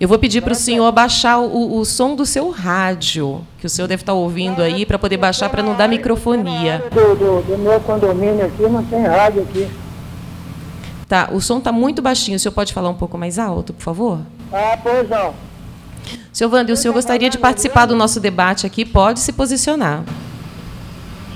Eu 0.02 0.08
vou 0.08 0.18
pedir 0.18 0.40
para 0.42 0.50
o 0.50 0.56
senhor 0.56 0.90
baixar 0.90 1.38
o, 1.38 1.78
o, 1.78 1.84
som 1.84 2.16
do 2.16 2.26
seu 2.26 2.50
rádio, 2.50 3.40
que 3.60 3.66
o 3.66 3.70
senhor 3.70 3.86
deve 3.86 4.02
estar 4.02 4.10
tá 4.10 4.18
ouvindo 4.18 4.60
aí, 4.60 4.84
para 4.84 4.98
poder 4.98 5.16
baixar 5.16 5.48
para 5.48 5.62
não 5.62 5.76
dar 5.76 5.86
microfonia. 5.86 6.82
Do, 6.90 7.14
do, 7.14 7.42
do, 7.42 7.56
meu 7.56 7.78
condomínio 7.78 8.44
aqui 8.44 8.62
não 8.64 8.84
tem 8.84 9.00
rádio 9.00 9.42
aqui. 9.42 9.70
Tá, 11.06 11.28
o 11.30 11.40
som 11.40 11.58
está 11.58 11.70
muito 11.70 12.02
baixinho. 12.02 12.36
O 12.36 12.40
senhor 12.40 12.52
pode 12.52 12.72
falar 12.72 12.90
um 12.90 12.94
pouco 12.94 13.16
mais 13.16 13.38
alto, 13.38 13.72
por 13.72 13.84
favor? 13.84 14.18
Ah, 14.52 14.76
pois 14.82 15.08
não. 15.08 15.34
Seu 16.32 16.50
Wander, 16.50 16.74
o 16.74 16.76
senhor 16.76 16.94
gostaria 16.94 17.30
de 17.30 17.38
participar 17.38 17.86
do 17.86 17.94
nosso 17.94 18.18
debate 18.18 18.66
aqui? 18.66 18.84
Pode 18.84 19.20
se 19.20 19.32
posicionar. 19.32 20.02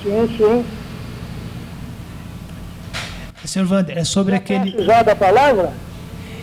Sim, 0.02 0.36
sim. 0.36 0.66
Senhor 3.44 3.70
Wander, 3.70 3.96
é 3.96 4.02
sobre 4.02 4.32
Já 4.32 4.38
aquele. 4.38 4.84
Já 4.84 5.04
da 5.04 5.14
palavra? 5.14 5.85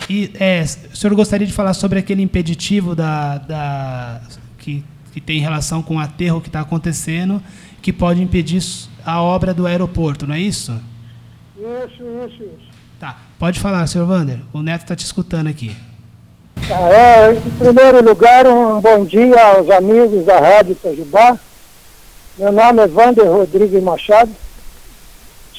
E, 0.08 0.30
é, 0.38 0.62
o 0.92 0.96
senhor 0.96 1.14
gostaria 1.14 1.46
de 1.46 1.52
falar 1.52 1.74
sobre 1.74 1.98
aquele 1.98 2.22
impeditivo 2.22 2.94
da, 2.94 3.38
da, 3.38 4.20
que, 4.58 4.84
que 5.12 5.20
tem 5.20 5.40
relação 5.40 5.82
com 5.82 5.96
o 5.96 5.98
aterro 5.98 6.40
que 6.40 6.48
está 6.48 6.60
acontecendo, 6.60 7.42
que 7.80 7.92
pode 7.92 8.22
impedir 8.22 8.62
a 9.04 9.22
obra 9.22 9.54
do 9.54 9.66
aeroporto, 9.66 10.26
não 10.26 10.34
é 10.34 10.40
isso? 10.40 10.72
Isso, 11.56 12.02
isso, 12.26 12.42
isso. 12.42 12.74
Tá, 12.98 13.18
pode 13.38 13.60
falar, 13.60 13.86
senhor 13.86 14.08
Wander. 14.08 14.40
O 14.52 14.62
Neto 14.62 14.82
está 14.82 14.96
te 14.96 15.04
escutando 15.04 15.46
aqui. 15.48 15.74
É, 16.70 17.32
em 17.32 17.50
primeiro 17.58 18.02
lugar, 18.02 18.46
um 18.46 18.80
bom 18.80 19.04
dia 19.04 19.38
aos 19.48 19.68
amigos 19.70 20.24
da 20.24 20.38
Rádio 20.38 20.72
Itajubá. 20.72 21.38
Meu 22.38 22.50
nome 22.50 22.82
é 22.82 22.86
Wander 22.86 23.26
Rodrigues 23.26 23.82
Machado. 23.82 24.30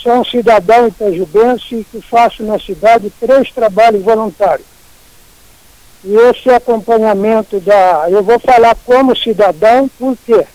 Sou 0.05 0.19
um 0.19 0.23
cidadão 0.23 0.87
itajubense 0.87 1.83
que 1.91 1.99
faço 1.99 2.43
na 2.43 2.59
cidade 2.59 3.11
três 3.19 3.51
trabalhos 3.51 4.03
voluntários. 4.03 4.67
E 6.03 6.15
esse 6.15 6.47
acompanhamento 6.47 7.59
da. 7.59 8.05
Eu 8.11 8.21
vou 8.21 8.37
falar 8.37 8.77
como 8.85 9.17
cidadão, 9.17 9.89
por 9.97 10.15
quê? 10.23 10.45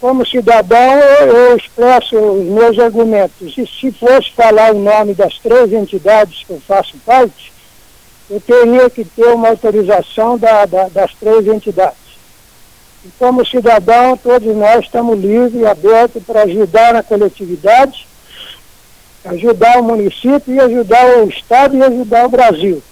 Como 0.00 0.26
cidadão, 0.26 0.98
eu, 0.98 1.26
eu 1.26 1.56
expresso 1.58 2.16
os 2.16 2.46
meus 2.46 2.78
argumentos. 2.78 3.52
E 3.58 3.66
se 3.66 3.92
fosse 3.92 4.32
falar 4.32 4.74
em 4.74 4.80
nome 4.80 5.12
das 5.12 5.38
três 5.40 5.70
entidades 5.70 6.42
que 6.44 6.54
eu 6.54 6.62
faço 6.66 6.96
parte, 7.04 7.52
eu 8.30 8.40
teria 8.40 8.88
que 8.88 9.04
ter 9.04 9.26
uma 9.26 9.48
autorização 9.50 10.38
da, 10.38 10.64
da, 10.64 10.88
das 10.88 11.12
três 11.16 11.46
entidades. 11.46 11.98
E 13.04 13.10
como 13.18 13.44
cidadão, 13.44 14.16
todos 14.16 14.56
nós 14.56 14.86
estamos 14.86 15.20
livres 15.20 15.52
e 15.54 15.66
abertos 15.66 16.22
para 16.24 16.44
ajudar 16.44 16.96
a 16.96 17.02
coletividade, 17.02 18.07
ajudar 19.24 19.78
o 19.78 19.84
município 19.84 20.54
e 20.54 20.60
ajudar 20.60 21.18
o 21.18 21.28
Estado 21.28 21.76
e 21.76 21.82
ajudar 21.82 22.26
o 22.26 22.30
Brasil. 22.30 22.82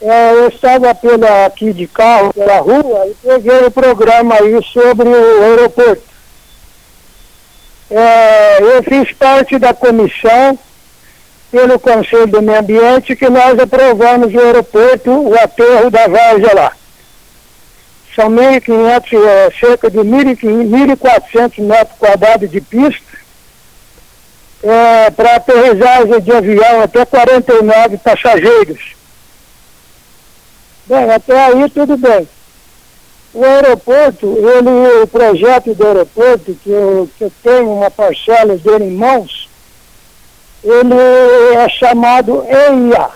É, 0.00 0.32
eu 0.32 0.48
estava 0.48 0.94
pela, 0.94 1.46
aqui 1.46 1.72
de 1.72 1.86
carro 1.86 2.32
pela 2.34 2.58
rua 2.58 3.06
e 3.06 3.14
peguei 3.14 3.64
o 3.66 3.70
programa 3.70 4.34
aí 4.34 4.62
sobre 4.64 5.08
o 5.08 5.42
aeroporto. 5.42 6.02
É, 7.90 8.58
eu 8.60 8.82
fiz 8.82 9.12
parte 9.12 9.58
da 9.58 9.72
comissão 9.72 10.58
pelo 11.50 11.78
Conselho 11.78 12.26
do 12.26 12.42
Meio 12.42 12.58
Ambiente 12.58 13.14
que 13.14 13.28
nós 13.30 13.58
aprovamos 13.58 14.34
o 14.34 14.40
aeroporto, 14.40 15.10
o 15.10 15.34
aterro 15.38 15.90
da 15.90 16.08
Várzea 16.08 16.54
lá. 16.54 16.72
São 18.14 18.28
1.500, 18.28 19.26
é, 19.26 19.50
cerca 19.58 19.90
de 19.90 19.98
1.400 19.98 21.58
metros 21.60 21.98
quadrados 21.98 22.50
de 22.50 22.60
pista, 22.60 23.02
é, 24.64 25.10
para 25.10 25.36
aterrissagem 25.36 26.20
de 26.20 26.32
avião 26.32 26.80
até 26.80 27.04
49 27.04 27.98
passageiros. 27.98 28.94
Bem, 30.86 31.10
até 31.10 31.44
aí 31.44 31.68
tudo 31.68 31.96
bem. 31.98 32.26
O 33.34 33.44
aeroporto, 33.44 34.26
ele, 34.38 35.02
o 35.02 35.06
projeto 35.06 35.74
do 35.74 35.86
aeroporto, 35.86 36.54
que 36.62 36.70
eu, 36.70 37.10
que 37.18 37.24
eu 37.24 37.32
tenho 37.42 37.74
uma 37.74 37.90
parcela 37.90 38.56
dele 38.56 38.84
em 38.84 38.92
mãos, 38.92 39.50
ele 40.62 40.94
é 41.56 41.68
chamado 41.68 42.44
EIA. 42.48 43.10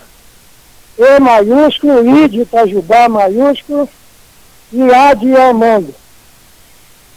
E 0.99 1.21
maiúsculo, 1.21 2.25
I 2.25 2.29
de 2.29 2.41
Itajubá 2.41 3.09
maiúsculo 3.09 3.89
e 4.73 4.83
A 4.93 5.15
de 5.15 5.35
Armando. 5.35 5.95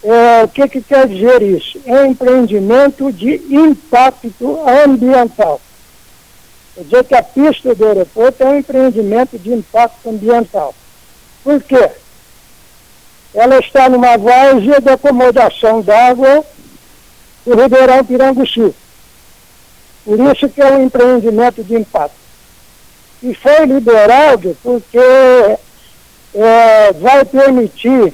É, 0.04 0.44
o 0.44 0.48
que, 0.48 0.68
que 0.68 0.82
quer 0.82 1.08
dizer 1.08 1.42
isso? 1.44 1.80
É 1.86 2.08
empreendimento 2.08 3.12
de 3.12 3.36
impacto 3.50 4.60
ambiental. 4.68 5.62
Quer 6.74 6.84
dizer 6.84 7.04
que 7.04 7.16
a 7.16 7.24
pista 7.24 7.76
do 7.76 7.86
aeroporto 7.86 8.42
é 8.42 8.46
um 8.48 8.58
empreendimento 8.58 9.38
de 9.38 9.54
impacto 9.54 10.10
ambiental. 10.10 10.74
Por 11.44 11.62
quê? 11.62 11.92
Ela 13.34 13.60
está 13.60 13.88
numa 13.90 14.18
várzea 14.18 14.82
de 14.82 14.90
acomodação 14.90 15.82
d'água 15.82 16.44
do 17.46 17.56
Ribeirão 17.56 18.04
Piranguçu. 18.04 18.74
Por 20.04 20.20
isso 20.32 20.50
que 20.50 20.62
é 20.62 20.72
um 20.72 20.84
empreendimento 20.84 21.64
de 21.64 21.76
impacto. 21.76 22.16
E 23.22 23.36
foi 23.36 23.66
liberado 23.66 24.58
porque 24.64 24.98
é, 26.34 26.94
vai 26.94 27.24
permitir 27.24 28.14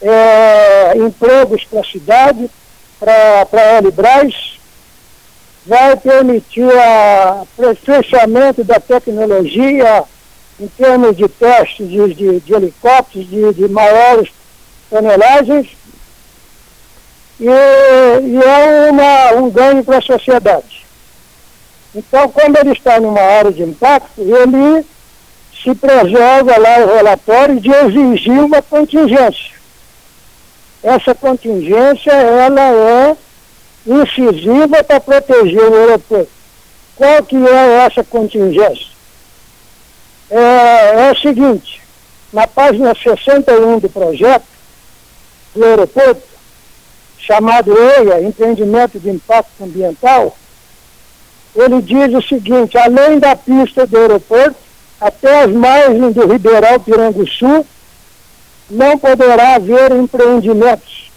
é, 0.00 0.96
empregos 0.96 1.64
para 1.64 1.80
a 1.80 1.84
cidade, 1.84 2.50
para 2.98 3.46
a 3.52 3.78
Elibras, 3.78 4.58
vai 5.66 5.96
permitir 5.96 6.64
o 6.64 7.40
aperfeiçoamento 7.42 8.64
da 8.64 8.80
tecnologia 8.80 10.04
em 10.58 10.66
termos 10.66 11.16
de 11.16 11.28
testes 11.28 11.88
de, 11.88 12.14
de, 12.14 12.40
de 12.40 12.54
helicópteros 12.54 13.28
de, 13.28 13.52
de, 13.54 13.68
maiores 13.68 14.30
tonelagens 14.90 15.68
e, 17.38 17.44
e 17.44 18.42
é 18.42 18.90
uma, 18.90 19.32
um 19.42 19.50
ganho 19.50 19.84
para 19.84 19.98
a 19.98 20.02
sociedade. 20.02 20.86
Então, 21.94 22.28
quando 22.28 22.56
ele 22.56 22.72
está 22.72 22.98
numa 22.98 23.20
área 23.20 23.52
de 23.52 23.62
impacto, 23.62 24.20
ele 24.20 24.84
se 25.62 25.74
preserva 25.74 26.56
lá 26.56 26.78
o 26.78 26.96
relatório 26.96 27.60
de 27.60 27.70
exigir 27.70 28.40
uma 28.40 28.62
contingência. 28.62 29.57
Essa 30.82 31.14
contingência, 31.14 32.12
ela 32.12 32.60
é 32.60 33.16
incisiva 33.86 34.84
para 34.84 35.00
proteger 35.00 35.62
o 35.62 35.74
aeroporto. 35.74 36.30
Qual 36.96 37.22
que 37.22 37.36
é 37.36 37.86
essa 37.86 38.04
contingência? 38.04 38.88
É, 40.30 41.08
é 41.08 41.12
o 41.12 41.18
seguinte, 41.18 41.80
na 42.32 42.46
página 42.46 42.94
61 42.94 43.78
do 43.78 43.88
projeto 43.88 44.44
do 45.54 45.64
aeroporto, 45.64 46.22
chamado 47.18 47.72
EIA, 47.76 48.22
Empreendimento 48.22 48.98
de 48.98 49.10
Impacto 49.10 49.62
Ambiental, 49.62 50.36
ele 51.54 51.82
diz 51.82 52.14
o 52.14 52.22
seguinte, 52.22 52.76
além 52.78 53.18
da 53.18 53.34
pista 53.34 53.86
do 53.86 53.96
aeroporto, 53.96 54.56
até 55.00 55.44
as 55.44 55.52
margens 55.52 56.14
do 56.14 56.26
Ribeirão 56.26 56.78
Piranguçu, 56.80 57.66
não 58.70 58.98
poderá 58.98 59.54
haver 59.54 59.92
empreendimentos 59.92 61.10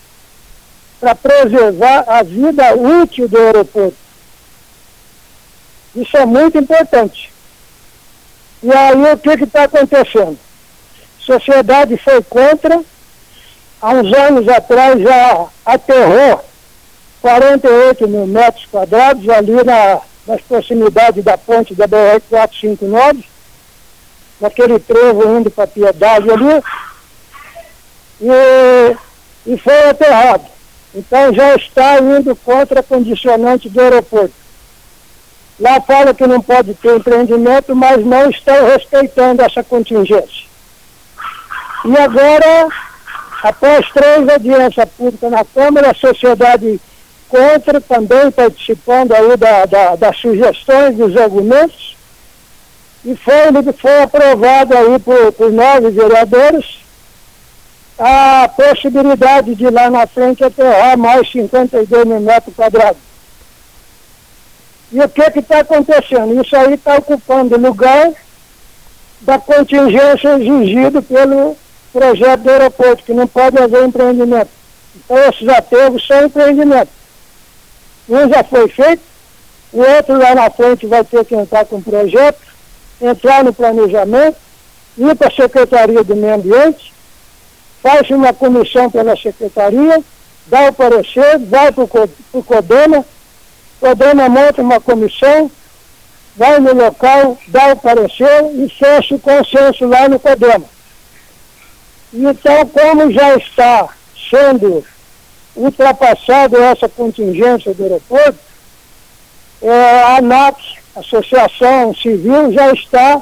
para 1.00 1.16
preservar 1.16 2.06
a 2.08 2.24
vida 2.24 2.76
útil 2.76 3.28
do 3.28 3.38
aeroporto. 3.38 3.98
Isso 5.96 6.16
é 6.16 6.26
muito 6.26 6.58
importante. 6.58 7.32
E 8.64 8.72
aí 8.72 9.14
o 9.14 9.18
que 9.18 9.44
está 9.44 9.64
acontecendo? 9.64 10.38
A 11.20 11.24
sociedade 11.24 11.98
foi 11.98 12.22
contra, 12.24 12.82
há 13.82 13.90
uns 13.90 14.14
anos 14.14 14.48
atrás 14.48 15.02
já 15.02 15.48
aterrou 15.66 16.46
48 17.22 18.08
mil 18.08 18.28
metros 18.28 18.66
quadrados 18.66 19.28
ali 19.30 19.64
na, 19.64 20.02
nas 20.28 20.42
proximidades 20.42 21.24
da 21.24 21.38
ponte 21.38 21.74
da 21.74 21.88
BR-459, 21.88 23.24
naquele 24.40 24.80
trevo 24.80 25.38
indo 25.38 25.50
para 25.50 25.68
Piedade 25.68 26.30
ali, 26.30 26.64
e, 28.22 28.96
e 29.46 29.58
foi 29.58 29.90
aterrado. 29.90 30.46
Então 30.94 31.34
já 31.34 31.56
está 31.56 32.00
indo 32.00 32.36
contra 32.36 32.82
a 32.82 32.84
condicionante 32.84 33.70
do 33.70 33.82
aeroporto. 33.82 34.34
Lá 35.60 35.80
fala 35.82 36.14
que 36.14 36.26
não 36.26 36.42
pode 36.42 36.74
ter 36.76 36.96
empreendimento, 36.96 37.76
mas 37.76 38.06
não 38.06 38.30
estão 38.30 38.66
respeitando 38.66 39.42
essa 39.42 39.64
contingência. 39.64 40.50
E 41.86 41.98
agora, 41.98 42.68
após 43.44 43.90
três 43.92 44.28
audiências 44.28 44.90
públicas 44.98 45.32
na 45.32 45.46
Câmara, 45.46 45.92
a 45.92 45.96
sociedade 45.96 46.80
contra 47.30 47.80
também 47.80 48.30
participando 48.32 49.14
aí 49.14 49.38
da, 49.38 49.66
da, 49.66 49.96
das 49.96 50.18
sugestões, 50.18 50.98
dos 50.98 51.16
argumentos, 51.16 51.96
e 53.06 53.16
foi, 53.16 53.74
foi 53.78 54.02
aprovado 54.02 54.78
aí 54.78 55.00
por, 55.00 55.32
por 55.34 55.52
nove 55.52 55.90
vereadores 55.92 56.81
a 57.98 58.50
possibilidade 58.50 59.56
de 59.56 59.70
lá 59.70 59.90
na 59.90 60.08
frente 60.08 60.44
aterrar 60.44 60.98
mais 60.98 61.32
52 61.32 62.06
mil 62.06 62.20
metros 62.20 62.56
quadrados. 62.56 63.02
E 64.92 65.00
o 65.00 65.08
que 65.08 65.40
está 65.40 65.60
acontecendo? 65.60 66.42
Isso 66.42 66.56
aí 66.56 66.74
está 66.74 66.96
ocupando 66.98 67.58
lugar 67.58 68.12
da 69.22 69.40
contingência 69.40 70.36
exigida 70.36 71.02
pelo 71.02 71.56
projeto 71.94 72.42
do 72.42 72.50
aeroporto, 72.50 73.04
que 73.04 73.14
não 73.14 73.28
pode 73.28 73.58
haver 73.58 73.86
empreendimento. 73.86 74.50
Então 74.96 75.18
esses 75.30 75.48
aterros 75.48 76.06
são 76.06 76.26
empreendimentos. 76.26 76.94
Um 78.10 78.28
já 78.28 78.44
foi 78.44 78.68
feito, 78.68 79.04
o 79.72 79.80
outro 79.80 80.18
lá 80.18 80.36
na 80.36 80.50
frente 80.50 80.86
vai 80.86 81.04
ter 81.04 81.24
que 81.24 81.36
entrar 81.36 81.66
com 81.66 81.78
o 81.78 81.82
projeto, 81.82 82.42
entrar 83.02 83.44
no 83.44 83.54
planejamento, 83.54 84.38
ir 84.98 85.16
para 85.16 85.28
a 85.28 85.36
Secretaria 85.36 86.04
do 86.04 86.16
Meio 86.16 86.36
Ambiente, 86.36 86.91
faz 87.82 88.10
uma 88.10 88.34
comissão 88.34 88.90
pela 88.90 89.16
secretaria, 89.16 90.02
dá 90.48 90.70
o 90.70 90.74
parecer, 90.74 91.40
vai 91.40 91.72
para 91.72 91.84
o 91.84 92.44
CODEMA, 92.44 93.06
CODEMA 93.80 94.30
monta 94.30 94.62
uma 94.62 94.80
comissão, 94.80 95.50
vai 96.36 96.60
no 96.60 96.74
local, 96.74 97.38
dá 97.48 97.74
o 97.74 97.78
parecer 97.78 98.52
e 98.54 98.70
fecha 98.70 99.16
o 99.16 99.20
consenso 99.20 99.86
lá 99.88 100.08
no 100.08 100.20
CODEMA. 100.20 100.66
Então, 102.14 102.68
como 102.68 103.12
já 103.12 103.36
está 103.36 103.90
sendo 104.30 104.86
ultrapassada 105.56 106.58
essa 106.66 106.88
contingência 106.88 107.74
do 107.74 107.84
aeroporto, 107.84 108.40
é, 109.62 110.04
a 110.04 110.18
ANAC, 110.18 110.58
Associação 110.96 111.94
Civil, 111.96 112.52
já 112.52 112.72
está 112.72 113.22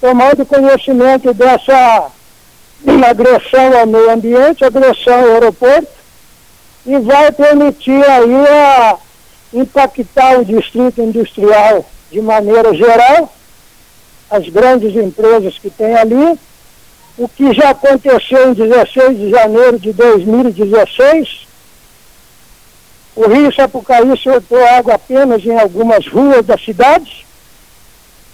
tomando 0.00 0.46
conhecimento 0.46 1.32
dessa 1.32 2.10
agressão 3.08 3.78
ao 3.78 3.86
meio 3.86 4.10
ambiente, 4.10 4.64
agressão 4.64 5.14
ao 5.14 5.32
aeroporto, 5.32 5.88
e 6.84 6.98
vai 6.98 7.32
permitir 7.32 8.04
aí 8.04 8.46
a 8.48 8.96
impactar 9.52 10.40
o 10.40 10.44
distrito 10.44 11.00
industrial 11.00 11.84
de 12.10 12.20
maneira 12.20 12.74
geral, 12.74 13.32
as 14.30 14.48
grandes 14.48 14.94
empresas 14.94 15.58
que 15.58 15.70
tem 15.70 15.94
ali, 15.96 16.38
o 17.18 17.28
que 17.28 17.54
já 17.54 17.70
aconteceu 17.70 18.50
em 18.50 18.52
16 18.52 19.18
de 19.18 19.30
janeiro 19.30 19.78
de 19.78 19.92
2016. 19.92 21.46
O 23.14 23.26
rio 23.28 23.54
Sapucaí 23.54 24.16
soltou 24.22 24.62
água 24.66 24.94
apenas 24.94 25.44
em 25.44 25.58
algumas 25.58 26.06
ruas 26.06 26.44
da 26.44 26.58
cidade 26.58 27.26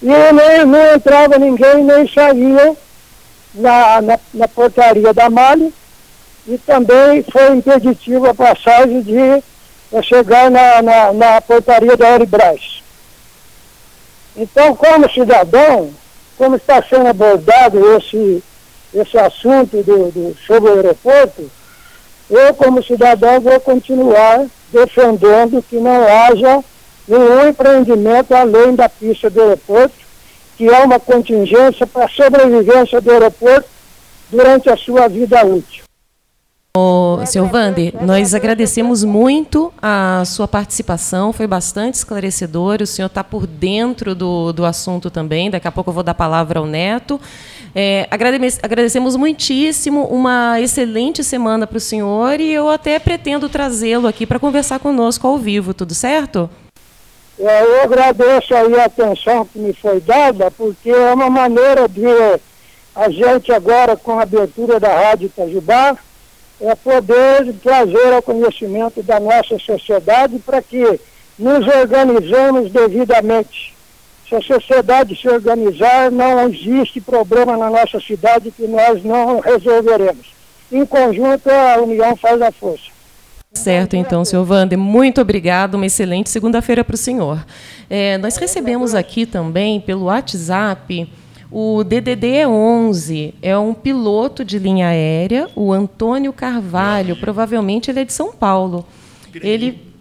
e 0.02 0.06
nem, 0.06 0.66
não 0.66 0.94
entrava 0.94 1.38
ninguém, 1.38 1.84
nem 1.84 2.08
saía 2.08 2.76
na, 3.54 4.00
na, 4.00 4.18
na 4.32 4.48
portaria 4.48 5.12
da 5.12 5.28
Mali 5.28 5.72
e 6.46 6.58
também 6.58 7.22
foi 7.22 7.56
impeditivo 7.56 8.26
a 8.26 8.34
passagem 8.34 9.02
de 9.02 9.42
chegar 10.02 10.50
na, 10.50 10.82
na, 10.82 11.12
na 11.12 11.40
portaria 11.40 11.96
da 11.96 12.08
Aeribras. 12.08 12.82
Então, 14.36 14.74
como 14.74 15.10
cidadão, 15.12 15.90
como 16.38 16.56
está 16.56 16.82
sendo 16.82 17.08
abordado 17.08 17.96
esse, 17.96 18.42
esse 18.94 19.18
assunto 19.18 19.82
do, 19.82 20.10
do, 20.10 20.36
sobre 20.46 20.70
o 20.70 20.74
aeroporto, 20.76 21.50
eu, 22.30 22.54
como 22.54 22.82
cidadão, 22.82 23.40
vou 23.40 23.60
continuar 23.60 24.46
defendendo 24.72 25.62
que 25.62 25.76
não 25.76 26.02
haja 26.06 26.64
nenhum 27.06 27.48
empreendimento 27.48 28.34
além 28.34 28.74
da 28.74 28.88
pista 28.88 29.28
do 29.28 29.42
aeroporto, 29.42 30.01
que 30.62 30.68
é 30.68 30.84
uma 30.84 31.00
contingência 31.00 31.84
para 31.88 32.04
a 32.04 32.08
sobrevivência 32.08 33.00
do 33.00 33.10
aeroporto 33.10 33.68
durante 34.30 34.70
a 34.70 34.76
sua 34.76 35.08
vida 35.08 35.44
útil. 35.44 35.82
O 36.76 37.26
senhor 37.26 37.48
Vander, 37.48 37.92
nós 38.00 38.32
agradecemos 38.32 39.02
muito 39.02 39.72
a 39.82 40.22
sua 40.24 40.46
participação, 40.46 41.32
foi 41.32 41.48
bastante 41.48 41.94
esclarecedor. 41.94 42.80
O 42.80 42.86
senhor 42.86 43.08
está 43.08 43.24
por 43.24 43.44
dentro 43.44 44.14
do, 44.14 44.52
do 44.52 44.64
assunto 44.64 45.10
também. 45.10 45.50
Daqui 45.50 45.66
a 45.66 45.72
pouco 45.72 45.90
eu 45.90 45.94
vou 45.94 46.04
dar 46.04 46.12
a 46.12 46.14
palavra 46.14 46.60
ao 46.60 46.66
Neto. 46.66 47.20
É, 47.74 48.06
agradecemos 48.62 49.16
muitíssimo, 49.16 50.04
uma 50.04 50.60
excelente 50.60 51.24
semana 51.24 51.66
para 51.66 51.78
o 51.78 51.80
senhor 51.80 52.38
e 52.38 52.52
eu 52.52 52.68
até 52.68 53.00
pretendo 53.00 53.48
trazê-lo 53.48 54.06
aqui 54.06 54.26
para 54.26 54.38
conversar 54.38 54.78
conosco 54.78 55.26
ao 55.26 55.38
vivo, 55.38 55.74
tudo 55.74 55.92
certo? 55.92 56.48
Eu 57.38 57.82
agradeço 57.82 58.54
aí 58.54 58.78
a 58.78 58.84
atenção 58.84 59.44
que 59.46 59.58
me 59.58 59.72
foi 59.72 60.00
dada, 60.00 60.50
porque 60.50 60.90
é 60.90 61.12
uma 61.12 61.30
maneira 61.30 61.88
de 61.88 62.06
a 62.94 63.08
gente 63.08 63.50
agora, 63.50 63.96
com 63.96 64.18
a 64.18 64.22
abertura 64.22 64.78
da 64.78 64.88
Rádio 64.88 65.26
Itajubá, 65.26 65.96
é 66.60 66.74
poder 66.74 67.52
trazer 67.62 68.12
ao 68.12 68.22
conhecimento 68.22 69.02
da 69.02 69.18
nossa 69.18 69.58
sociedade 69.58 70.38
para 70.38 70.60
que 70.62 71.00
nos 71.38 71.66
organizemos 71.66 72.70
devidamente. 72.70 73.74
Se 74.28 74.36
a 74.36 74.42
sociedade 74.42 75.16
se 75.16 75.28
organizar, 75.28 76.10
não 76.10 76.48
existe 76.48 77.00
problema 77.00 77.56
na 77.56 77.70
nossa 77.70 77.98
cidade 77.98 78.50
que 78.50 78.66
nós 78.66 79.02
não 79.02 79.40
resolveremos. 79.40 80.26
Em 80.70 80.86
conjunto, 80.86 81.50
a 81.50 81.80
união 81.80 82.14
faz 82.16 82.40
a 82.40 82.52
força. 82.52 82.91
Certo, 83.54 83.96
então, 83.96 84.24
senhor 84.24 84.48
Wander, 84.48 84.78
muito 84.78 85.20
obrigado. 85.20 85.74
Uma 85.74 85.86
excelente 85.86 86.30
segunda-feira 86.30 86.82
para 86.82 86.94
o 86.94 86.98
senhor. 86.98 87.44
É, 87.88 88.18
nós 88.18 88.36
recebemos 88.36 88.94
aqui 88.94 89.26
também, 89.26 89.80
pelo 89.80 90.04
WhatsApp, 90.04 91.08
o 91.50 91.84
DDD 91.84 92.46
11 92.46 93.34
é 93.42 93.56
um 93.58 93.74
piloto 93.74 94.42
de 94.42 94.58
linha 94.58 94.88
aérea, 94.88 95.50
o 95.54 95.70
Antônio 95.70 96.32
Carvalho, 96.32 97.14
provavelmente 97.16 97.90
ele 97.90 98.00
é 98.00 98.04
de 98.06 98.12
São 98.12 98.32
Paulo. 98.32 98.86
Ele 99.34 99.91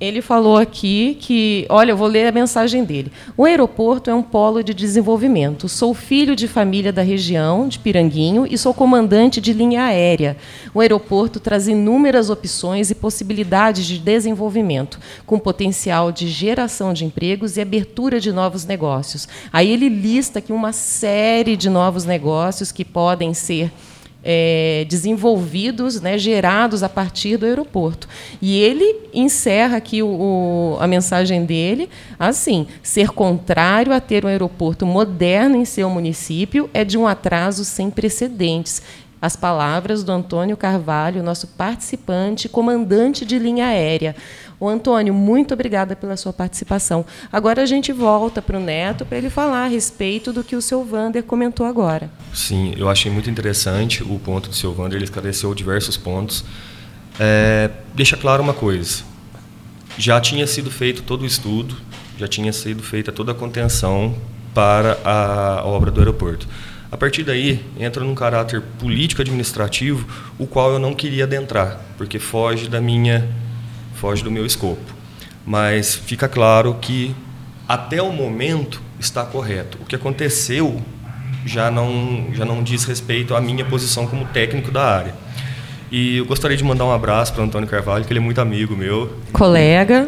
ele 0.00 0.22
falou 0.22 0.56
aqui 0.56 1.16
que, 1.20 1.66
olha, 1.68 1.90
eu 1.90 1.96
vou 1.96 2.06
ler 2.06 2.26
a 2.28 2.32
mensagem 2.32 2.84
dele. 2.84 3.10
O 3.36 3.44
aeroporto 3.44 4.08
é 4.08 4.14
um 4.14 4.22
polo 4.22 4.62
de 4.62 4.72
desenvolvimento. 4.72 5.68
Sou 5.68 5.92
filho 5.92 6.36
de 6.36 6.46
família 6.46 6.92
da 6.92 7.02
região 7.02 7.66
de 7.66 7.80
Piranguinho 7.80 8.46
e 8.48 8.56
sou 8.56 8.72
comandante 8.72 9.40
de 9.40 9.52
linha 9.52 9.84
aérea. 9.84 10.36
O 10.72 10.80
aeroporto 10.80 11.40
traz 11.40 11.66
inúmeras 11.66 12.30
opções 12.30 12.90
e 12.92 12.94
possibilidades 12.94 13.86
de 13.86 13.98
desenvolvimento, 13.98 15.00
com 15.26 15.36
potencial 15.36 16.12
de 16.12 16.28
geração 16.28 16.92
de 16.92 17.04
empregos 17.04 17.56
e 17.56 17.60
abertura 17.60 18.20
de 18.20 18.32
novos 18.32 18.64
negócios. 18.64 19.26
Aí 19.52 19.68
ele 19.68 19.88
lista 19.88 20.38
aqui 20.38 20.52
uma 20.52 20.72
série 20.72 21.56
de 21.56 21.68
novos 21.68 22.04
negócios 22.04 22.70
que 22.70 22.84
podem 22.84 23.34
ser 23.34 23.72
é, 24.22 24.84
desenvolvidos, 24.88 26.00
né, 26.00 26.18
gerados 26.18 26.82
a 26.82 26.88
partir 26.88 27.36
do 27.36 27.46
aeroporto. 27.46 28.08
E 28.42 28.58
ele 28.58 29.08
encerra 29.14 29.76
aqui 29.76 30.02
o, 30.02 30.08
o, 30.08 30.76
a 30.80 30.86
mensagem 30.86 31.44
dele 31.44 31.88
assim: 32.18 32.66
ser 32.82 33.10
contrário 33.10 33.92
a 33.92 34.00
ter 34.00 34.24
um 34.24 34.28
aeroporto 34.28 34.84
moderno 34.84 35.56
em 35.56 35.64
seu 35.64 35.88
município 35.88 36.68
é 36.74 36.84
de 36.84 36.98
um 36.98 37.06
atraso 37.06 37.64
sem 37.64 37.90
precedentes. 37.90 38.82
As 39.20 39.34
palavras 39.34 40.04
do 40.04 40.12
Antônio 40.12 40.56
Carvalho, 40.56 41.22
nosso 41.22 41.48
participante, 41.48 42.48
comandante 42.48 43.24
de 43.24 43.36
linha 43.38 43.66
aérea. 43.66 44.14
O 44.60 44.68
Antônio, 44.68 45.12
muito 45.12 45.54
obrigada 45.54 45.96
pela 45.96 46.16
sua 46.16 46.32
participação. 46.32 47.04
Agora 47.32 47.62
a 47.62 47.66
gente 47.66 47.92
volta 47.92 48.40
para 48.40 48.56
o 48.56 48.60
Neto 48.60 49.04
para 49.04 49.18
ele 49.18 49.28
falar 49.28 49.64
a 49.64 49.68
respeito 49.68 50.32
do 50.32 50.44
que 50.44 50.54
o 50.54 50.62
seu 50.62 50.84
Vander 50.84 51.24
comentou 51.24 51.66
agora. 51.66 52.10
Sim, 52.32 52.74
eu 52.76 52.88
achei 52.88 53.10
muito 53.10 53.28
interessante 53.28 54.02
o 54.04 54.18
ponto 54.20 54.48
do 54.48 54.54
seu 54.54 54.72
Vander, 54.72 54.96
ele 54.96 55.04
esclareceu 55.04 55.52
diversos 55.52 55.96
pontos. 55.96 56.44
É, 57.18 57.70
deixa 57.94 58.16
claro 58.16 58.40
uma 58.42 58.54
coisa: 58.54 59.02
já 59.96 60.20
tinha 60.20 60.46
sido 60.46 60.70
feito 60.70 61.02
todo 61.02 61.22
o 61.22 61.26
estudo, 61.26 61.76
já 62.16 62.28
tinha 62.28 62.52
sido 62.52 62.82
feita 62.84 63.10
toda 63.10 63.32
a 63.32 63.34
contenção 63.34 64.14
para 64.54 64.98
a 65.04 65.62
obra 65.64 65.90
do 65.90 66.00
aeroporto. 66.00 66.48
A 66.90 66.96
partir 66.96 67.22
daí, 67.22 67.64
entra 67.78 68.02
num 68.02 68.14
caráter 68.14 68.62
político-administrativo, 68.78 70.06
o 70.38 70.46
qual 70.46 70.72
eu 70.72 70.78
não 70.78 70.94
queria 70.94 71.24
adentrar, 71.24 71.80
porque 71.98 72.18
foge 72.18 72.68
da 72.68 72.80
minha 72.80 73.28
foge 73.94 74.22
do 74.22 74.30
meu 74.30 74.46
escopo. 74.46 74.94
Mas 75.44 75.94
fica 75.94 76.28
claro 76.28 76.74
que 76.80 77.14
até 77.68 78.00
o 78.00 78.12
momento 78.12 78.80
está 78.98 79.24
correto. 79.24 79.78
O 79.82 79.84
que 79.84 79.94
aconteceu 79.94 80.80
já 81.44 81.70
não 81.70 82.28
já 82.32 82.44
não 82.44 82.62
diz 82.62 82.84
respeito 82.84 83.34
à 83.34 83.40
minha 83.40 83.64
posição 83.64 84.06
como 84.06 84.24
técnico 84.26 84.70
da 84.70 84.84
área. 84.84 85.14
E 85.90 86.18
eu 86.18 86.26
gostaria 86.26 86.56
de 86.56 86.64
mandar 86.64 86.84
um 86.84 86.92
abraço 86.92 87.32
para 87.32 87.42
Antônio 87.42 87.68
Carvalho, 87.68 88.04
que 88.04 88.12
ele 88.12 88.20
é 88.20 88.22
muito 88.22 88.40
amigo 88.40 88.76
meu. 88.76 89.14
Colega. 89.32 90.06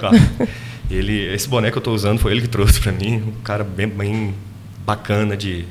Ele, 0.90 1.32
esse 1.32 1.48
boné 1.48 1.70
que 1.70 1.76
eu 1.76 1.80
estou 1.80 1.94
usando 1.94 2.18
foi 2.18 2.32
ele 2.32 2.40
que 2.40 2.48
trouxe 2.48 2.80
para 2.80 2.90
mim, 2.90 3.22
um 3.28 3.42
cara 3.44 3.62
bem, 3.62 3.86
bem 3.86 4.34
bacana 4.84 5.36
de 5.36 5.64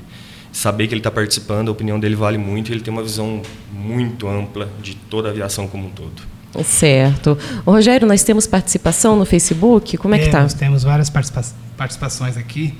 saber 0.51 0.87
que 0.87 0.93
ele 0.93 0.99
está 0.99 1.11
participando, 1.11 1.69
a 1.69 1.71
opinião 1.71 1.99
dele 1.99 2.15
vale 2.15 2.37
muito 2.37 2.69
e 2.69 2.73
ele 2.73 2.81
tem 2.81 2.91
uma 2.91 3.03
visão 3.03 3.41
muito 3.71 4.27
ampla 4.27 4.69
de 4.81 4.95
toda 4.95 5.29
a 5.29 5.31
aviação 5.31 5.67
como 5.67 5.87
um 5.87 5.89
todo. 5.89 6.21
Certo. 6.63 7.37
Ô, 7.65 7.71
Rogério, 7.71 8.07
nós 8.07 8.23
temos 8.23 8.47
participação 8.47 9.15
no 9.15 9.25
Facebook? 9.25 9.97
Como 9.97 10.15
é 10.15 10.19
que 10.19 10.25
está? 10.25 10.41
Nós 10.41 10.53
temos 10.53 10.83
várias 10.83 11.09
participa 11.09 11.43
participações 11.77 12.35
aqui. 12.35 12.73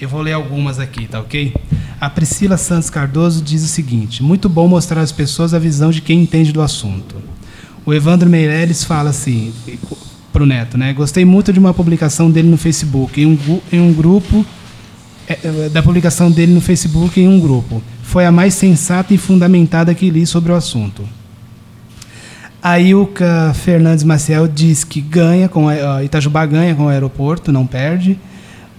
Eu 0.00 0.08
vou 0.08 0.20
ler 0.20 0.32
algumas 0.32 0.78
aqui, 0.78 1.06
tá 1.06 1.20
ok? 1.20 1.54
A 2.00 2.08
Priscila 2.08 2.56
Santos 2.56 2.88
Cardoso 2.88 3.42
diz 3.42 3.62
o 3.62 3.66
seguinte: 3.66 4.22
muito 4.22 4.48
bom 4.48 4.68
mostrar 4.68 5.00
às 5.00 5.12
pessoas 5.12 5.52
a 5.52 5.58
visão 5.58 5.90
de 5.90 6.00
quem 6.00 6.22
entende 6.22 6.52
do 6.52 6.62
assunto. 6.62 7.16
O 7.84 7.92
Evandro 7.92 8.28
Meirelles 8.28 8.84
fala 8.84 9.10
assim 9.10 9.52
para 10.32 10.42
o 10.42 10.46
Neto, 10.46 10.76
né? 10.76 10.92
Gostei 10.92 11.24
muito 11.24 11.52
de 11.52 11.58
uma 11.58 11.72
publicação 11.72 12.30
dele 12.30 12.48
no 12.48 12.56
Facebook, 12.56 13.20
em 13.20 13.26
um, 13.26 13.60
em 13.72 13.80
um 13.80 13.92
grupo 13.92 14.44
é, 14.44 14.44
é, 14.44 14.44
da 15.72 15.82
publicação 15.82 16.30
dele 16.30 16.52
no 16.52 16.60
Facebook 16.60 17.20
em 17.20 17.28
um 17.28 17.40
grupo. 17.40 17.82
Foi 18.02 18.24
a 18.24 18.32
mais 18.32 18.54
sensata 18.54 19.12
e 19.12 19.18
fundamentada 19.18 19.94
que 19.94 20.08
li 20.10 20.26
sobre 20.26 20.52
o 20.52 20.54
assunto. 20.54 21.02
A 22.62 22.80
Ilka 22.80 23.52
Fernandes 23.54 24.04
Maciel 24.04 24.48
diz 24.48 24.82
que 24.82 25.00
ganha 25.00 25.48
com 25.48 25.68
a, 25.68 26.02
Itajubá 26.02 26.44
ganha 26.46 26.74
com 26.74 26.86
o 26.86 26.88
aeroporto, 26.88 27.52
não 27.52 27.66
perde. 27.66 28.18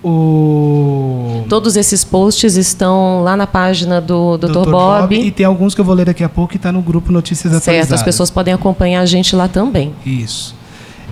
O... 0.03 1.45
Todos 1.49 1.75
esses 1.75 2.03
posts 2.03 2.55
estão 2.55 3.23
lá 3.23 3.35
na 3.35 3.47
página 3.47 3.99
do 3.99 4.37
Dr. 4.37 4.47
Dr. 4.47 4.53
Bob. 4.53 4.71
Bob. 4.71 5.15
E 5.15 5.31
tem 5.31 5.45
alguns 5.45 5.73
que 5.73 5.81
eu 5.81 5.85
vou 5.85 5.95
ler 5.95 6.05
daqui 6.05 6.23
a 6.23 6.29
pouco 6.29 6.51
que 6.51 6.57
está 6.57 6.71
no 6.71 6.81
grupo 6.81 7.11
Notícias 7.11 7.51
certo, 7.51 7.63
Atualizadas. 7.63 7.89
Certo, 7.89 7.99
as 7.99 8.03
pessoas 8.03 8.29
podem 8.29 8.53
acompanhar 8.53 9.01
a 9.01 9.05
gente 9.05 9.35
lá 9.35 9.47
também. 9.47 9.93
Isso. 10.05 10.55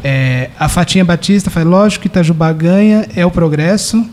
É, 0.04 0.50
a 0.60 0.70
Fatinha 0.70 1.04
Batista 1.04 1.50
fala, 1.50 1.70
lógico 1.70 2.04
que 2.04 2.08
Itajubá 2.08 2.54
ganha, 2.54 3.08
é 3.16 3.26
o 3.26 3.32
progresso. 3.32 4.06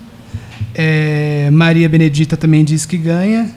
É, 0.74 1.50
Maria 1.50 1.88
Benedita 1.88 2.36
também 2.36 2.64
diz 2.64 2.86
que 2.86 2.96
ganha. 2.96 3.50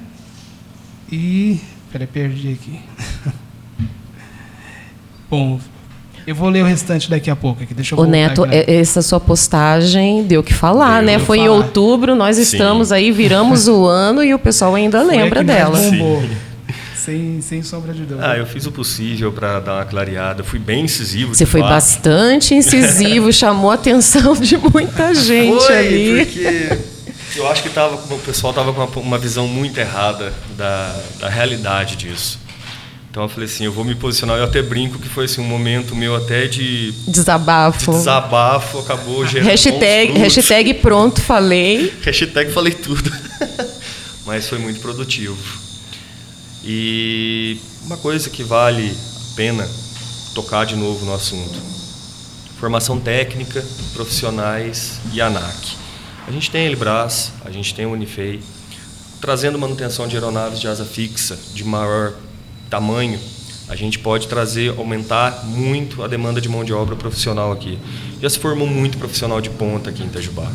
E. 1.11 1.59
Peraí, 1.91 2.07
perdi 2.07 2.51
aqui. 2.51 2.80
Bom, 5.30 5.59
eu 6.28 6.36
vou 6.36 6.49
ler 6.49 6.63
o 6.63 6.66
restante 6.66 7.09
daqui 7.09 7.30
a 7.30 7.36
pouco. 7.36 7.63
Aqui. 7.63 7.74
Deixa 7.74 7.95
eu 7.95 7.99
o 7.99 8.05
Neto, 8.05 8.43
aqui, 8.43 8.55
né? 8.55 8.63
essa 8.68 9.01
sua 9.01 9.20
postagem 9.20 10.24
deu 10.24 10.43
que 10.43 10.53
falar, 10.53 10.97
deu 10.97 11.05
né? 11.05 11.20
Foi 11.20 11.38
falar. 11.38 11.49
em 11.49 11.51
outubro, 11.51 12.16
nós 12.16 12.36
Sim. 12.36 12.41
estamos 12.41 12.91
aí, 12.91 13.11
viramos 13.11 13.68
o 13.68 13.86
ano 13.88 14.24
e 14.24 14.34
o 14.34 14.39
pessoal 14.39 14.76
ainda 14.76 15.03
Foi 15.03 15.16
lembra 15.16 15.43
dela. 15.43 15.78
Sem, 16.95 17.39
sem 17.39 17.61
sombra 17.61 17.93
de 17.93 18.01
dúvida. 18.01 18.32
Ah, 18.32 18.36
eu 18.36 18.47
fiz 18.47 18.66
o 18.66 18.72
possível 18.72 19.32
para 19.32 19.59
dar 19.59 19.76
uma 19.76 19.86
clareada. 19.86 20.43
Fui 20.43 20.57
bem 20.57 20.86
incisivo. 20.86 21.36
Você 21.36 21.45
foi 21.45 21.61
fato. 21.61 21.70
bastante 21.70 22.55
incisivo, 22.55 23.30
chamou 23.34 23.70
a 23.70 23.76
atenção 23.76 24.34
de 24.34 24.57
muita 24.57 25.13
gente 25.13 25.63
foi, 25.66 25.78
ali. 25.78 26.26
Porque 26.26 26.95
eu 27.36 27.48
acho 27.48 27.64
que 27.64 27.70
tava, 27.70 27.96
o 27.96 28.20
pessoal 28.20 28.52
estava 28.52 28.74
com 28.74 28.82
uma, 28.82 29.08
uma, 29.08 29.18
visão 29.18 29.48
muito 29.48 29.78
errada 29.78 30.34
da, 30.58 31.02
da 31.20 31.30
realidade 31.30 31.96
disso. 31.96 32.40
Então 33.10 33.24
eu 33.24 33.30
falei 33.30 33.46
assim, 33.46 33.64
eu 33.64 33.72
vou 33.72 33.86
me 33.86 33.96
posicionar. 33.96 34.38
Eu 34.38 34.44
até 34.44 34.62
brinco 34.62 35.00
que 35.00 35.08
foi 35.08 35.26
assim, 35.26 35.40
um 35.40 35.46
momento 35.46 35.96
meu 35.96 36.16
até 36.16 36.48
de 36.48 36.92
desabafo. 37.08 37.92
De 37.92 37.98
desabafo 37.98 38.80
acabou 38.80 39.24
gerando 39.28 39.48
hashtag, 39.48 40.12
hashtag 40.20 40.74
pronto 40.76 41.22
falei. 41.22 41.94
hashtag 42.04 42.52
falei 42.52 42.74
tudo. 42.74 43.10
Mas 44.26 44.50
foi 44.50 44.58
muito 44.58 44.82
produtivo. 44.82 45.38
E 46.64 47.58
uma 47.86 47.96
coisa 47.96 48.30
que 48.30 48.44
vale 48.44 48.92
a 48.92 49.36
pena 49.36 49.70
tocar 50.34 50.66
de 50.66 50.76
novo 50.76 51.06
no 51.06 51.14
assunto: 51.14 51.58
formação 52.60 53.00
técnica, 53.00 53.64
profissionais 53.94 55.00
e 55.14 55.22
ANAC. 55.22 55.85
A 56.28 56.32
gente 56.32 56.50
tem 56.50 56.62
a 56.62 56.72
Elbras, 56.72 57.32
a 57.46 57.52
gente 57.52 57.76
tem 57.76 57.86
o 57.86 57.92
Unifei, 57.92 58.42
trazendo 59.22 59.60
manutenção 59.60 60.08
de 60.08 60.16
aeronaves 60.16 60.60
de 60.60 60.68
asa 60.68 60.84
fixa 60.84 61.38
de 61.54 61.64
maior 61.64 62.14
tamanho, 62.68 63.20
a 63.68 63.76
gente 63.76 64.00
pode 64.00 64.28
trazer, 64.28 64.74
aumentar 64.78 65.46
muito 65.46 66.04
a 66.04 66.08
demanda 66.08 66.42
de 66.42 66.50
mão 66.50 66.64
de 66.64 66.74
obra 66.74 66.96
profissional 66.96 67.52
aqui. 67.52 67.78
Já 68.22 68.30
se 68.30 68.40
formou 68.40 68.68
muito 68.68 68.98
profissional 68.98 69.40
de 69.40 69.50
ponta 69.52 69.90
aqui 69.90 70.04
em 70.04 70.08
Itajubá. 70.08 70.52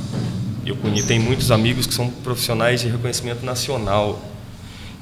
Eu 0.66 0.76
tenho 1.06 1.22
muitos 1.22 1.50
amigos 1.50 1.86
que 1.86 1.94
são 1.94 2.08
profissionais 2.08 2.80
de 2.80 2.88
reconhecimento 2.88 3.44
nacional. 3.44 4.20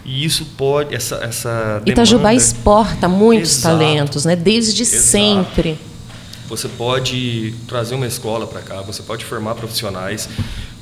E 0.04 0.24
isso 0.24 0.46
pode, 0.56 0.94
essa, 0.94 1.16
essa 1.16 1.50
demanda... 1.84 1.90
Itajubá 1.90 2.34
exporta 2.34 3.08
muitos 3.08 3.58
Exato. 3.58 3.78
talentos, 3.78 4.24
né? 4.24 4.36
desde 4.36 4.82
Exato. 4.82 5.02
sempre. 5.02 5.78
Você 6.48 6.68
pode 6.68 7.54
trazer 7.66 7.94
uma 7.94 8.06
escola 8.06 8.46
para 8.46 8.62
cá, 8.62 8.80
você 8.80 9.02
pode 9.02 9.24
formar 9.24 9.54
profissionais 9.54 10.28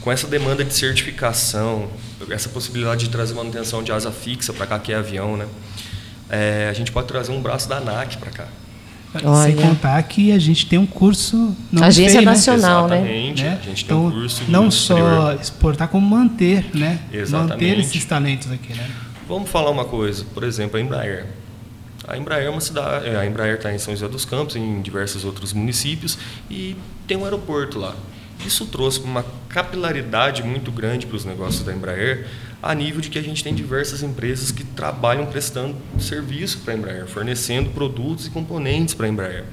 com 0.01 0.13
essa 0.13 0.29
demanda 0.29 0.65
de 0.65 0.73
certificação, 0.73 1.89
essa 2.31 2.49
possibilidade 2.49 3.07
de 3.07 3.11
trazer 3.11 3.35
manutenção 3.35 3.83
de 3.83 3.91
asa 3.91 4.13
fixa 4.13 4.53
para 4.53 4.65
cá, 4.65 4.79
que 4.79 4.93
é 4.93 4.97
avião, 4.97 5.37
né? 5.37 5.47
É, 6.31 6.69
a 6.71 6.73
gente 6.73 6.93
pode 6.93 7.09
trazer 7.09 7.33
um 7.33 7.43
braço 7.43 7.69
da 7.69 7.79
ANAC 7.79 8.17
para 8.17 8.31
cá. 8.31 8.47
Olha. 9.25 9.43
Sem 9.43 9.57
contar 9.57 10.01
que 10.05 10.31
a 10.31 10.39
gente 10.39 10.67
tem 10.67 10.79
um 10.79 10.87
curso 10.87 11.57
não 11.73 11.85
Agência 11.85 12.19
feio, 12.19 12.25
Nacional, 12.25 12.87
né? 12.87 12.99
Exatamente. 12.99 13.43
né? 13.43 13.49
A 13.61 13.65
gente 13.65 13.85
tem 13.85 13.97
então, 13.97 14.07
um 14.07 14.11
curso 14.13 14.43
não 14.49 14.71
só 14.71 15.33
exportar, 15.35 15.89
como 15.89 16.07
manter, 16.07 16.67
né? 16.75 17.01
Exatamente. 17.13 17.53
Manter 17.53 17.81
esses 17.81 18.05
talentos 18.05 18.53
aqui, 18.53 18.75
né? 18.75 18.89
Vamos 19.29 19.51
falar 19.51 19.71
uma 19.71 19.85
coisa, 19.85 20.25
por 20.33 20.45
exemplo, 20.45 20.77
a 20.77 20.81
Embraer. 20.81 21.27
A 22.07 22.17
Embraer 22.17 22.47
é 22.47 22.51
uma 22.51 22.61
cidade, 22.61 23.09
é, 23.09 23.17
a 23.17 23.27
Embraer 23.27 23.57
está 23.57 23.75
em 23.75 23.79
São 23.79 23.93
José 23.95 24.09
dos 24.09 24.25
Campos, 24.25 24.55
em 24.55 24.81
diversos 24.81 25.25
outros 25.25 25.53
municípios 25.53 26.17
e 26.49 26.77
tem 27.07 27.17
um 27.17 27.25
aeroporto 27.25 27.79
lá. 27.79 27.97
Isso 28.47 28.67
trouxe 28.67 29.01
uma 29.01 29.25
capilaridade 29.49 30.43
muito 30.43 30.71
grande 30.71 31.07
para 31.07 31.17
os 31.17 31.25
negócios 31.25 31.65
da 31.65 31.73
Embraer, 31.73 32.27
a 32.63 32.75
nível 32.75 33.01
de 33.01 33.09
que 33.09 33.19
a 33.19 33.23
gente 33.23 33.43
tem 33.43 33.55
diversas 33.55 34.03
empresas 34.03 34.53
que 34.53 34.63
trabalham 34.63 35.27
prestando 35.27 35.77
serviço 35.99 36.59
para 36.59 36.75
a 36.75 36.77
Embraer, 36.77 37.07
fornecendo 37.07 37.71
produtos 37.71 38.27
e 38.27 38.31
componentes 38.31 38.95
para 38.95 39.07
a 39.07 39.09
Embraer. 39.09 39.45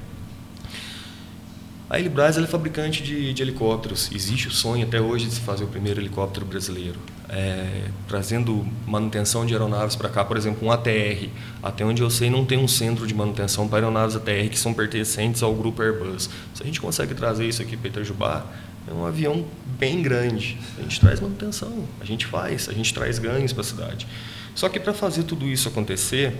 A 1.88 1.98
Elibras 1.98 2.36
é 2.38 2.46
fabricante 2.46 3.02
de, 3.02 3.32
de, 3.32 3.42
helicópteros. 3.42 4.10
Existe 4.12 4.48
o 4.48 4.50
sonho 4.50 4.86
até 4.86 5.00
hoje 5.00 5.26
de 5.26 5.34
se 5.34 5.40
fazer 5.40 5.64
o 5.64 5.68
primeiro 5.68 6.00
helicóptero 6.00 6.46
brasileiro. 6.46 6.98
É, 7.36 7.88
trazendo 8.06 8.64
manutenção 8.86 9.44
de 9.44 9.52
aeronaves 9.52 9.96
para 9.96 10.08
cá, 10.08 10.24
por 10.24 10.36
exemplo, 10.36 10.68
um 10.68 10.70
ATR. 10.70 11.28
Até 11.60 11.84
onde 11.84 12.00
eu 12.00 12.08
sei, 12.08 12.30
não 12.30 12.44
tem 12.44 12.58
um 12.58 12.68
centro 12.68 13.08
de 13.08 13.14
manutenção 13.14 13.66
para 13.66 13.78
aeronaves 13.78 14.14
ATR 14.14 14.48
que 14.48 14.58
são 14.58 14.72
pertencentes 14.72 15.42
ao 15.42 15.52
grupo 15.52 15.82
Airbus. 15.82 16.30
Se 16.54 16.62
a 16.62 16.66
gente 16.66 16.80
consegue 16.80 17.12
trazer 17.12 17.48
isso 17.48 17.60
aqui 17.60 17.76
para 17.76 17.88
Itajubá, 17.88 18.46
é 18.86 18.92
um 18.92 19.04
avião 19.04 19.44
bem 19.78 20.00
grande. 20.00 20.58
A 20.78 20.82
gente 20.82 21.00
traz 21.00 21.18
manutenção, 21.18 21.84
a 22.00 22.04
gente 22.04 22.24
faz, 22.24 22.68
a 22.68 22.72
gente 22.72 22.94
traz 22.94 23.18
ganhos 23.18 23.52
para 23.52 23.62
a 23.62 23.64
cidade. 23.64 24.06
Só 24.54 24.68
que 24.68 24.78
para 24.78 24.94
fazer 24.94 25.24
tudo 25.24 25.46
isso 25.46 25.68
acontecer, 25.68 26.34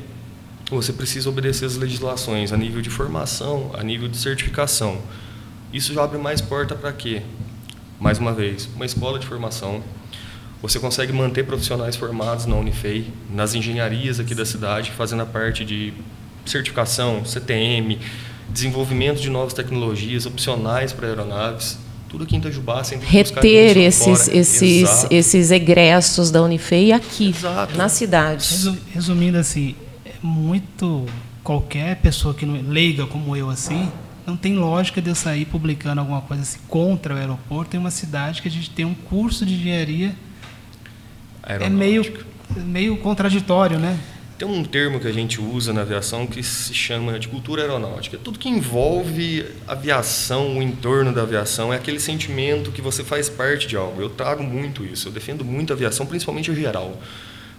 você 0.71 0.93
precisa 0.93 1.29
obedecer 1.29 1.65
as 1.65 1.77
legislações 1.77 2.53
a 2.53 2.57
nível 2.57 2.81
de 2.81 2.91
formação, 2.91 3.71
a 3.75 3.83
nível 3.83 4.09
de 4.09 4.17
certificação. 4.17 5.01
Isso 5.73 5.93
já 5.93 6.05
abre 6.05 6.19
mais 6.19 6.41
porta 6.41 6.75
para 6.75 6.93
quê? 6.93 7.23
Mais 7.99 8.19
uma 8.19 8.33
vez, 8.33 8.69
uma 8.77 8.87
escola 8.87 9.19
de 9.19 9.27
formação. 9.27 9.83
Você 10.65 10.81
consegue 10.81 11.13
manter 11.13 11.45
profissionais 11.45 11.95
formados 11.95 12.47
na 12.47 12.57
Unifei, 12.57 13.13
nas 13.31 13.55
engenharias 13.55 14.19
aqui 14.19 14.35
da 14.35 14.47
cidade, 14.47 14.93
fazendo 14.93 15.21
a 15.21 15.27
parte 15.27 15.63
de 15.63 15.93
certificação, 16.47 17.23
CTM, 17.23 17.99
desenvolvimento 18.49 19.21
de 19.21 19.29
novas 19.29 19.53
tecnologias 19.53 20.25
opcionais 20.25 20.91
para 20.91 21.07
aeronaves 21.09 21.79
tudo 22.09 22.25
aqui 22.25 22.37
em 22.37 22.39
Itajubá, 22.39 22.83
sem 22.83 22.99
reter 22.99 23.77
esses 23.77 24.29
esses 24.29 25.07
esses 25.11 25.51
egressos 25.51 26.31
da 26.31 26.41
Unifei 26.41 26.93
aqui 26.93 27.29
Exato. 27.29 27.77
na 27.77 27.91
cidade. 27.91 28.49
Resumindo 28.95 29.37
assim, 29.37 29.75
é 30.07 30.13
muito 30.23 31.05
qualquer 31.43 31.97
pessoa 31.97 32.33
que 32.33 32.47
não 32.47 32.59
leiga 32.71 33.07
como 33.07 33.37
eu 33.37 33.51
assim, 33.51 33.87
não 34.27 34.37
tem 34.37 34.57
lógica 34.57 35.03
de 35.03 35.11
eu 35.11 35.15
sair 35.15 35.45
publicando 35.45 36.01
alguma 36.01 36.23
coisa 36.23 36.43
assim 36.43 36.61
contra 36.69 37.15
o 37.15 37.19
aeroporto 37.19 37.77
em 37.77 37.79
uma 37.81 37.91
cidade 37.91 38.41
que 38.41 38.49
a 38.49 38.51
gente 38.51 38.71
tem 38.71 38.87
um 38.87 38.95
curso 38.95 39.45
de 39.45 39.53
engenharia 39.55 40.15
é 41.47 41.69
meio 41.69 42.03
meio 42.57 42.97
contraditório, 42.99 43.79
né? 43.79 43.99
Tem 44.37 44.49
um 44.49 44.65
termo 44.65 44.99
que 44.99 45.07
a 45.07 45.13
gente 45.13 45.41
usa 45.41 45.73
na 45.73 45.83
aviação 45.83 46.27
que 46.27 46.43
se 46.43 46.75
chama 46.75 47.19
de 47.21 47.29
cultura 47.29 47.63
aeronáutica. 47.63 48.19
Tudo 48.19 48.39
que 48.39 48.49
envolve 48.49 49.47
aviação, 49.67 50.59
o 50.59 50.63
entorno 50.63 51.13
da 51.13 51.23
aviação, 51.23 51.73
é 51.73 51.77
aquele 51.77 52.01
sentimento 52.01 52.73
que 52.73 52.83
você 52.83 53.05
faz 53.05 53.29
parte 53.29 53.69
de 53.69 53.77
algo. 53.77 54.03
Eu 54.03 54.11
trago 54.11 54.43
muito 54.43 54.85
isso, 54.85 55.09
eu 55.09 55.13
defendo 55.13 55.45
muito 55.45 55.73
a 55.73 55.77
aviação, 55.77 56.05
principalmente 56.05 56.51
a 56.51 56.55
geral. 56.55 57.01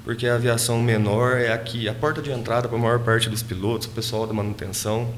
Porque 0.04 0.28
a 0.28 0.36
aviação 0.36 0.82
menor 0.82 1.38
é 1.38 1.54
aqui, 1.54 1.88
a 1.88 1.94
porta 1.94 2.22
de 2.22 2.30
entrada 2.30 2.68
para 2.68 2.78
a 2.78 2.82
maior 2.82 3.00
parte 3.00 3.30
dos 3.30 3.42
pilotos, 3.42 3.88
o 3.88 3.92
pessoal 3.92 4.28
da 4.28 4.34
manutenção. 4.34 5.14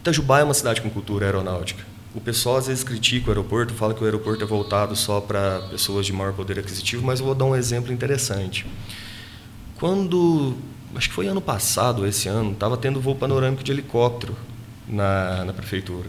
Itajubá 0.00 0.40
é 0.40 0.42
uma 0.42 0.54
cidade 0.54 0.80
com 0.80 0.88
cultura 0.88 1.26
aeronáutica. 1.26 1.84
O 2.14 2.20
pessoal 2.20 2.56
às 2.56 2.68
vezes 2.68 2.84
critica 2.84 3.26
o 3.26 3.30
aeroporto, 3.30 3.74
fala 3.74 3.92
que 3.92 4.00
o 4.00 4.04
aeroporto 4.04 4.44
é 4.44 4.46
voltado 4.46 4.94
só 4.94 5.20
para 5.20 5.60
pessoas 5.70 6.06
de 6.06 6.12
maior 6.12 6.32
poder 6.32 6.60
aquisitivo, 6.60 7.04
mas 7.04 7.18
eu 7.18 7.26
vou 7.26 7.34
dar 7.34 7.44
um 7.44 7.56
exemplo 7.56 7.92
interessante. 7.92 8.64
Quando, 9.74 10.54
acho 10.94 11.08
que 11.08 11.14
foi 11.14 11.26
ano 11.26 11.40
passado, 11.40 12.06
esse 12.06 12.28
ano, 12.28 12.52
estava 12.52 12.76
tendo 12.76 13.00
voo 13.00 13.16
panorâmico 13.16 13.64
de 13.64 13.72
helicóptero 13.72 14.36
na, 14.86 15.44
na 15.44 15.52
prefeitura. 15.52 16.08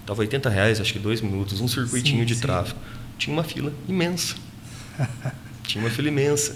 Estava 0.00 0.20
80 0.20 0.50
reais, 0.50 0.78
acho 0.78 0.92
que 0.92 0.98
dois 0.98 1.22
minutos, 1.22 1.60
um 1.60 1.68
circuitinho 1.68 2.20
sim, 2.20 2.26
de 2.26 2.34
sim. 2.34 2.42
tráfego. 2.42 2.78
Tinha 3.16 3.32
uma 3.32 3.44
fila 3.44 3.72
imensa. 3.88 4.34
Tinha 5.64 5.82
uma 5.82 5.90
fila 5.90 6.08
imensa. 6.08 6.54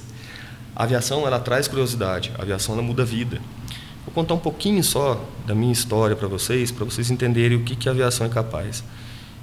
A 0.77 0.83
aviação, 0.83 1.27
ela 1.27 1.41
traz 1.41 1.69
curiosidade. 1.69 2.33
A 2.37 2.43
aviação, 2.43 2.75
ela 2.75 2.83
muda 2.83 3.03
a 3.03 3.07
vida. 3.07 3.41
Contar 4.15 4.35
um 4.35 4.39
pouquinho 4.39 4.83
só 4.85 5.21
da 5.45 5.55
minha 5.57 5.73
história 5.73 6.15
para 6.15 6.29
vocês, 6.29 6.71
para 6.71 6.85
vocês 6.85 7.11
entenderem 7.11 7.59
o 7.59 7.65
que, 7.65 7.75
que 7.75 7.89
a 7.89 7.93
aviação 7.93 8.27
é 8.27 8.31
capaz. 8.31 8.85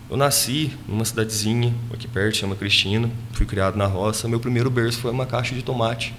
Eu 0.09 0.15
nasci 0.15 0.71
numa 0.87 1.03
cidadezinha 1.03 1.73
aqui 1.93 2.07
perto, 2.07 2.37
chama 2.37 2.55
Cristina. 2.55 3.09
Fui 3.33 3.45
criado 3.45 3.75
na 3.75 3.85
roça. 3.85 4.29
Meu 4.29 4.39
primeiro 4.39 4.69
berço 4.69 4.99
foi 4.99 5.11
uma 5.11 5.25
caixa 5.25 5.53
de 5.53 5.61
tomate 5.61 6.13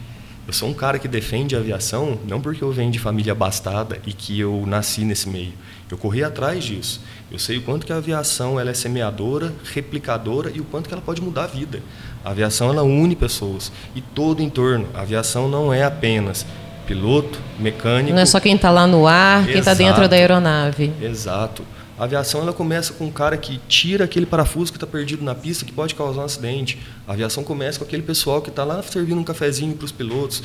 eu 0.45 0.53
sou 0.53 0.69
um 0.69 0.75
cara 0.75 0.99
que 0.99 1.07
defende 1.07 1.55
a 1.55 1.61
aviação 1.61 2.19
não 2.27 2.41
porque 2.41 2.65
eu 2.65 2.73
venho 2.73 2.91
de 2.91 2.99
família 2.99 3.31
abastada 3.31 4.01
e 4.05 4.13
que 4.13 4.41
eu 4.41 4.65
nasci 4.67 5.05
nesse 5.05 5.29
meio. 5.29 5.53
Eu 5.89 5.97
corri 5.97 6.25
atrás 6.25 6.65
disso. 6.65 7.01
Eu 7.31 7.39
sei 7.39 7.59
o 7.59 7.63
quanto 7.63 7.87
que 7.87 7.93
a 7.93 7.97
aviação 7.97 8.59
ela 8.59 8.71
é 8.71 8.75
semeadora, 8.75 9.55
replicadora 9.73 10.51
e 10.53 10.61
o 10.61 10.65
quanto 10.65 10.89
que 10.89 10.95
ela 10.95 11.03
pode 11.03 11.23
mudar 11.23 11.45
a 11.45 11.47
vida. 11.47 11.81
A 12.25 12.31
aviação 12.31 12.71
ela 12.71 12.83
une 12.83 13.15
pessoas 13.15 13.71
e 13.95 14.01
todo 14.01 14.41
o 14.41 14.43
entorno. 14.43 14.89
A 14.95 15.03
aviação 15.03 15.49
não 15.49 15.73
é 15.73 15.85
apenas 15.85 16.45
piloto, 16.87 17.39
mecânico. 17.59 18.15
Não 18.15 18.23
é 18.23 18.27
só 18.27 18.41
quem 18.41 18.55
está 18.55 18.71
lá 18.71 18.87
no 18.87 19.07
ar, 19.07 19.47
quem 19.47 19.59
está 19.59 19.75
dentro 19.75 20.09
da 20.09 20.17
aeronave. 20.17 20.93
Exato. 21.01 21.65
A 21.99 22.05
aviação 22.05 22.41
ela 22.41 22.53
começa 22.53 22.93
com 22.93 23.05
um 23.05 23.11
cara 23.11 23.37
que 23.37 23.61
tira 23.69 24.07
aquele 24.07 24.27
parafuso 24.27 24.73
que 24.73 24.77
está 24.77 24.87
perdido 24.87 25.23
na 25.23 25.35
pista 25.35 25.65
que 25.65 25.73
pode 25.73 25.95
causar 25.95 26.23
um 26.23 26.25
acidente. 26.25 26.79
A 27.07 27.13
aviação 27.13 27.45
começa 27.45 27.79
com 27.79 27.85
aquele 27.85 28.03
pessoal 28.03 28.43
que 28.43 28.49
está 28.49 28.65
lá 28.65 28.83
servindo 28.83 29.21
um 29.21 29.25
cafezinho 29.25 29.77
para 29.77 29.85
os 29.85 29.93
pilotos. 29.93 30.43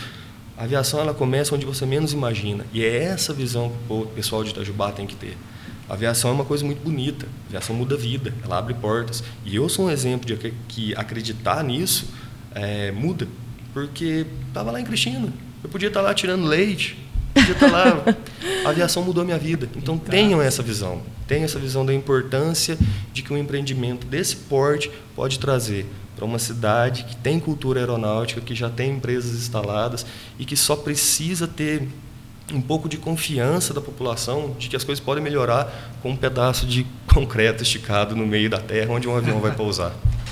A 0.58 0.66
aviação 0.66 1.00
ela 1.00 1.14
começa 1.14 1.56
onde 1.56 1.66
você 1.66 1.86
menos 1.86 2.14
imagina. 2.14 2.66
E 2.74 2.84
é 2.84 3.06
essa 3.06 3.34
visão 3.34 3.70
que 3.70 3.94
o 3.94 4.06
pessoal 4.08 4.44
de 4.44 4.52
Itajubá 4.52 4.92
tem 4.92 5.08
que 5.08 5.16
ter. 5.16 5.38
A 5.90 5.94
aviação 5.94 6.30
é 6.32 6.34
uma 6.34 6.46
coisa 6.46 6.66
muito 6.66 6.84
bonita. 6.84 7.26
A 7.46 7.48
aviação 7.48 7.76
muda 7.76 7.96
a 7.96 7.98
vida, 7.98 8.34
ela 8.44 8.58
abre 8.58 8.74
portas. 8.74 9.24
E 9.46 9.56
eu 9.56 9.68
sou 9.70 9.86
um 9.86 9.90
exemplo 9.90 10.28
de 10.28 10.54
que 10.68 10.94
acreditar 10.96 11.64
nisso 11.64 12.08
é, 12.54 12.92
muda. 12.92 13.28
Porque 13.74 14.26
estava 14.48 14.70
lá 14.70 14.82
em 14.82 14.84
Cristina. 14.84 15.32
Eu 15.68 15.72
podia 15.72 15.90
estar 15.90 16.00
lá 16.00 16.14
tirando 16.14 16.46
leite, 16.46 16.98
podia 17.34 17.52
estar 17.52 17.70
lá. 17.70 18.06
A 18.66 18.70
aviação 18.70 19.04
mudou 19.04 19.22
a 19.22 19.26
minha 19.26 19.38
vida. 19.38 19.68
Então 19.76 19.98
tenham 19.98 20.42
essa 20.42 20.64
visão. 20.64 21.02
Tenham 21.28 21.44
essa 21.44 21.60
visão 21.60 21.86
da 21.86 21.94
importância 21.94 22.78
de 23.12 23.22
que 23.22 23.34
um 23.34 23.38
empreendimento 23.38 24.08
desse 24.08 24.38
porte 24.38 24.90
pode 25.14 25.38
trazer 25.40 25.86
para 26.16 26.24
uma 26.24 26.40
cidade 26.40 27.04
que 27.04 27.18
tem 27.18 27.38
cultura 27.38 27.82
aeronáutica, 27.82 28.40
que 28.40 28.56
já 28.56 28.70
tem 28.70 28.92
empresas 28.92 29.34
instaladas 29.34 30.06
e 30.40 30.46
que 30.46 30.56
só 30.56 30.74
precisa 30.74 31.46
ter 31.50 31.86
um 32.54 32.62
pouco 32.62 32.88
de 32.88 32.96
confiança 32.96 33.74
da 33.74 33.82
população 33.82 34.56
de 34.58 34.70
que 34.70 34.76
as 34.78 34.86
coisas 34.86 35.04
podem 35.04 35.22
melhorar 35.22 35.92
com 36.02 36.12
um 36.12 36.16
pedaço 36.16 36.66
de 36.66 36.88
concreto 37.14 37.62
esticado 37.62 38.16
no 38.16 38.26
meio 38.26 38.50
da 38.50 38.58
terra 38.58 38.94
onde 38.94 39.06
um 39.06 39.18
avião 39.18 39.42
vai 39.42 39.54
pousar. 39.54 39.92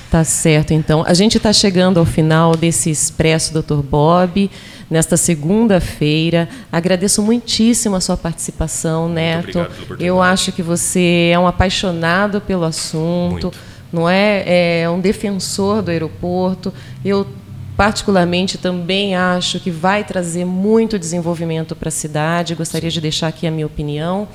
Tá 0.09 0.23
certo, 0.23 0.73
então. 0.73 1.03
A 1.05 1.13
gente 1.13 1.35
está 1.35 1.51
chegando 1.51 1.99
ao 1.99 2.05
final 2.05 2.55
desse 2.55 2.89
Expresso 2.89 3.51
Dr. 3.53 3.81
Bob 3.81 4.49
nesta 4.89 5.17
segunda-feira. 5.17 6.47
Agradeço 6.71 7.21
muitíssimo 7.21 7.95
a 7.95 8.01
sua 8.01 8.17
participação, 8.17 9.09
Neto. 9.09 9.65
Eu 9.99 10.21
acho 10.21 10.51
que 10.51 10.61
você 10.61 11.31
é 11.33 11.39
um 11.39 11.47
apaixonado 11.47 12.39
pelo 12.41 12.63
assunto, 12.63 13.47
Muito. 13.47 13.59
não 13.91 14.09
é? 14.09 14.81
É 14.81 14.89
um 14.89 14.99
defensor 14.99 15.81
do 15.81 15.91
aeroporto. 15.91 16.73
Eu 17.03 17.27
particularmente 17.75 18.57
também 18.57 19.15
acho 19.15 19.59
que 19.59 19.69
vai 19.69 20.03
trazer 20.03 20.45
muito 20.45 20.97
desenvolvimento 20.97 21.75
para 21.75 21.89
a 21.89 21.91
cidade. 21.91 22.55
Gostaria 22.55 22.89
de 22.89 23.01
deixar 23.01 23.27
aqui 23.27 23.45
a 23.45 23.51
minha 23.51 23.65
opinião. 23.65 24.27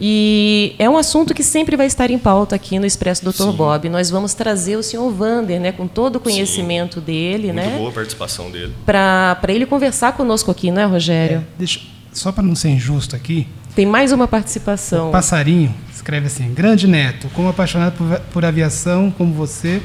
E 0.00 0.74
é 0.78 0.88
um 0.88 0.96
assunto 0.96 1.34
que 1.34 1.42
sempre 1.42 1.76
vai 1.76 1.86
estar 1.86 2.10
em 2.10 2.18
pauta 2.18 2.56
aqui 2.56 2.78
no 2.78 2.86
Expresso 2.86 3.22
Dr. 3.22 3.32
Sim. 3.32 3.52
Bob. 3.52 3.88
Nós 3.90 4.08
vamos 4.08 4.32
trazer 4.32 4.76
o 4.76 4.82
senhor 4.82 5.10
Vander, 5.10 5.60
né, 5.60 5.72
com 5.72 5.86
todo 5.86 6.16
o 6.16 6.20
conhecimento 6.20 7.00
Sim. 7.00 7.04
dele, 7.04 7.52
Muito 7.52 7.56
né? 7.56 7.76
boa 7.76 7.90
a 7.90 7.92
participação 7.92 8.50
dele. 8.50 8.72
Para 8.86 9.36
ele 9.48 9.66
conversar 9.66 10.12
conosco 10.12 10.50
aqui, 10.50 10.70
não 10.70 10.80
é, 10.80 10.86
Rogério? 10.86 11.38
É, 11.38 11.42
deixa, 11.58 11.80
só 12.12 12.32
para 12.32 12.42
não 12.42 12.54
ser 12.54 12.70
injusto 12.70 13.14
aqui. 13.14 13.46
Tem 13.74 13.84
mais 13.84 14.10
uma 14.10 14.26
participação. 14.26 15.10
O 15.10 15.12
passarinho 15.12 15.74
escreve 15.92 16.26
assim: 16.26 16.52
Grande 16.54 16.86
Neto, 16.86 17.28
como 17.34 17.48
apaixonado 17.48 17.96
por, 17.96 18.20
por 18.32 18.44
aviação 18.44 19.10
como 19.10 19.32
você, 19.34 19.82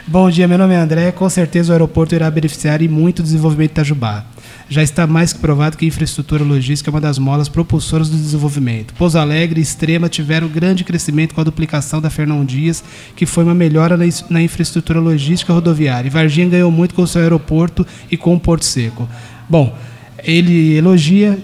Bom 0.08 0.30
dia, 0.30 0.46
meu 0.46 0.56
nome 0.56 0.72
é 0.72 0.76
André. 0.76 1.10
Com 1.10 1.28
certeza 1.28 1.70
o 1.70 1.72
aeroporto 1.72 2.14
irá 2.14 2.30
beneficiar 2.30 2.80
e 2.80 2.86
muito 2.86 3.18
o 3.18 3.22
desenvolvimento 3.24 3.70
de 3.70 3.80
Itajubá. 3.80 4.24
Já 4.68 4.80
está 4.80 5.04
mais 5.04 5.32
que 5.32 5.40
provado 5.40 5.76
que 5.76 5.84
a 5.84 5.88
infraestrutura 5.88 6.44
logística 6.44 6.88
é 6.88 6.92
uma 6.92 7.00
das 7.00 7.18
molas 7.18 7.48
propulsoras 7.48 8.08
do 8.08 8.16
desenvolvimento. 8.16 8.94
Pouso 8.94 9.18
Alegre 9.18 9.58
e 9.58 9.62
Extrema 9.64 10.08
tiveram 10.08 10.46
grande 10.46 10.84
crescimento 10.84 11.34
com 11.34 11.40
a 11.40 11.44
duplicação 11.44 12.00
da 12.00 12.08
Fernão 12.08 12.44
Dias, 12.44 12.84
que 13.16 13.26
foi 13.26 13.42
uma 13.42 13.54
melhora 13.54 13.98
na, 14.30 14.40
infraestrutura 14.40 15.00
logística 15.00 15.52
rodoviária. 15.52 16.06
E 16.06 16.10
Varginha 16.10 16.48
ganhou 16.48 16.70
muito 16.70 16.94
com 16.94 17.02
o 17.02 17.06
seu 17.06 17.20
aeroporto 17.20 17.84
e 18.08 18.16
com 18.16 18.32
o 18.32 18.38
Porto 18.38 18.64
Seco. 18.64 19.08
Bom, 19.48 19.76
ele 20.22 20.76
elogia, 20.76 21.36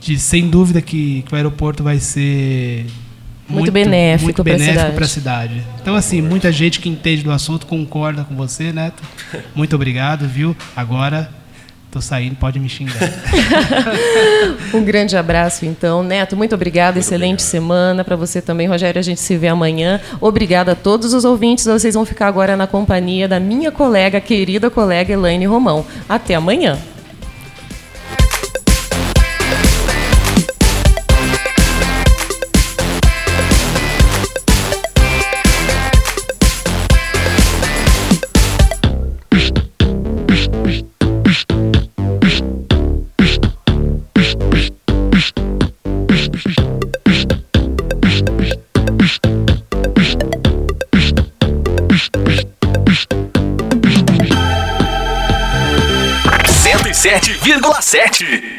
diz 0.00 0.22
sem 0.22 0.50
dúvida 0.50 0.82
que, 0.82 1.22
que 1.22 1.32
o 1.32 1.36
aeroporto 1.36 1.84
vai 1.84 2.00
ser 2.00 2.84
Muito 3.48 3.72
benéfico 3.72 4.24
muito 4.24 4.44
benéfico 4.44 4.72
cidade. 4.74 4.94
para 4.94 5.04
a 5.04 5.08
cidade. 5.08 5.62
Então, 5.80 5.94
assim, 5.94 6.20
muita 6.20 6.52
gente 6.52 6.80
que 6.80 6.88
entende 6.88 7.22
do 7.22 7.32
assunto 7.32 7.66
concorda 7.66 8.24
com 8.24 8.36
você, 8.36 8.72
Neto. 8.72 9.02
Muito 9.54 9.74
obrigado, 9.74 10.28
viu? 10.28 10.54
Agora, 10.76 11.30
tô 11.90 12.00
saindo, 12.00 12.36
pode 12.36 12.60
me 12.60 12.68
xingar. 12.68 12.94
Um 14.74 14.84
grande 14.84 15.16
abraço, 15.16 15.64
então. 15.64 16.02
Neto, 16.02 16.36
muito 16.36 16.54
obrigada. 16.54 16.98
Excelente 16.98 17.42
semana 17.42 18.04
para 18.04 18.16
você 18.16 18.42
também. 18.42 18.66
Rogério, 18.66 18.98
a 18.98 19.02
gente 19.02 19.20
se 19.20 19.36
vê 19.36 19.48
amanhã. 19.48 20.00
Obrigada 20.20 20.72
a 20.72 20.74
todos 20.74 21.14
os 21.14 21.24
ouvintes. 21.24 21.64
Vocês 21.64 21.94
vão 21.94 22.04
ficar 22.04 22.26
agora 22.26 22.56
na 22.56 22.66
companhia 22.66 23.26
da 23.26 23.40
minha 23.40 23.72
colega, 23.72 24.20
querida 24.20 24.68
colega 24.68 25.12
Elaine 25.12 25.46
Romão. 25.46 25.86
Até 26.08 26.34
amanhã. 26.34 26.78
101,7. 57.68 58.57